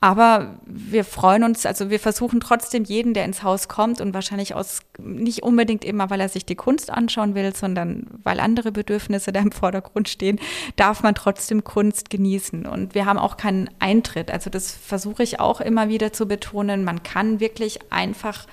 Aber 0.01 0.59
wir 0.65 1.05
freuen 1.05 1.43
uns, 1.43 1.65
also 1.65 1.89
wir 1.89 1.99
versuchen 1.99 2.41
trotzdem 2.41 2.83
jeden, 2.83 3.13
der 3.13 3.23
ins 3.23 3.41
Haus 3.41 3.69
kommt 3.69 4.01
und 4.01 4.13
wahrscheinlich 4.13 4.53
aus, 4.53 4.81
nicht 4.99 5.43
unbedingt 5.43 5.85
immer, 5.85 6.09
weil 6.09 6.19
er 6.19 6.27
sich 6.27 6.45
die 6.45 6.55
Kunst 6.55 6.91
anschauen 6.91 7.35
will, 7.35 7.55
sondern 7.55 8.07
weil 8.21 8.41
andere 8.41 8.73
Bedürfnisse 8.73 9.31
da 9.31 9.39
im 9.39 9.53
Vordergrund 9.53 10.09
stehen, 10.09 10.39
darf 10.75 11.03
man 11.03 11.15
trotzdem 11.15 11.63
Kunst 11.63 12.09
genießen. 12.09 12.65
Und 12.65 12.95
wir 12.95 13.05
haben 13.05 13.17
auch 13.17 13.37
keinen 13.37 13.69
Eintritt. 13.79 14.29
Also 14.29 14.49
das 14.49 14.71
versuche 14.71 15.23
ich 15.23 15.39
auch 15.39 15.61
immer 15.61 15.87
wieder 15.87 16.11
zu 16.11 16.27
betonen. 16.27 16.83
Man 16.83 17.01
kann 17.03 17.39
wirklich 17.39 17.79
einfach 17.89 18.45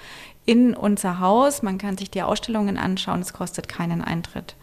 in 0.47 0.74
unser 0.74 1.18
Haus, 1.18 1.62
man 1.62 1.78
kann 1.78 1.99
sich 1.99 2.11
die 2.11 2.22
Ausstellungen 2.22 2.78
anschauen, 2.78 3.20
es 3.20 3.33
kostet 3.33 3.68
keinen 3.68 4.03
Eintritt 4.03 4.57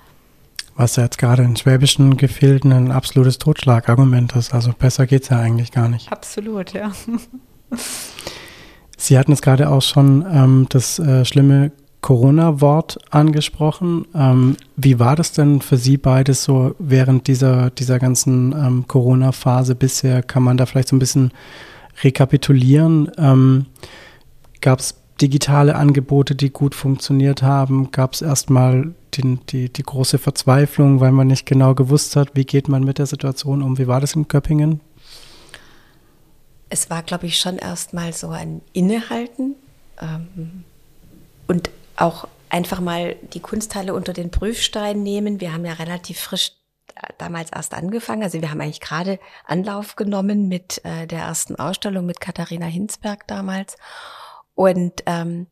was 0.77 0.95
ja 0.95 1.03
jetzt 1.03 1.17
gerade 1.17 1.43
in 1.43 1.55
schwäbischen 1.55 2.17
Gefilden 2.17 2.71
ein 2.71 2.91
absolutes 2.91 3.39
Totschlagargument 3.39 4.35
ist. 4.35 4.53
Also 4.53 4.71
besser 4.71 5.07
geht 5.07 5.23
es 5.23 5.29
ja 5.29 5.39
eigentlich 5.39 5.71
gar 5.71 5.89
nicht. 5.89 6.11
Absolut, 6.11 6.73
ja. 6.73 6.91
Sie 8.97 9.17
hatten 9.17 9.31
jetzt 9.31 9.41
gerade 9.41 9.69
auch 9.69 9.81
schon 9.81 10.25
ähm, 10.31 10.67
das 10.69 10.99
äh, 10.99 11.25
schlimme 11.25 11.71
Corona-Wort 12.01 12.99
angesprochen. 13.09 14.05
Ähm, 14.13 14.55
wie 14.75 14.99
war 14.99 15.15
das 15.15 15.31
denn 15.31 15.61
für 15.61 15.77
Sie 15.77 15.97
beides 15.97 16.43
so 16.43 16.75
während 16.79 17.27
dieser, 17.27 17.71
dieser 17.71 17.99
ganzen 17.99 18.53
ähm, 18.53 18.85
Corona-Phase 18.87 19.75
bisher? 19.75 20.21
Kann 20.21 20.43
man 20.43 20.57
da 20.57 20.65
vielleicht 20.65 20.89
so 20.89 20.95
ein 20.95 20.99
bisschen 20.99 21.31
rekapitulieren? 22.03 23.11
Ähm, 23.17 23.65
Gab 24.61 24.79
es 24.79 24.95
digitale 25.21 25.75
Angebote, 25.75 26.35
die 26.35 26.51
gut 26.51 26.75
funktioniert 26.75 27.41
haben? 27.41 27.91
Gab 27.91 28.13
es 28.13 28.21
erstmal 28.21 28.93
die, 29.17 29.37
die, 29.49 29.71
die 29.71 29.83
große 29.83 30.17
Verzweiflung, 30.17 30.99
weil 30.99 31.11
man 31.11 31.27
nicht 31.27 31.45
genau 31.45 31.75
gewusst 31.75 32.15
hat, 32.15 32.29
wie 32.33 32.45
geht 32.45 32.67
man 32.67 32.83
mit 32.83 32.97
der 32.97 33.05
Situation 33.05 33.61
um? 33.61 33.77
Wie 33.77 33.87
war 33.87 34.01
das 34.01 34.15
in 34.15 34.27
Köppingen? 34.27 34.81
Es 36.69 36.89
war, 36.89 37.03
glaube 37.03 37.25
ich, 37.25 37.39
schon 37.39 37.57
erstmal 37.57 38.13
so 38.13 38.29
ein 38.29 38.61
Innehalten 38.73 39.55
ähm, 40.01 40.63
und 41.47 41.69
auch 41.95 42.27
einfach 42.49 42.79
mal 42.79 43.15
die 43.33 43.39
Kunsthalle 43.39 43.93
unter 43.93 44.13
den 44.13 44.31
Prüfstein 44.31 45.01
nehmen. 45.03 45.39
Wir 45.41 45.53
haben 45.53 45.65
ja 45.65 45.73
relativ 45.73 46.19
frisch 46.19 46.51
damals 47.17 47.51
erst 47.51 47.73
angefangen. 47.73 48.23
Also 48.23 48.41
wir 48.41 48.49
haben 48.49 48.61
eigentlich 48.61 48.81
gerade 48.81 49.19
Anlauf 49.45 49.95
genommen 49.95 50.47
mit 50.47 50.83
äh, 50.83 51.07
der 51.07 51.19
ersten 51.19 51.55
Ausstellung 51.55 52.05
mit 52.05 52.19
Katharina 52.19 52.65
Hinsberg 52.65 53.27
damals. 53.27 53.77
Und 54.55 55.03
ähm, 55.05 55.47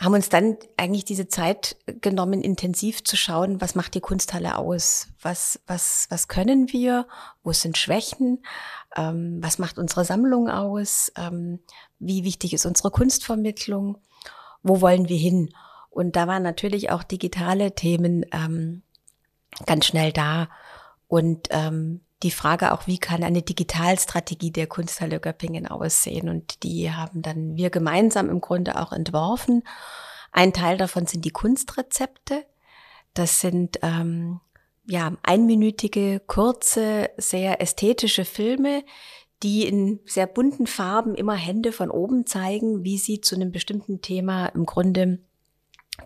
haben 0.00 0.14
uns 0.14 0.30
dann 0.30 0.56
eigentlich 0.78 1.04
diese 1.04 1.28
Zeit 1.28 1.76
genommen, 2.00 2.40
intensiv 2.40 3.04
zu 3.04 3.16
schauen, 3.16 3.60
was 3.60 3.74
macht 3.74 3.94
die 3.94 4.00
Kunsthalle 4.00 4.56
aus? 4.56 5.08
Was, 5.20 5.60
was, 5.66 6.06
was 6.08 6.26
können 6.26 6.72
wir? 6.72 7.06
Wo 7.42 7.52
sind 7.52 7.76
Schwächen? 7.76 8.42
Ähm, 8.96 9.38
was 9.42 9.58
macht 9.58 9.78
unsere 9.78 10.06
Sammlung 10.06 10.48
aus? 10.48 11.12
Ähm, 11.16 11.60
wie 11.98 12.24
wichtig 12.24 12.54
ist 12.54 12.64
unsere 12.64 12.90
Kunstvermittlung? 12.90 13.98
Wo 14.62 14.80
wollen 14.80 15.10
wir 15.10 15.18
hin? 15.18 15.52
Und 15.90 16.16
da 16.16 16.26
waren 16.26 16.42
natürlich 16.42 16.90
auch 16.90 17.02
digitale 17.02 17.74
Themen 17.74 18.24
ähm, 18.32 18.82
ganz 19.66 19.84
schnell 19.84 20.12
da. 20.12 20.48
Und 21.08 21.48
ähm, 21.50 22.00
die 22.22 22.30
Frage 22.30 22.72
auch, 22.72 22.86
wie 22.86 22.98
kann 22.98 23.22
eine 23.22 23.42
Digitalstrategie 23.42 24.50
der 24.50 24.66
Kunsthalle 24.66 25.20
Göppingen 25.20 25.66
aussehen? 25.66 26.28
Und 26.28 26.62
die 26.62 26.92
haben 26.92 27.22
dann 27.22 27.56
wir 27.56 27.70
gemeinsam 27.70 28.28
im 28.28 28.40
Grunde 28.40 28.80
auch 28.80 28.92
entworfen. 28.92 29.62
Ein 30.32 30.52
Teil 30.52 30.76
davon 30.76 31.06
sind 31.06 31.24
die 31.24 31.30
Kunstrezepte. 31.30 32.44
Das 33.14 33.40
sind 33.40 33.78
ähm, 33.82 34.40
ja 34.84 35.12
einminütige, 35.22 36.20
kurze, 36.26 37.10
sehr 37.16 37.60
ästhetische 37.60 38.24
Filme, 38.24 38.84
die 39.42 39.66
in 39.66 40.00
sehr 40.04 40.26
bunten 40.26 40.66
Farben 40.66 41.14
immer 41.14 41.34
Hände 41.34 41.72
von 41.72 41.90
oben 41.90 42.26
zeigen, 42.26 42.84
wie 42.84 42.98
sie 42.98 43.22
zu 43.22 43.34
einem 43.34 43.52
bestimmten 43.52 44.02
Thema 44.02 44.46
im 44.46 44.66
Grunde 44.66 45.20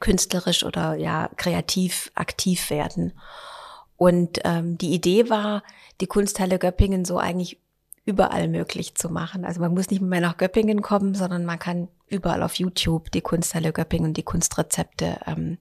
künstlerisch 0.00 0.64
oder 0.64 0.94
ja 0.94 1.28
kreativ 1.36 2.10
aktiv 2.14 2.70
werden. 2.70 3.12
Und 3.96 4.40
ähm, 4.44 4.76
die 4.78 4.92
Idee 4.92 5.30
war, 5.30 5.62
die 6.00 6.06
Kunsthalle 6.06 6.58
Göppingen 6.58 7.04
so 7.04 7.18
eigentlich 7.18 7.60
überall 8.04 8.48
möglich 8.48 8.94
zu 8.94 9.08
machen. 9.08 9.44
Also 9.44 9.60
man 9.60 9.72
muss 9.72 9.90
nicht 9.90 10.02
mehr 10.02 10.20
nach 10.20 10.36
Göppingen 10.36 10.82
kommen, 10.82 11.14
sondern 11.14 11.44
man 11.44 11.58
kann 11.58 11.88
überall 12.08 12.42
auf 12.42 12.54
YouTube 12.56 13.10
die 13.10 13.22
Kunsthalle 13.22 13.72
Göppingen 13.72 14.08
und 14.08 14.16
die 14.16 14.22
Kunstrezepte 14.22 15.20
ähm, 15.26 15.58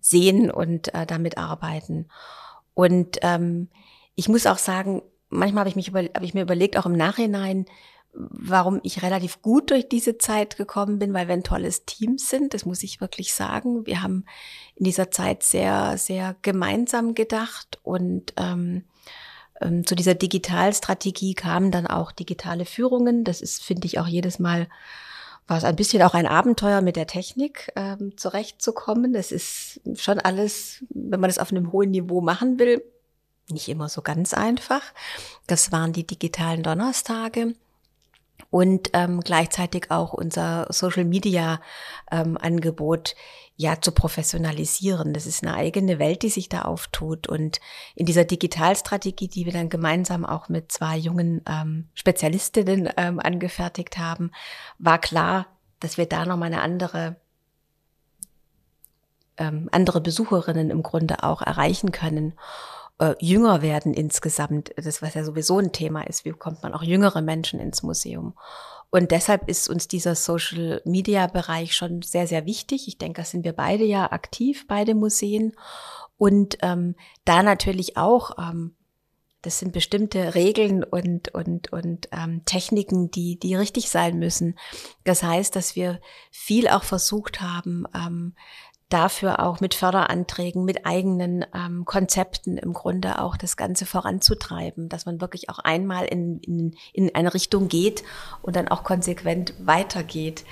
sehen 0.00 0.50
und 0.50 0.92
äh, 0.94 1.06
damit 1.06 1.38
arbeiten. 1.38 2.08
Und 2.74 3.18
ähm, 3.22 3.68
ich 4.14 4.28
muss 4.28 4.46
auch 4.46 4.58
sagen, 4.58 5.02
manchmal 5.28 5.60
habe 5.60 5.68
ich 5.68 5.76
mich 5.76 5.88
über, 5.88 6.00
habe 6.00 6.24
ich 6.24 6.34
mir 6.34 6.42
überlegt, 6.42 6.76
auch 6.76 6.86
im 6.86 6.96
Nachhinein, 6.96 7.66
warum 8.16 8.80
ich 8.82 9.02
relativ 9.02 9.42
gut 9.42 9.70
durch 9.70 9.88
diese 9.88 10.18
Zeit 10.18 10.56
gekommen 10.56 10.98
bin, 10.98 11.12
weil 11.12 11.28
wir 11.28 11.34
ein 11.34 11.42
tolles 11.42 11.84
Team 11.84 12.18
sind, 12.18 12.54
das 12.54 12.64
muss 12.64 12.82
ich 12.82 13.00
wirklich 13.00 13.34
sagen. 13.34 13.86
Wir 13.86 14.02
haben 14.02 14.24
in 14.74 14.84
dieser 14.84 15.10
Zeit 15.10 15.42
sehr, 15.42 15.98
sehr 15.98 16.36
gemeinsam 16.42 17.14
gedacht 17.14 17.78
und 17.82 18.32
ähm, 18.36 18.84
ähm, 19.60 19.86
zu 19.86 19.94
dieser 19.94 20.14
Digitalstrategie 20.14 21.34
kamen 21.34 21.70
dann 21.70 21.86
auch 21.86 22.12
digitale 22.12 22.64
Führungen. 22.64 23.24
Das 23.24 23.40
ist, 23.40 23.62
finde 23.62 23.86
ich, 23.86 23.98
auch 23.98 24.06
jedes 24.06 24.38
Mal 24.38 24.68
war 25.46 25.58
es 25.58 25.64
ein 25.64 25.76
bisschen 25.76 26.02
auch 26.02 26.14
ein 26.14 26.26
Abenteuer 26.26 26.80
mit 26.80 26.96
der 26.96 27.06
Technik 27.06 27.70
ähm, 27.76 28.16
zurechtzukommen. 28.16 29.14
Es 29.14 29.30
ist 29.30 29.80
schon 29.94 30.18
alles, 30.18 30.84
wenn 30.90 31.20
man 31.20 31.30
es 31.30 31.38
auf 31.38 31.50
einem 31.50 31.70
hohen 31.70 31.90
Niveau 31.90 32.20
machen 32.20 32.58
will, 32.58 32.82
nicht 33.48 33.68
immer 33.68 33.88
so 33.88 34.02
ganz 34.02 34.34
einfach. 34.34 34.82
Das 35.46 35.70
waren 35.70 35.92
die 35.92 36.06
digitalen 36.06 36.62
Donnerstage 36.64 37.54
und 38.50 38.90
ähm, 38.92 39.20
gleichzeitig 39.20 39.90
auch 39.90 40.12
unser 40.12 40.66
Social 40.70 41.04
Media 41.04 41.60
ähm, 42.10 42.38
Angebot 42.38 43.14
ja 43.56 43.80
zu 43.80 43.92
professionalisieren. 43.92 45.14
Das 45.14 45.26
ist 45.26 45.42
eine 45.42 45.54
eigene 45.54 45.98
Welt, 45.98 46.22
die 46.22 46.28
sich 46.28 46.48
da 46.48 46.62
auftut. 46.62 47.26
Und 47.26 47.60
in 47.94 48.06
dieser 48.06 48.24
Digitalstrategie, 48.24 49.28
die 49.28 49.46
wir 49.46 49.52
dann 49.52 49.68
gemeinsam 49.68 50.24
auch 50.24 50.48
mit 50.48 50.70
zwei 50.70 50.96
jungen 50.96 51.42
ähm, 51.48 51.88
Spezialistinnen 51.94 52.90
ähm, 52.96 53.18
angefertigt 53.18 53.98
haben, 53.98 54.30
war 54.78 54.98
klar, 54.98 55.46
dass 55.80 55.96
wir 55.96 56.06
da 56.06 56.26
nochmal 56.26 56.52
eine 56.52 56.62
andere 56.62 57.16
ähm, 59.38 59.68
andere 59.70 60.00
Besucherinnen 60.00 60.70
im 60.70 60.82
Grunde 60.82 61.22
auch 61.22 61.42
erreichen 61.42 61.92
können 61.92 62.34
äh, 62.98 63.14
jünger 63.20 63.62
werden 63.62 63.94
insgesamt, 63.94 64.72
das 64.76 65.02
was 65.02 65.14
ja 65.14 65.24
sowieso 65.24 65.58
ein 65.58 65.72
Thema 65.72 66.02
ist, 66.06 66.24
wie 66.24 66.32
bekommt 66.32 66.62
man 66.62 66.74
auch 66.74 66.82
jüngere 66.82 67.20
Menschen 67.20 67.60
ins 67.60 67.82
Museum. 67.82 68.34
Und 68.90 69.10
deshalb 69.10 69.48
ist 69.48 69.68
uns 69.68 69.88
dieser 69.88 70.14
Social 70.14 70.80
Media 70.84 71.26
Bereich 71.26 71.74
schon 71.74 72.02
sehr, 72.02 72.26
sehr 72.26 72.46
wichtig. 72.46 72.88
Ich 72.88 72.98
denke, 72.98 73.20
da 73.20 73.24
sind 73.24 73.44
wir 73.44 73.52
beide 73.52 73.84
ja 73.84 74.10
aktiv, 74.12 74.66
beide 74.68 74.94
Museen. 74.94 75.52
Und 76.16 76.58
ähm, 76.62 76.94
da 77.24 77.42
natürlich 77.42 77.96
auch, 77.96 78.38
ähm, 78.38 78.74
das 79.42 79.58
sind 79.58 79.72
bestimmte 79.72 80.34
Regeln 80.34 80.82
und, 80.82 81.34
und, 81.34 81.72
und 81.72 82.08
ähm, 82.10 82.44
Techniken, 82.46 83.10
die, 83.10 83.38
die 83.38 83.54
richtig 83.54 83.90
sein 83.90 84.18
müssen. 84.18 84.58
Das 85.04 85.22
heißt, 85.22 85.54
dass 85.54 85.76
wir 85.76 86.00
viel 86.30 86.68
auch 86.68 86.84
versucht 86.84 87.40
haben, 87.40 87.84
ähm, 87.94 88.34
dafür 88.88 89.40
auch 89.40 89.60
mit 89.60 89.74
Förderanträgen, 89.74 90.64
mit 90.64 90.86
eigenen 90.86 91.44
ähm, 91.54 91.84
Konzepten 91.84 92.56
im 92.56 92.72
Grunde 92.72 93.20
auch 93.20 93.36
das 93.36 93.56
Ganze 93.56 93.84
voranzutreiben, 93.84 94.88
dass 94.88 95.06
man 95.06 95.20
wirklich 95.20 95.50
auch 95.50 95.58
einmal 95.58 96.04
in, 96.04 96.38
in, 96.40 96.76
in 96.92 97.14
eine 97.14 97.34
Richtung 97.34 97.68
geht 97.68 98.04
und 98.42 98.54
dann 98.54 98.68
auch 98.68 98.84
konsequent 98.84 99.54
weitergeht. 99.58 100.44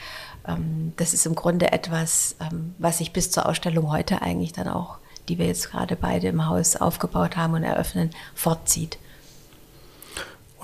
Ähm, 0.47 0.93
das 0.97 1.15
ist 1.15 1.27
im 1.27 1.37
Grunde 1.37 1.71
etwas, 1.71 2.37
ähm, 2.41 2.75
was 2.79 2.99
sich 2.99 3.13
bis 3.13 3.31
zur 3.31 3.47
Ausstellung 3.47 3.93
heute 3.93 4.21
eigentlich 4.21 4.53
dann 4.53 4.67
auch, 4.67 4.99
die 5.29 5.39
wir 5.39 5.47
jetzt 5.47 5.71
gerade 5.71 5.95
beide 5.95 6.27
im 6.29 6.47
Haus 6.47 6.75
aufgebaut 6.75 7.37
haben 7.37 7.55
und 7.55 7.63
eröffnen, 7.63 8.11
fortzieht. 8.35 8.99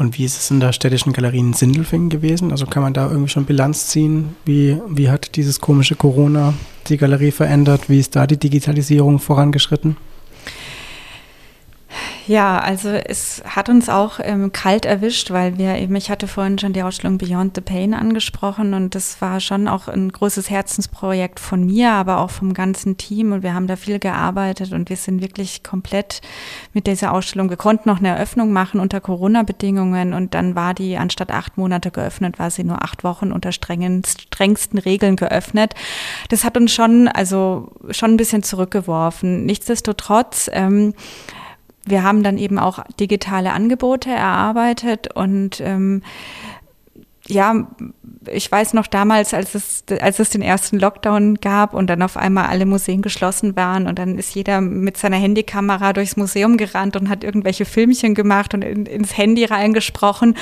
Und 0.01 0.16
wie 0.16 0.24
ist 0.24 0.38
es 0.38 0.51
in 0.51 0.61
der 0.61 0.72
städtischen 0.72 1.12
Galerie 1.12 1.40
in 1.40 1.53
Sindelfingen 1.53 2.09
gewesen? 2.09 2.53
Also 2.53 2.64
kann 2.64 2.82
man 2.82 2.94
da 2.94 3.11
irgendwie 3.11 3.28
schon 3.28 3.44
Bilanz 3.44 3.88
ziehen? 3.88 4.34
Wie, 4.46 4.78
wie 4.88 5.11
hat 5.11 5.36
dieses 5.36 5.61
komische 5.61 5.94
Corona 5.94 6.55
die 6.86 6.96
Galerie 6.96 7.32
verändert? 7.32 7.90
Wie 7.90 8.01
ist 8.01 8.16
da 8.16 8.26
die 8.26 8.38
Digitalisierung 8.38 9.18
vorangeschritten? 9.18 9.98
Ja, 12.26 12.59
also 12.61 12.91
es 12.91 13.43
hat 13.45 13.68
uns 13.68 13.88
auch 13.88 14.20
ähm, 14.22 14.53
kalt 14.53 14.84
erwischt, 14.84 15.30
weil 15.30 15.59
wir 15.59 15.76
eben, 15.76 15.97
ich 15.97 16.11
hatte 16.11 16.28
vorhin 16.28 16.59
schon 16.59 16.72
die 16.72 16.82
Ausstellung 16.82 17.18
Beyond 17.18 17.57
the 17.57 17.61
Pain 17.61 17.95
angesprochen 17.95 18.74
und 18.74 18.95
das 18.95 19.20
war 19.20 19.41
schon 19.41 19.66
auch 19.66 19.88
ein 19.88 20.11
großes 20.12 20.49
Herzensprojekt 20.49 21.41
von 21.41 21.66
mir, 21.66 21.91
aber 21.91 22.18
auch 22.18 22.30
vom 22.30 22.55
ganzen 22.55 22.97
Team 22.97 23.32
und 23.32 23.43
wir 23.43 23.55
haben 23.55 23.66
da 23.66 23.74
viel 23.74 23.99
gearbeitet 23.99 24.72
und 24.72 24.88
wir 24.88 24.97
sind 24.97 25.20
wirklich 25.22 25.64
komplett 25.64 26.20
mit 26.72 26.86
dieser 26.86 27.12
Ausstellung. 27.12 27.51
Wir 27.51 27.57
konnten 27.57 27.88
noch 27.88 27.99
eine 27.99 28.09
Eröffnung 28.09 28.53
machen 28.53 28.78
unter 28.78 29.01
Corona-Bedingungen 29.01 30.14
und 30.14 30.34
dann 30.34 30.55
war 30.55 30.74
die 30.74 30.97
anstatt 30.97 31.32
acht 31.32 31.59
Monate 31.59 31.91
geöffnet, 31.91 32.38
war 32.38 32.51
sie 32.51 32.62
nur 32.62 32.84
acht 32.84 33.03
Wochen 33.03 33.32
unter 33.32 33.51
strengen, 33.51 34.03
strengsten 34.05 34.78
Regeln 34.78 35.16
geöffnet. 35.16 35.74
Das 36.28 36.45
hat 36.45 36.57
uns 36.57 36.72
schon, 36.72 37.09
also 37.09 37.72
schon 37.91 38.12
ein 38.12 38.16
bisschen 38.16 38.45
zurückgeworfen. 38.45 39.45
Nichtsdestotrotz, 39.45 40.49
ähm, 40.53 40.95
wir 41.84 42.02
haben 42.02 42.22
dann 42.22 42.38
eben 42.38 42.58
auch 42.58 42.84
digitale 42.98 43.52
Angebote 43.52 44.10
erarbeitet 44.10 45.14
und 45.14 45.60
ähm, 45.60 46.02
ja, 47.26 47.68
ich 48.30 48.50
weiß 48.50 48.74
noch 48.74 48.86
damals, 48.86 49.34
als 49.34 49.54
es, 49.54 49.84
als 50.00 50.18
es 50.18 50.30
den 50.30 50.42
ersten 50.42 50.78
Lockdown 50.78 51.36
gab 51.36 51.74
und 51.74 51.88
dann 51.88 52.02
auf 52.02 52.16
einmal 52.16 52.46
alle 52.46 52.66
Museen 52.66 53.02
geschlossen 53.02 53.56
waren 53.56 53.86
und 53.86 53.98
dann 53.98 54.18
ist 54.18 54.34
jeder 54.34 54.60
mit 54.60 54.96
seiner 54.96 55.16
Handykamera 55.16 55.92
durchs 55.92 56.16
Museum 56.16 56.56
gerannt 56.56 56.96
und 56.96 57.08
hat 57.08 57.24
irgendwelche 57.24 57.64
Filmchen 57.64 58.14
gemacht 58.14 58.52
und 58.52 58.62
in, 58.62 58.86
ins 58.86 59.16
Handy 59.16 59.44
reingesprochen. 59.44 60.36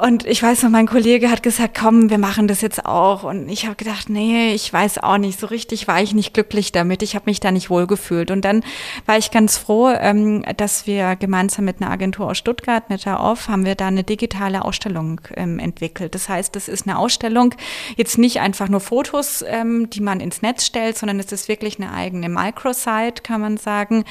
Und 0.00 0.26
ich 0.26 0.40
weiß 0.40 0.62
noch, 0.62 0.70
mein 0.70 0.86
Kollege 0.86 1.28
hat 1.28 1.42
gesagt, 1.42 1.76
komm, 1.76 2.08
wir 2.08 2.18
machen 2.18 2.46
das 2.46 2.60
jetzt 2.60 2.86
auch. 2.86 3.24
Und 3.24 3.48
ich 3.48 3.64
habe 3.64 3.74
gedacht, 3.74 4.08
nee, 4.08 4.52
ich 4.54 4.72
weiß 4.72 4.98
auch 4.98 5.18
nicht, 5.18 5.40
so 5.40 5.48
richtig 5.48 5.88
war 5.88 6.00
ich 6.00 6.14
nicht 6.14 6.34
glücklich 6.34 6.70
damit. 6.70 7.02
Ich 7.02 7.16
habe 7.16 7.24
mich 7.26 7.40
da 7.40 7.50
nicht 7.50 7.68
wohlgefühlt. 7.68 8.30
Und 8.30 8.44
dann 8.44 8.62
war 9.06 9.18
ich 9.18 9.32
ganz 9.32 9.56
froh, 9.56 9.88
ähm, 9.88 10.44
dass 10.56 10.86
wir 10.86 11.16
gemeinsam 11.16 11.64
mit 11.64 11.82
einer 11.82 11.90
Agentur 11.90 12.28
aus 12.28 12.38
Stuttgart, 12.38 12.88
Meta 12.90 13.18
Off, 13.18 13.48
haben 13.48 13.64
wir 13.64 13.74
da 13.74 13.88
eine 13.88 14.04
digitale 14.04 14.64
Ausstellung 14.64 15.20
ähm, 15.34 15.58
entwickelt. 15.58 16.14
Das 16.14 16.28
heißt, 16.28 16.54
das 16.54 16.68
ist 16.68 16.86
eine 16.86 16.96
Ausstellung, 16.96 17.56
jetzt 17.96 18.18
nicht 18.18 18.38
einfach 18.40 18.68
nur 18.68 18.80
Fotos, 18.80 19.44
ähm, 19.48 19.90
die 19.90 20.00
man 20.00 20.20
ins 20.20 20.42
Netz 20.42 20.64
stellt, 20.64 20.96
sondern 20.96 21.18
es 21.18 21.32
ist 21.32 21.48
wirklich 21.48 21.80
eine 21.80 21.92
eigene 21.92 22.28
Microsite, 22.28 23.22
kann 23.24 23.40
man 23.40 23.56
sagen, 23.56 24.04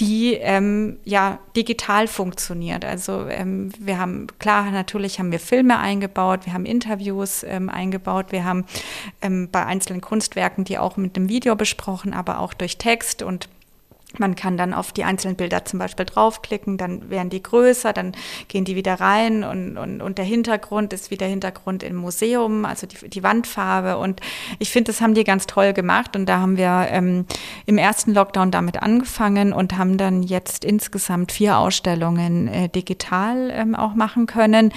die 0.00 0.34
ähm, 0.34 0.98
ja 1.04 1.38
digital 1.56 2.08
funktioniert. 2.08 2.84
Also 2.84 3.28
ähm, 3.28 3.70
wir 3.78 3.98
haben 3.98 4.26
klar 4.38 4.70
natürlich 4.70 5.18
haben 5.18 5.30
wir 5.30 5.38
Filme 5.38 5.78
eingebaut, 5.78 6.46
wir 6.46 6.52
haben 6.52 6.66
Interviews 6.66 7.44
ähm, 7.44 7.70
eingebaut, 7.70 8.26
wir 8.30 8.44
haben 8.44 8.64
ähm, 9.22 9.48
bei 9.52 9.64
einzelnen 9.64 10.00
Kunstwerken 10.00 10.64
die 10.64 10.78
auch 10.78 10.96
mit 10.96 11.16
dem 11.16 11.28
Video 11.28 11.54
besprochen, 11.54 12.12
aber 12.12 12.40
auch 12.40 12.54
durch 12.54 12.76
Text 12.76 13.22
und 13.22 13.48
man 14.20 14.34
kann 14.34 14.56
dann 14.56 14.74
auf 14.74 14.92
die 14.92 15.04
einzelnen 15.04 15.36
Bilder 15.36 15.64
zum 15.64 15.78
Beispiel 15.78 16.06
draufklicken, 16.06 16.76
dann 16.76 17.10
werden 17.10 17.30
die 17.30 17.42
größer, 17.42 17.92
dann 17.92 18.12
gehen 18.48 18.64
die 18.64 18.76
wieder 18.76 19.00
rein 19.00 19.44
und, 19.44 19.76
und, 19.76 20.00
und 20.00 20.18
der 20.18 20.24
Hintergrund 20.24 20.92
ist 20.92 21.10
wieder 21.10 21.26
Hintergrund 21.26 21.82
im 21.82 21.96
Museum, 21.96 22.64
also 22.64 22.86
die, 22.86 23.08
die 23.08 23.22
Wandfarbe. 23.22 23.98
Und 23.98 24.20
ich 24.58 24.70
finde, 24.70 24.92
das 24.92 25.00
haben 25.00 25.14
die 25.14 25.24
ganz 25.24 25.46
toll 25.46 25.72
gemacht. 25.72 26.16
Und 26.16 26.26
da 26.26 26.40
haben 26.40 26.56
wir 26.56 26.86
ähm, 26.90 27.26
im 27.66 27.78
ersten 27.78 28.12
Lockdown 28.12 28.50
damit 28.50 28.82
angefangen 28.82 29.52
und 29.52 29.76
haben 29.76 29.98
dann 29.98 30.22
jetzt 30.22 30.64
insgesamt 30.64 31.32
vier 31.32 31.58
Ausstellungen 31.58 32.48
äh, 32.48 32.68
digital 32.68 33.50
ähm, 33.52 33.74
auch 33.74 33.94
machen 33.94 34.26
können. 34.26 34.72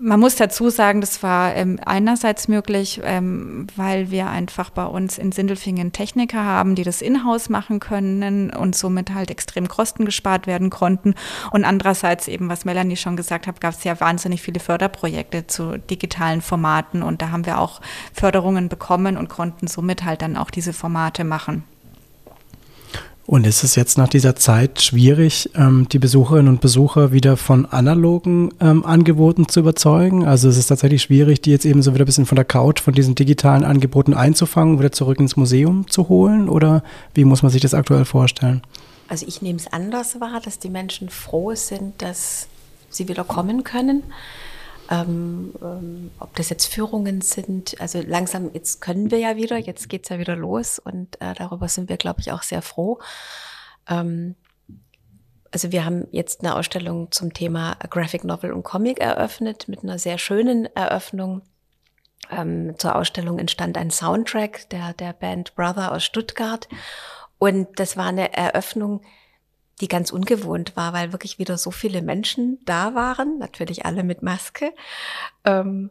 Man 0.00 0.20
muss 0.20 0.36
dazu 0.36 0.70
sagen, 0.70 1.00
das 1.00 1.22
war 1.22 1.54
ähm, 1.54 1.78
einerseits 1.84 2.48
möglich, 2.48 3.00
ähm, 3.04 3.66
weil 3.76 4.10
wir 4.10 4.28
einfach 4.28 4.70
bei 4.70 4.84
uns 4.84 5.18
in 5.18 5.32
Sindelfingen 5.32 5.92
Techniker 5.92 6.44
haben, 6.44 6.74
die 6.74 6.84
das 6.84 7.02
in-house 7.02 7.48
machen 7.48 7.80
können 7.80 8.50
und 8.50 8.71
somit 8.72 9.14
halt 9.14 9.30
extrem 9.30 9.68
Kosten 9.68 10.04
gespart 10.04 10.46
werden 10.46 10.70
konnten. 10.70 11.14
Und 11.50 11.64
andererseits 11.64 12.28
eben, 12.28 12.48
was 12.48 12.64
Melanie 12.64 12.96
schon 12.96 13.16
gesagt 13.16 13.46
hat, 13.46 13.60
gab 13.60 13.74
es 13.74 13.84
ja 13.84 13.98
wahnsinnig 14.00 14.42
viele 14.42 14.60
Förderprojekte 14.60 15.46
zu 15.46 15.78
digitalen 15.78 16.42
Formaten 16.42 17.02
und 17.02 17.22
da 17.22 17.30
haben 17.30 17.46
wir 17.46 17.58
auch 17.58 17.80
Förderungen 18.12 18.68
bekommen 18.68 19.16
und 19.16 19.28
konnten 19.28 19.66
somit 19.66 20.04
halt 20.04 20.22
dann 20.22 20.36
auch 20.36 20.50
diese 20.50 20.72
Formate 20.72 21.24
machen. 21.24 21.64
Und 23.24 23.46
ist 23.46 23.62
es 23.62 23.76
jetzt 23.76 23.98
nach 23.98 24.08
dieser 24.08 24.34
Zeit 24.34 24.82
schwierig, 24.82 25.50
ähm, 25.54 25.86
die 25.90 26.00
Besucherinnen 26.00 26.48
und 26.48 26.60
Besucher 26.60 27.12
wieder 27.12 27.36
von 27.36 27.66
analogen 27.66 28.52
ähm, 28.60 28.84
Angeboten 28.84 29.46
zu 29.46 29.60
überzeugen? 29.60 30.26
Also 30.26 30.48
es 30.48 30.56
ist 30.56 30.66
tatsächlich 30.66 31.02
schwierig, 31.02 31.40
die 31.40 31.52
jetzt 31.52 31.64
eben 31.64 31.82
so 31.82 31.94
wieder 31.94 32.04
ein 32.04 32.06
bisschen 32.06 32.26
von 32.26 32.36
der 32.36 32.44
Couch, 32.44 32.80
von 32.80 32.94
diesen 32.94 33.14
digitalen 33.14 33.64
Angeboten 33.64 34.12
einzufangen, 34.12 34.78
wieder 34.80 34.90
zurück 34.90 35.20
ins 35.20 35.36
Museum 35.36 35.88
zu 35.88 36.08
holen? 36.08 36.48
Oder 36.48 36.82
wie 37.14 37.24
muss 37.24 37.42
man 37.42 37.52
sich 37.52 37.62
das 37.62 37.74
aktuell 37.74 38.04
vorstellen? 38.04 38.60
Also 39.08 39.26
ich 39.28 39.40
nehme 39.40 39.58
es 39.58 39.72
anders 39.72 40.20
wahr, 40.20 40.40
dass 40.44 40.58
die 40.58 40.70
Menschen 40.70 41.08
froh 41.08 41.54
sind, 41.54 42.02
dass 42.02 42.48
sie 42.90 43.08
wieder 43.08 43.24
kommen 43.24 43.62
können 43.62 44.02
ähm, 44.92 45.54
ähm, 45.62 46.10
ob 46.20 46.36
das 46.36 46.50
jetzt 46.50 46.66
Führungen 46.66 47.22
sind. 47.22 47.80
Also 47.80 48.02
langsam, 48.06 48.50
jetzt 48.52 48.82
können 48.82 49.10
wir 49.10 49.18
ja 49.18 49.36
wieder, 49.36 49.56
jetzt 49.56 49.88
geht's 49.88 50.10
ja 50.10 50.18
wieder 50.18 50.36
los 50.36 50.78
und 50.78 51.20
äh, 51.20 51.32
darüber 51.34 51.66
sind 51.68 51.88
wir, 51.88 51.96
glaube 51.96 52.20
ich, 52.20 52.30
auch 52.30 52.42
sehr 52.42 52.60
froh. 52.60 53.00
Ähm, 53.88 54.34
also 55.50 55.72
wir 55.72 55.86
haben 55.86 56.06
jetzt 56.10 56.40
eine 56.40 56.54
Ausstellung 56.54 57.10
zum 57.10 57.32
Thema 57.32 57.76
Graphic 57.88 58.24
Novel 58.24 58.52
und 58.52 58.64
Comic 58.64 59.00
eröffnet 59.00 59.66
mit 59.66 59.82
einer 59.82 59.98
sehr 59.98 60.18
schönen 60.18 60.66
Eröffnung. 60.76 61.40
Ähm, 62.30 62.74
zur 62.78 62.94
Ausstellung 62.94 63.38
entstand 63.38 63.78
ein 63.78 63.90
Soundtrack 63.90 64.68
der, 64.70 64.92
der 64.92 65.14
Band 65.14 65.54
Brother 65.54 65.92
aus 65.92 66.04
Stuttgart. 66.04 66.68
Und 67.38 67.80
das 67.80 67.96
war 67.96 68.06
eine 68.06 68.34
Eröffnung, 68.34 69.00
die 69.82 69.88
ganz 69.88 70.12
ungewohnt 70.12 70.76
war, 70.76 70.92
weil 70.92 71.12
wirklich 71.12 71.38
wieder 71.38 71.58
so 71.58 71.70
viele 71.70 72.00
Menschen 72.00 72.58
da 72.64 72.94
waren, 72.94 73.38
natürlich 73.38 73.84
alle 73.84 74.04
mit 74.04 74.22
Maske. 74.22 74.72
Ähm, 75.44 75.90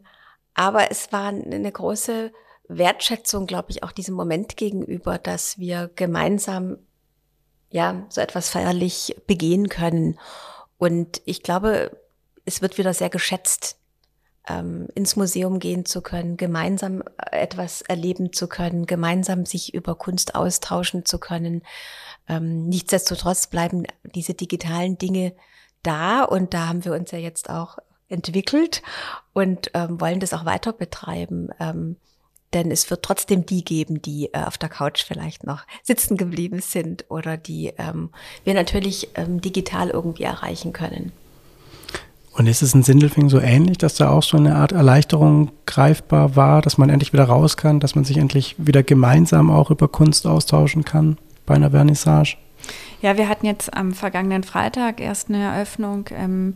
aber 0.54 0.90
es 0.90 1.12
war 1.12 1.28
eine 1.28 1.72
große 1.72 2.32
Wertschätzung, 2.70 3.48
glaube 3.48 3.72
ich, 3.72 3.84
auch 3.84 3.92
diesem 3.92 4.16
Moment 4.16 4.56
gegenüber, 4.56 5.18
dass 5.18 5.60
wir 5.60 5.92
gemeinsam 5.96 6.78
ja 7.70 8.06
so 8.10 8.22
etwas 8.22 8.50
feierlich 8.50 9.16
begehen 9.28 9.68
können. 9.68 10.18
Und 10.78 11.22
ich 11.26 11.44
glaube, 11.44 11.98
es 12.46 12.62
wird 12.62 12.78
wieder 12.78 12.94
sehr 12.94 13.10
geschätzt, 13.10 13.78
ähm, 14.48 14.88
ins 14.96 15.16
Museum 15.16 15.60
gehen 15.60 15.86
zu 15.86 16.02
können, 16.02 16.38
gemeinsam 16.38 17.02
äh, 17.02 17.38
etwas 17.38 17.82
erleben 17.82 18.34
zu 18.34 18.48
können, 18.48 18.86
gemeinsam 18.86 19.46
sich 19.46 19.74
über 19.74 19.96
Kunst 19.96 20.36
austauschen 20.36 21.06
zu 21.06 21.20
können. 21.20 21.62
Ähm, 22.28 22.68
nichtsdestotrotz 22.68 23.48
bleiben 23.48 23.84
diese 24.04 24.34
digitalen 24.34 24.98
Dinge 24.98 25.34
da 25.84 26.24
und 26.24 26.54
da 26.54 26.68
haben 26.68 26.86
wir 26.86 26.94
uns 26.94 27.12
ja 27.12 27.18
jetzt 27.18 27.50
auch 27.50 27.78
entwickelt 28.10 28.82
und 29.34 29.72
ähm, 29.74 30.02
wollen 30.02 30.20
das 30.20 30.34
auch 30.34 30.46
weiter 30.46 30.74
betreiben. 30.74 31.50
Ähm, 31.60 31.96
denn 32.54 32.70
es 32.70 32.90
wird 32.90 33.04
trotzdem 33.04 33.46
die 33.46 33.64
geben, 33.64 34.02
die 34.02 34.34
äh, 34.34 34.44
auf 34.44 34.58
der 34.58 34.70
Couch 34.70 35.04
vielleicht 35.04 35.46
noch 35.46 35.66
sitzen 35.84 36.18
geblieben 36.18 36.60
sind 36.60 37.06
oder 37.10 37.38
die 37.38 37.74
ähm, 37.78 38.10
wir 38.44 38.54
natürlich 38.54 39.10
ähm, 39.16 39.40
digital 39.40 39.90
irgendwie 39.90 40.24
erreichen 40.24 40.74
können. 40.74 41.14
Und 42.34 42.48
ist 42.48 42.62
es 42.62 42.74
in 42.74 42.84
Sindelfing 42.84 43.30
so 43.30 43.40
ähnlich, 43.40 43.78
dass 43.78 43.96
da 43.96 44.10
auch 44.10 44.24
so 44.24 44.38
eine 44.38 44.56
Art 44.56 44.72
Erleichterung 44.72 45.52
greifbar 45.66 46.36
war, 46.36 46.62
dass 46.62 46.78
man 46.78 46.90
endlich 46.90 47.12
wieder 47.12 47.26
raus 47.26 47.58
kann, 47.58 47.82
dass 47.82 47.96
man 47.96 48.06
sich 48.06 48.18
endlich 48.18 48.56
wieder 48.58 48.84
gemeinsam 48.84 49.52
auch 49.52 49.70
über 49.70 49.90
Kunst 49.90 50.26
austauschen 50.26 50.86
kann 50.86 51.18
bei 51.46 51.56
einer 51.56 51.72
Vernissage? 51.72 52.38
Ja, 53.02 53.18
wir 53.18 53.28
hatten 53.28 53.46
jetzt 53.46 53.76
am 53.76 53.94
vergangenen 53.94 54.44
Freitag 54.44 55.02
erst 55.02 55.30
eine 55.30 55.44
Eröffnung 55.44 56.06
ähm, 56.12 56.56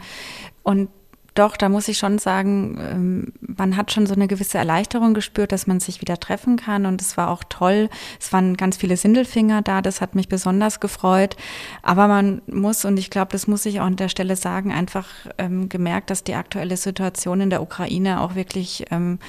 und 0.63 0.89
doch, 1.35 1.57
da 1.57 1.67
muss 1.67 1.89
ich 1.89 1.97
schon 1.97 2.17
sagen, 2.17 2.77
ähm, 2.79 3.33
man 3.39 3.75
hat 3.75 3.91
schon 3.91 4.07
so 4.07 4.15
eine 4.15 4.27
gewisse 4.27 4.57
Erleichterung 4.57 5.13
gespürt, 5.13 5.51
dass 5.51 5.67
man 5.67 5.81
sich 5.81 5.99
wieder 5.99 6.17
treffen 6.17 6.55
kann. 6.55 6.85
Und 6.85 7.01
es 7.01 7.17
war 7.17 7.29
auch 7.29 7.43
toll. 7.47 7.89
Es 8.19 8.31
waren 8.31 8.55
ganz 8.55 8.77
viele 8.77 8.95
Sindelfinger 8.95 9.61
da. 9.61 9.81
Das 9.81 9.99
hat 9.99 10.15
mich 10.15 10.29
besonders 10.29 10.79
gefreut. 10.79 11.35
Aber 11.83 12.07
man 12.07 12.41
muss, 12.47 12.85
und 12.85 12.97
ich 12.97 13.09
glaube, 13.09 13.33
das 13.33 13.47
muss 13.47 13.65
ich 13.65 13.81
auch 13.81 13.85
an 13.85 13.97
der 13.97 14.09
Stelle 14.09 14.37
sagen, 14.37 14.71
einfach 14.71 15.07
ähm, 15.37 15.67
gemerkt, 15.67 16.09
dass 16.09 16.23
die 16.23 16.35
aktuelle 16.35 16.77
Situation 16.77 17.41
in 17.41 17.49
der 17.49 17.61
Ukraine 17.61 18.21
auch 18.21 18.35
wirklich 18.35 18.85
ähm, 18.89 19.19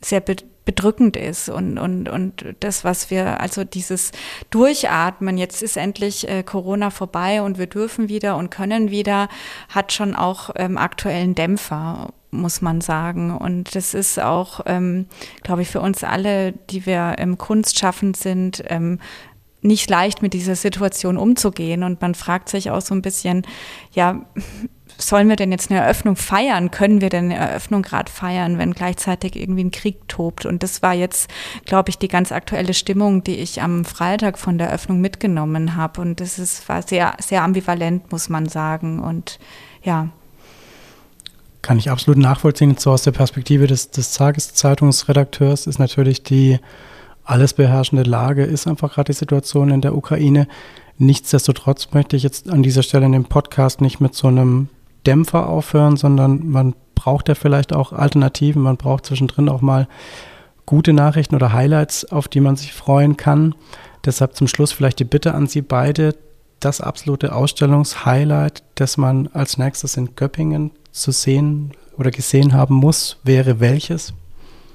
sehr 0.00 0.22
bedrückend 0.64 1.16
ist 1.16 1.48
und, 1.48 1.78
und, 1.78 2.08
und 2.08 2.44
das, 2.60 2.84
was 2.84 3.10
wir, 3.10 3.40
also 3.40 3.64
dieses 3.64 4.12
Durchatmen, 4.50 5.38
jetzt 5.38 5.62
ist 5.62 5.76
endlich 5.76 6.28
äh, 6.28 6.42
Corona 6.42 6.90
vorbei 6.90 7.42
und 7.42 7.58
wir 7.58 7.66
dürfen 7.66 8.08
wieder 8.08 8.36
und 8.36 8.50
können 8.50 8.90
wieder, 8.90 9.28
hat 9.68 9.92
schon 9.92 10.14
auch 10.14 10.50
ähm, 10.56 10.78
aktuellen 10.78 11.34
Dämpfer 11.34 12.12
muss 12.32 12.62
man 12.62 12.80
sagen. 12.80 13.36
Und 13.36 13.74
das 13.74 13.92
ist 13.92 14.20
auch, 14.20 14.60
ähm, 14.66 15.06
glaube 15.42 15.62
ich, 15.62 15.68
für 15.68 15.80
uns 15.80 16.04
alle, 16.04 16.52
die 16.52 16.86
wir 16.86 17.16
im 17.18 17.38
Kunst 17.38 17.78
schaffend 17.78 18.16
sind, 18.16 18.62
ähm, 18.68 19.00
nicht 19.62 19.90
leicht 19.90 20.22
mit 20.22 20.32
dieser 20.32 20.54
Situation 20.54 21.16
umzugehen. 21.16 21.82
Und 21.82 22.00
man 22.00 22.14
fragt 22.14 22.48
sich 22.48 22.70
auch 22.70 22.80
so 22.80 22.94
ein 22.94 23.02
bisschen, 23.02 23.46
ja, 23.92 24.24
sollen 25.00 25.28
wir 25.28 25.36
denn 25.36 25.50
jetzt 25.50 25.70
eine 25.70 25.80
Eröffnung 25.80 26.16
feiern? 26.16 26.70
Können 26.70 27.00
wir 27.00 27.08
denn 27.08 27.26
eine 27.26 27.36
Eröffnung 27.36 27.82
gerade 27.82 28.10
feiern, 28.10 28.58
wenn 28.58 28.72
gleichzeitig 28.72 29.36
irgendwie 29.36 29.64
ein 29.64 29.70
Krieg 29.70 30.08
tobt? 30.08 30.46
Und 30.46 30.62
das 30.62 30.82
war 30.82 30.94
jetzt, 30.94 31.30
glaube 31.64 31.90
ich, 31.90 31.98
die 31.98 32.08
ganz 32.08 32.32
aktuelle 32.32 32.74
Stimmung, 32.74 33.24
die 33.24 33.36
ich 33.36 33.62
am 33.62 33.84
Freitag 33.84 34.38
von 34.38 34.58
der 34.58 34.68
Eröffnung 34.68 35.00
mitgenommen 35.00 35.76
habe. 35.76 36.00
Und 36.00 36.20
das 36.20 36.38
ist, 36.38 36.68
war 36.68 36.82
sehr, 36.82 37.14
sehr 37.20 37.42
ambivalent, 37.42 38.12
muss 38.12 38.28
man 38.28 38.48
sagen. 38.48 39.00
Und 39.00 39.38
ja. 39.82 40.08
Kann 41.62 41.78
ich 41.78 41.90
absolut 41.90 42.18
nachvollziehen. 42.18 42.76
So 42.78 42.92
aus 42.92 43.02
der 43.02 43.12
Perspektive 43.12 43.66
des, 43.66 43.90
des 43.90 44.12
Tageszeitungsredakteurs 44.14 45.66
ist 45.66 45.78
natürlich 45.78 46.22
die 46.22 46.58
alles 47.24 47.54
beherrschende 47.54 48.02
Lage, 48.02 48.44
ist 48.44 48.66
einfach 48.66 48.94
gerade 48.94 49.12
die 49.12 49.18
Situation 49.18 49.70
in 49.70 49.80
der 49.80 49.94
Ukraine. 49.94 50.48
Nichtsdestotrotz 50.98 51.88
möchte 51.92 52.16
ich 52.16 52.22
jetzt 52.22 52.50
an 52.50 52.62
dieser 52.62 52.82
Stelle 52.82 53.06
in 53.06 53.12
dem 53.12 53.24
Podcast 53.24 53.80
nicht 53.80 54.00
mit 54.00 54.14
so 54.14 54.28
einem 54.28 54.68
Dämpfer 55.06 55.48
aufhören, 55.48 55.96
sondern 55.96 56.48
man 56.48 56.74
braucht 56.94 57.28
ja 57.28 57.34
vielleicht 57.34 57.72
auch 57.72 57.92
Alternativen. 57.92 58.62
Man 58.62 58.76
braucht 58.76 59.06
zwischendrin 59.06 59.48
auch 59.48 59.60
mal 59.60 59.88
gute 60.66 60.92
Nachrichten 60.92 61.34
oder 61.34 61.52
Highlights, 61.52 62.04
auf 62.04 62.28
die 62.28 62.40
man 62.40 62.56
sich 62.56 62.72
freuen 62.72 63.16
kann. 63.16 63.54
Deshalb 64.04 64.36
zum 64.36 64.48
Schluss 64.48 64.72
vielleicht 64.72 64.98
die 64.98 65.04
Bitte 65.04 65.34
an 65.34 65.46
Sie 65.46 65.62
beide, 65.62 66.14
das 66.60 66.80
absolute 66.80 67.34
Ausstellungshighlight, 67.34 68.62
das 68.74 68.96
man 68.96 69.28
als 69.32 69.56
nächstes 69.56 69.96
in 69.96 70.14
Göppingen 70.14 70.72
zu 70.90 71.10
sehen 71.10 71.72
oder 71.96 72.10
gesehen 72.10 72.52
haben 72.52 72.74
muss, 72.74 73.18
wäre 73.24 73.60
welches? 73.60 74.12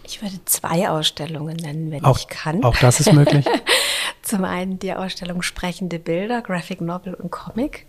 Ich 0.04 0.22
würde 0.22 0.36
zwei 0.46 0.90
Ausstellungen 0.90 1.56
nennen, 1.56 1.92
wenn 1.92 2.04
auch, 2.04 2.20
ich 2.20 2.28
kann. 2.28 2.64
Auch 2.64 2.78
das 2.78 3.00
ist 3.00 3.14
möglich. 3.14 3.46
Zum 4.22 4.44
einen 4.44 4.80
die 4.80 4.94
Ausstellung 4.94 5.42
Sprechende 5.42 6.00
Bilder, 6.00 6.42
Graphic 6.42 6.82
Novel 6.82 7.14
und 7.14 7.32
Comic 7.32 7.86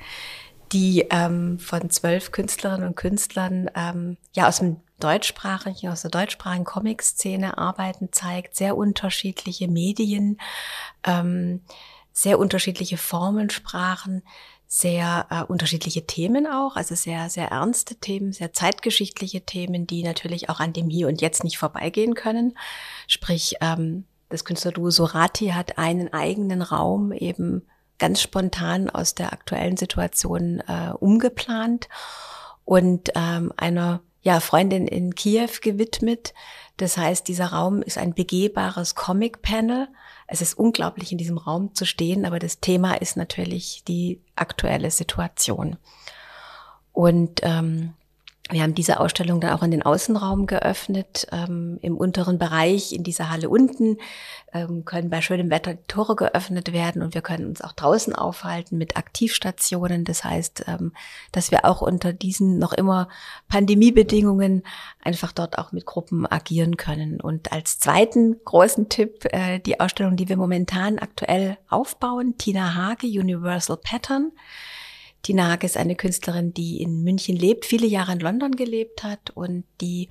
die 0.72 1.06
ähm, 1.10 1.58
von 1.58 1.90
zwölf 1.90 2.32
Künstlerinnen 2.32 2.88
und 2.88 2.96
Künstlern 2.96 3.70
ähm, 3.74 4.16
ja 4.32 4.48
aus 4.48 4.58
dem 4.58 4.76
deutschsprachigen, 4.98 5.90
aus 5.90 6.02
der 6.02 6.10
deutschsprachigen 6.10 6.64
Comic-Szene 6.64 7.58
arbeiten, 7.58 8.08
zeigt 8.12 8.56
sehr 8.56 8.76
unterschiedliche 8.76 9.68
Medien, 9.68 10.38
ähm, 11.04 11.62
sehr 12.12 12.38
unterschiedliche 12.38 12.96
Formensprachen, 12.96 14.22
sehr 14.66 15.26
äh, 15.30 15.42
unterschiedliche 15.44 16.06
Themen 16.06 16.46
auch, 16.46 16.76
also 16.76 16.94
sehr, 16.94 17.30
sehr 17.30 17.48
ernste 17.48 17.96
Themen, 17.96 18.32
sehr 18.32 18.52
zeitgeschichtliche 18.52 19.42
Themen, 19.42 19.86
die 19.86 20.02
natürlich 20.02 20.48
auch 20.48 20.60
an 20.60 20.72
dem 20.72 20.88
Hier 20.88 21.08
und 21.08 21.20
Jetzt 21.20 21.44
nicht 21.44 21.58
vorbeigehen 21.58 22.14
können. 22.14 22.56
Sprich, 23.06 23.56
ähm, 23.60 24.04
das 24.28 24.44
Künstlerduo 24.44 24.90
Sorati 24.90 25.48
hat 25.48 25.78
einen 25.78 26.12
eigenen 26.12 26.62
Raum 26.62 27.12
eben 27.12 27.62
ganz 27.98 28.20
spontan 28.20 28.90
aus 28.90 29.14
der 29.14 29.32
aktuellen 29.32 29.76
Situation 29.76 30.60
äh, 30.60 30.92
umgeplant 30.98 31.88
und 32.64 33.10
ähm, 33.14 33.52
einer 33.56 34.00
ja, 34.22 34.40
Freundin 34.40 34.88
in 34.88 35.14
Kiew 35.14 35.50
gewidmet. 35.62 36.34
Das 36.78 36.96
heißt, 36.96 37.28
dieser 37.28 37.46
Raum 37.46 37.80
ist 37.80 37.96
ein 37.96 38.12
begehbares 38.12 38.96
Comic-Panel. 38.96 39.88
Es 40.26 40.42
ist 40.42 40.54
unglaublich, 40.54 41.12
in 41.12 41.18
diesem 41.18 41.38
Raum 41.38 41.74
zu 41.76 41.84
stehen, 41.84 42.26
aber 42.26 42.40
das 42.40 42.58
Thema 42.58 42.94
ist 42.94 43.16
natürlich 43.16 43.84
die 43.86 44.20
aktuelle 44.34 44.90
Situation. 44.90 45.76
Und 46.92 47.40
ähm, 47.44 47.94
wir 48.50 48.62
haben 48.62 48.74
diese 48.74 49.00
Ausstellung 49.00 49.40
dann 49.40 49.52
auch 49.52 49.62
in 49.62 49.72
den 49.72 49.82
Außenraum 49.82 50.46
geöffnet. 50.46 51.26
Ähm, 51.32 51.78
Im 51.82 51.96
unteren 51.96 52.38
Bereich, 52.38 52.92
in 52.92 53.02
dieser 53.02 53.28
Halle 53.28 53.48
unten, 53.48 53.98
ähm, 54.52 54.84
können 54.84 55.10
bei 55.10 55.20
schönem 55.20 55.50
Wetter 55.50 55.84
Tore 55.88 56.14
geöffnet 56.14 56.72
werden 56.72 57.02
und 57.02 57.14
wir 57.14 57.22
können 57.22 57.46
uns 57.46 57.60
auch 57.60 57.72
draußen 57.72 58.14
aufhalten 58.14 58.78
mit 58.78 58.96
Aktivstationen. 58.96 60.04
Das 60.04 60.22
heißt, 60.22 60.64
ähm, 60.68 60.92
dass 61.32 61.50
wir 61.50 61.64
auch 61.64 61.82
unter 61.82 62.12
diesen 62.12 62.58
noch 62.58 62.72
immer 62.72 63.08
Pandemiebedingungen 63.48 64.62
einfach 65.02 65.32
dort 65.32 65.58
auch 65.58 65.72
mit 65.72 65.84
Gruppen 65.84 66.24
agieren 66.24 66.76
können. 66.76 67.20
Und 67.20 67.52
als 67.52 67.80
zweiten 67.80 68.36
großen 68.44 68.88
Tipp 68.88 69.24
äh, 69.32 69.58
die 69.58 69.80
Ausstellung, 69.80 70.16
die 70.16 70.28
wir 70.28 70.36
momentan 70.36 71.00
aktuell 71.00 71.58
aufbauen, 71.68 72.38
Tina 72.38 72.74
Hage, 72.74 73.06
Universal 73.08 73.76
Pattern. 73.76 74.30
Tina 75.22 75.50
Hage 75.50 75.66
ist 75.66 75.76
eine 75.76 75.96
Künstlerin, 75.96 76.54
die 76.54 76.80
in 76.80 77.02
München 77.02 77.36
lebt, 77.36 77.64
viele 77.64 77.86
Jahre 77.86 78.12
in 78.12 78.20
London 78.20 78.52
gelebt 78.52 79.02
hat 79.02 79.30
und 79.30 79.64
die 79.80 80.08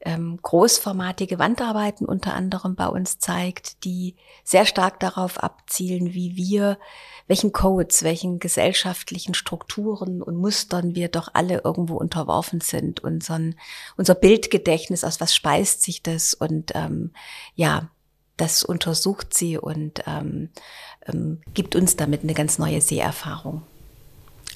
ähm, 0.00 0.38
großformatige 0.40 1.38
Wandarbeiten 1.38 2.06
unter 2.06 2.34
anderem 2.34 2.76
bei 2.76 2.86
uns 2.86 3.18
zeigt, 3.18 3.82
die 3.84 4.14
sehr 4.44 4.64
stark 4.64 5.00
darauf 5.00 5.42
abzielen, 5.42 6.14
wie 6.14 6.36
wir, 6.36 6.78
welchen 7.26 7.52
Codes, 7.52 8.04
welchen 8.04 8.38
gesellschaftlichen 8.38 9.34
Strukturen 9.34 10.22
und 10.22 10.36
Mustern 10.36 10.94
wir 10.94 11.08
doch 11.08 11.30
alle 11.32 11.62
irgendwo 11.64 11.96
unterworfen 11.96 12.60
sind. 12.60 13.00
Unseren, 13.00 13.56
unser 13.96 14.14
Bildgedächtnis, 14.14 15.02
aus 15.02 15.20
was 15.20 15.34
speist 15.34 15.82
sich 15.82 16.02
das 16.02 16.34
und 16.34 16.72
ähm, 16.76 17.12
ja, 17.56 17.90
das 18.36 18.62
untersucht 18.62 19.34
sie 19.34 19.58
und 19.58 20.04
ähm, 20.06 20.50
ähm, 21.06 21.40
gibt 21.52 21.74
uns 21.74 21.96
damit 21.96 22.22
eine 22.22 22.34
ganz 22.34 22.58
neue 22.58 22.80
Seherfahrung. 22.80 23.62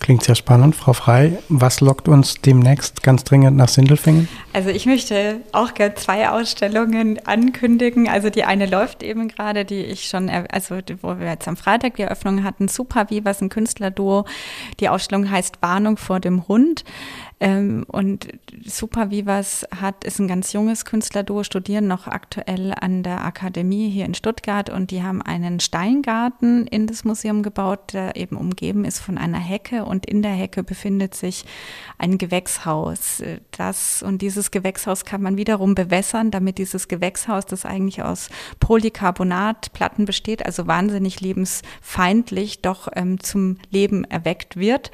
Klingt 0.00 0.24
sehr 0.24 0.34
spannend. 0.34 0.74
Frau 0.74 0.94
Frei, 0.94 1.38
was 1.50 1.82
lockt 1.82 2.08
uns 2.08 2.40
demnächst 2.40 3.02
ganz 3.02 3.22
dringend 3.22 3.58
nach 3.58 3.68
Sindelfingen? 3.68 4.28
Also 4.54 4.70
ich 4.70 4.86
möchte 4.86 5.42
auch 5.52 5.74
gerne 5.74 5.94
zwei 5.94 6.30
Ausstellungen 6.30 7.24
ankündigen. 7.26 8.08
Also 8.08 8.30
die 8.30 8.44
eine 8.44 8.64
läuft 8.64 9.02
eben 9.02 9.28
gerade, 9.28 9.66
die 9.66 9.80
ich 9.80 10.08
schon, 10.08 10.30
also 10.30 10.78
wo 11.02 11.18
wir 11.18 11.28
jetzt 11.28 11.46
am 11.46 11.58
Freitag 11.58 11.96
die 11.96 12.02
Eröffnung 12.02 12.42
hatten, 12.44 12.66
Super 12.66 13.10
Wie, 13.10 13.26
was 13.26 13.42
ein 13.42 13.50
Künstlerduo. 13.50 14.24
Die 14.80 14.88
Ausstellung 14.88 15.30
heißt 15.30 15.60
Warnung 15.60 15.98
vor 15.98 16.18
dem 16.18 16.48
Hund. 16.48 16.82
Ähm, 17.42 17.86
und 17.88 18.28
Super 18.64 19.10
Vivas 19.10 19.66
hat, 19.74 20.04
ist 20.04 20.18
ein 20.18 20.28
ganz 20.28 20.52
junges 20.52 20.84
Künstlerduo, 20.84 21.42
studieren 21.42 21.86
noch 21.86 22.06
aktuell 22.06 22.74
an 22.78 23.02
der 23.02 23.24
Akademie 23.24 23.88
hier 23.88 24.04
in 24.04 24.12
Stuttgart 24.12 24.68
und 24.68 24.90
die 24.90 25.02
haben 25.02 25.22
einen 25.22 25.58
Steingarten 25.58 26.66
in 26.66 26.86
das 26.86 27.04
Museum 27.04 27.42
gebaut, 27.42 27.94
der 27.94 28.16
eben 28.16 28.36
umgeben 28.36 28.84
ist 28.84 28.98
von 28.98 29.16
einer 29.16 29.38
Hecke 29.38 29.86
und 29.86 30.04
in 30.04 30.20
der 30.20 30.32
Hecke 30.32 30.62
befindet 30.62 31.14
sich 31.14 31.46
ein 31.96 32.18
Gewächshaus. 32.18 33.22
Das 33.52 34.02
und 34.02 34.20
dieses 34.20 34.50
Gewächshaus 34.50 35.06
kann 35.06 35.22
man 35.22 35.38
wiederum 35.38 35.74
bewässern, 35.74 36.30
damit 36.30 36.58
dieses 36.58 36.88
Gewächshaus, 36.88 37.46
das 37.46 37.64
eigentlich 37.64 38.02
aus 38.02 38.28
Polycarbonatplatten 38.60 40.04
besteht, 40.04 40.44
also 40.44 40.66
wahnsinnig 40.66 41.22
lebensfeindlich, 41.22 42.60
doch 42.60 42.88
ähm, 42.94 43.18
zum 43.18 43.56
Leben 43.70 44.04
erweckt 44.04 44.58
wird. 44.58 44.90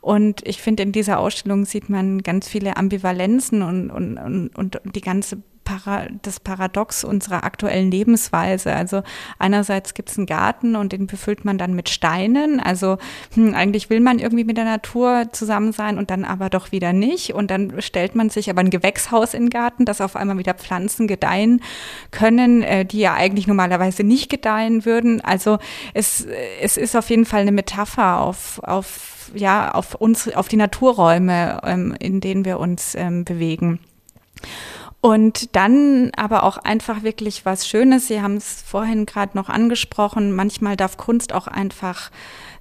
Und 0.00 0.46
ich 0.46 0.60
finde, 0.60 0.82
in 0.82 0.90
dieser 0.90 1.20
Ausstellung 1.20 1.64
sieht 1.64 1.83
man 1.88 2.22
ganz 2.22 2.48
viele 2.48 2.76
Ambivalenzen 2.76 3.62
und, 3.62 3.90
und, 3.90 4.18
und, 4.18 4.56
und 4.56 4.80
die 4.94 5.00
ganze 5.00 5.38
Para 5.64 6.08
das 6.22 6.40
Paradox 6.40 7.04
unserer 7.04 7.42
aktuellen 7.42 7.90
Lebensweise. 7.90 8.74
Also 8.74 9.02
einerseits 9.38 9.94
gibt 9.94 10.10
es 10.10 10.18
einen 10.18 10.26
Garten 10.26 10.76
und 10.76 10.92
den 10.92 11.06
befüllt 11.06 11.44
man 11.44 11.58
dann 11.58 11.74
mit 11.74 11.88
Steinen. 11.88 12.60
Also 12.60 12.98
hm, 13.34 13.54
eigentlich 13.54 13.88
will 13.88 14.00
man 14.00 14.18
irgendwie 14.18 14.44
mit 14.44 14.58
der 14.58 14.66
Natur 14.66 15.28
zusammen 15.32 15.72
sein 15.72 15.98
und 15.98 16.10
dann 16.10 16.24
aber 16.24 16.50
doch 16.50 16.70
wieder 16.70 16.92
nicht. 16.92 17.32
Und 17.32 17.50
dann 17.50 17.80
stellt 17.80 18.14
man 18.14 18.28
sich 18.28 18.50
aber 18.50 18.60
ein 18.60 18.70
Gewächshaus 18.70 19.32
in 19.32 19.44
den 19.44 19.50
Garten, 19.50 19.86
dass 19.86 20.02
auf 20.02 20.16
einmal 20.16 20.38
wieder 20.38 20.54
Pflanzen 20.54 21.06
gedeihen 21.06 21.62
können, 22.10 22.62
äh, 22.62 22.84
die 22.84 23.00
ja 23.00 23.14
eigentlich 23.14 23.46
normalerweise 23.46 24.04
nicht 24.04 24.28
gedeihen 24.28 24.84
würden. 24.84 25.22
Also 25.22 25.58
es, 25.94 26.26
es 26.60 26.76
ist 26.76 26.94
auf 26.94 27.08
jeden 27.08 27.24
Fall 27.24 27.40
eine 27.40 27.52
Metapher 27.52 28.20
auf, 28.20 28.60
auf 28.62 29.13
ja, 29.34 29.72
auf 29.72 29.94
uns, 29.94 30.32
auf 30.34 30.48
die 30.48 30.56
Naturräume, 30.56 31.60
ähm, 31.64 31.96
in 31.98 32.20
denen 32.20 32.44
wir 32.44 32.58
uns 32.58 32.94
ähm, 32.94 33.24
bewegen. 33.24 33.80
Und 35.00 35.54
dann 35.54 36.12
aber 36.16 36.44
auch 36.44 36.56
einfach 36.56 37.02
wirklich 37.02 37.44
was 37.44 37.68
Schönes. 37.68 38.08
Sie 38.08 38.22
haben 38.22 38.36
es 38.36 38.62
vorhin 38.62 39.04
gerade 39.04 39.36
noch 39.36 39.50
angesprochen. 39.50 40.34
Manchmal 40.34 40.78
darf 40.78 40.96
Kunst 40.96 41.34
auch 41.34 41.46
einfach 41.46 42.10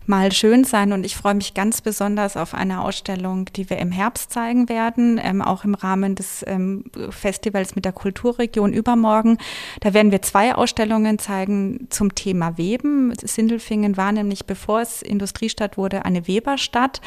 mal 0.06 0.32
schön 0.32 0.64
sein. 0.64 0.94
Und 0.94 1.06
ich 1.06 1.16
freue 1.16 1.36
mich 1.36 1.54
ganz 1.54 1.82
besonders 1.82 2.38
auf 2.38 2.54
eine 2.54 2.82
Ausstellung, 2.82 3.46
die 3.56 3.70
wir 3.70 3.78
im 3.78 3.92
Herbst 3.92 4.32
zeigen 4.32 4.70
werden, 4.70 5.20
ähm, 5.24 5.42
auch 5.42 5.64
im 5.64 5.76
Rahmen 5.76 6.16
des 6.16 6.44
ähm, 6.48 6.86
Festivals 7.10 7.76
mit 7.76 7.86
der 7.86 7.92
Kulturregion 7.92 8.74
übermorgen. 8.74 9.38
Da 9.82 9.94
werden 9.94 10.12
wir 10.12 10.22
zwei 10.22 10.56
Ausstellungen 10.56 11.20
zeigen 11.20 11.88
zum 11.90 12.16
Thema 12.16 12.58
Weben. 12.58 13.14
Sindelfingen 13.16 13.98
war 13.98 14.12
nämlich, 14.12 14.46
bevor 14.46 14.82
es 14.82 15.02
Industriestadt 15.02 15.78
wurde, 15.78 16.06
eine 16.06 16.28
Weberstadt. 16.28 17.02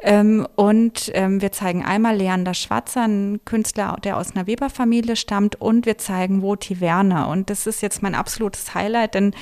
Ähm, 0.00 0.46
und 0.56 1.10
ähm, 1.14 1.40
wir 1.40 1.52
zeigen 1.52 1.84
einmal 1.84 2.16
Leander 2.16 2.54
Schwarzer, 2.54 3.04
ein 3.06 3.40
Künstler, 3.44 3.96
der 4.02 4.16
aus 4.16 4.34
einer 4.34 4.46
Weberfamilie 4.46 5.16
stammt, 5.16 5.60
und 5.60 5.86
wir 5.86 5.98
zeigen 5.98 6.42
Woti 6.42 6.80
Werner. 6.80 7.28
Und 7.28 7.50
das 7.50 7.66
ist 7.66 7.82
jetzt 7.82 8.02
mein 8.02 8.14
absolutes 8.14 8.74
Highlight, 8.74 9.14
denn 9.14 9.34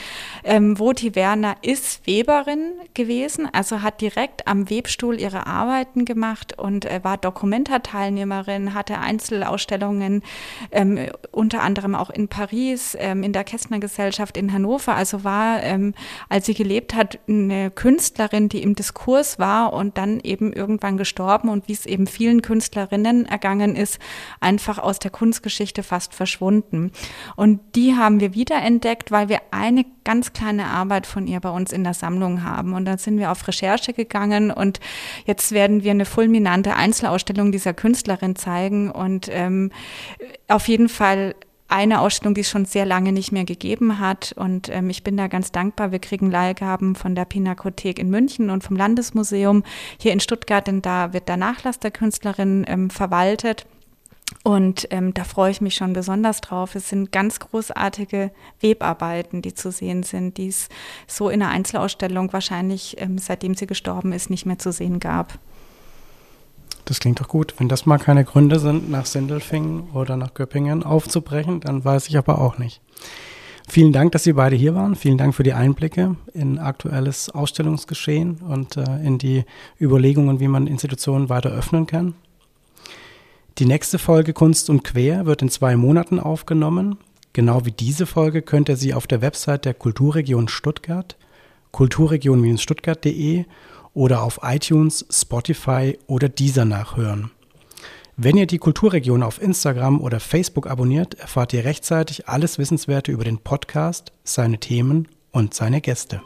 ähm, 0.45 0.79
Woti 0.79 1.15
Werner 1.15 1.57
ist 1.63 2.07
Weberin 2.07 2.73
gewesen, 2.95 3.49
also 3.53 3.83
hat 3.83 4.01
direkt 4.01 4.47
am 4.47 4.71
Webstuhl 4.71 5.21
ihre 5.21 5.47
Arbeiten 5.47 6.05
gemacht 6.05 6.59
und 6.59 6.85
äh, 6.85 7.01
war 7.03 7.17
Dokumenta-Teilnehmerin, 7.17 8.75
hatte 8.75 8.99
Einzelausstellungen, 8.99 10.23
ähm, 10.71 10.99
unter 11.31 11.63
anderem 11.63 11.95
auch 11.95 12.11
in 12.11 12.29
Paris, 12.29 12.97
ähm, 13.01 13.23
in 13.23 13.33
der 13.33 13.45
Kästner 13.45 13.81
Gesellschaft 13.81 14.37
in 14.37 14.53
Hannover. 14.53 14.95
Also 14.95 15.25
war, 15.25 15.63
ähm, 15.63 15.95
als 16.29 16.47
sie 16.47 16.55
gelebt 16.55 16.95
hat, 16.95 17.19
eine 17.29 17.71
Künstlerin, 17.71 18.49
die 18.49 18.63
im 18.63 18.75
Diskurs 18.75 19.39
war 19.39 19.73
und 19.73 19.99
dann 19.99 20.21
eben 20.21 20.44
eben 20.45 20.53
irgendwann 20.53 20.97
gestorben 20.97 21.49
und 21.49 21.69
wie 21.69 21.73
es 21.73 21.87
eben 21.87 22.07
vielen 22.07 22.43
Künstlerinnen 22.43 23.27
ergangen 23.27 23.77
ist, 23.77 23.99
einfach 24.41 24.79
aus 24.79 24.99
der 24.99 25.11
Kunstgeschichte 25.11 25.83
fast 25.83 26.15
verschwunden. 26.15 26.93
Und 27.37 27.61
die 27.75 27.95
haben 27.95 28.21
wir 28.21 28.35
wiederentdeckt, 28.35 29.11
weil 29.11 29.29
wir 29.29 29.41
eine 29.51 29.85
ganz 30.05 30.33
kleine 30.33 30.67
Arbeit 30.67 31.07
von 31.07 31.27
ihr 31.27 31.41
bei 31.41 31.51
uns 31.51 31.73
in 31.73 31.85
der 31.85 31.95
Sammlung 31.95 32.45
haben. 32.45 32.75
Und 32.75 32.85
dann 32.85 32.99
sind 32.99 33.19
wir 33.19 33.31
auf 33.31 33.47
Recherche 33.49 33.93
gegangen 33.93 34.51
und 34.51 34.81
jetzt 35.27 35.53
werden 35.53 35.83
wir 35.83 35.93
eine 35.93 36.05
fulminante 36.05 36.75
Einzelausstellung 36.75 37.53
dieser 37.53 37.73
Künstlerin 37.73 38.37
zeigen 38.37 38.91
und 38.91 39.29
ähm, 39.31 39.71
auf 40.49 40.69
jeden 40.69 40.89
Fall 40.89 41.35
eine 41.75 42.01
Ausstellung, 42.01 42.35
die 42.35 42.43
es 42.43 42.49
schon 42.49 42.67
sehr 42.67 42.87
lange 42.87 43.11
nicht 43.11 43.33
mehr 43.33 43.45
gegeben 43.45 43.99
hat. 43.99 44.33
Und 44.37 44.69
ähm, 44.69 44.91
ich 44.91 45.03
bin 45.03 45.17
da 45.17 45.27
ganz 45.27 45.51
dankbar. 45.51 45.91
Wir 45.91 45.99
kriegen 45.99 46.31
Leihgaben 46.31 46.95
von 46.95 47.17
der 47.17 47.25
Pinakothek 47.25 47.99
in 47.99 48.11
München 48.11 48.49
und 48.49 48.63
vom 48.63 48.77
Landesmuseum 48.77 49.65
hier 50.01 50.13
in 50.13 50.21
Stuttgart, 50.21 50.67
denn 50.67 50.83
da 50.83 51.13
wird 51.13 51.29
der 51.29 51.37
Nachlass 51.37 51.81
der 51.81 51.91
Künstlerin 51.91 52.65
ähm, 52.69 52.91
verwaltet. 52.91 53.67
Und 54.45 54.87
ähm, 54.91 55.13
da 55.15 55.25
freue 55.25 55.51
ich 55.51 55.61
mich 55.61 55.75
schon 55.75 55.93
besonders 55.93 56.41
drauf. 56.41 56.77
Es 56.77 56.89
sind 56.89 57.11
ganz 57.11 57.41
großartige 57.41 58.31
Webarbeiten, 58.61 59.43
die 59.43 59.55
zu 59.55 59.73
sehen 59.73 60.05
sind, 60.05 60.39
die 60.39 60.49
es 60.49 60.69
so 61.09 61.29
in 61.29 61.41
der 61.41 61.49
Einzelausstellung 61.49 62.33
wahrscheinlich, 62.33 63.01
ähm, 63.01 63.19
seitdem 63.19 63.55
sie 63.55 63.67
gestorben 63.67 64.13
ist, 64.13 64.31
nicht 64.31 64.47
mehr 64.47 64.59
zu 64.59 64.71
sehen 64.71 65.01
gab. 65.01 65.39
Das 66.85 67.01
klingt 67.01 67.21
doch 67.21 67.29
gut. 67.29 67.55
Wenn 67.59 67.69
das 67.69 67.87
mal 67.87 67.99
keine 67.99 68.25
Gründe 68.25 68.59
sind, 68.59 68.91
nach 68.91 69.07
Sindelfingen 69.07 69.91
oder 69.93 70.17
nach 70.17 70.35
Göppingen 70.35 70.83
aufzubrechen, 70.83 71.61
dann 71.61 71.85
weiß 71.85 72.09
ich 72.09 72.19
aber 72.19 72.41
auch 72.41 72.59
nicht. 72.59 72.81
Vielen 73.67 73.93
Dank, 73.93 74.13
dass 74.13 74.25
Sie 74.25 74.35
beide 74.35 74.57
hier 74.57 74.75
waren. 74.75 74.95
Vielen 74.95 75.17
Dank 75.17 75.35
für 75.35 75.43
die 75.43 75.55
Einblicke 75.55 76.17
in 76.35 76.59
aktuelles 76.59 77.31
Ausstellungsgeschehen 77.31 78.37
und 78.43 78.77
äh, 78.77 78.83
in 79.03 79.17
die 79.17 79.45
Überlegungen, 79.81 80.39
wie 80.39 80.49
man 80.49 80.67
Institutionen 80.67 81.31
weiter 81.31 81.51
öffnen 81.51 81.87
kann. 81.87 82.15
Die 83.59 83.65
nächste 83.65 83.99
Folge 83.99 84.33
Kunst 84.35 84.69
und 84.69 84.85
Quer 84.85 85.25
wird 85.27 85.41
in 85.41 85.49
zwei 85.49 85.77
Monaten 85.77 86.21
aufgenommen. 86.21 86.99
Genau 87.33 87.65
wie 87.65 87.73
diese 87.73 88.05
Folge 88.05 88.43
könnt 88.43 88.69
ihr 88.69 88.77
sie 88.77 88.93
auf 88.93 89.07
der 89.07 89.23
Website 89.23 89.65
der 89.65 89.75
Kulturregion 89.75 90.49
Stuttgart, 90.49 91.17
kulturregion-stuttgart.de 91.73 93.47
oder 93.95 94.23
auf 94.23 94.41
iTunes, 94.43 95.07
Spotify 95.11 95.99
oder 96.07 96.29
dieser 96.29 96.65
nachhören. 96.65 97.31
Wenn 98.17 98.37
ihr 98.37 98.47
die 98.47 98.59
Kulturregion 98.59 99.23
auf 99.23 99.43
Instagram 99.43 100.01
oder 100.01 100.21
Facebook 100.21 100.69
abonniert, 100.69 101.15
erfahrt 101.15 101.53
ihr 101.53 101.65
rechtzeitig 101.65 102.29
alles 102.29 102.59
Wissenswerte 102.59 103.11
über 103.11 103.25
den 103.25 103.39
Podcast, 103.39 104.13
seine 104.23 104.59
Themen 104.59 105.09
und 105.33 105.55
seine 105.55 105.81
Gäste. 105.81 106.21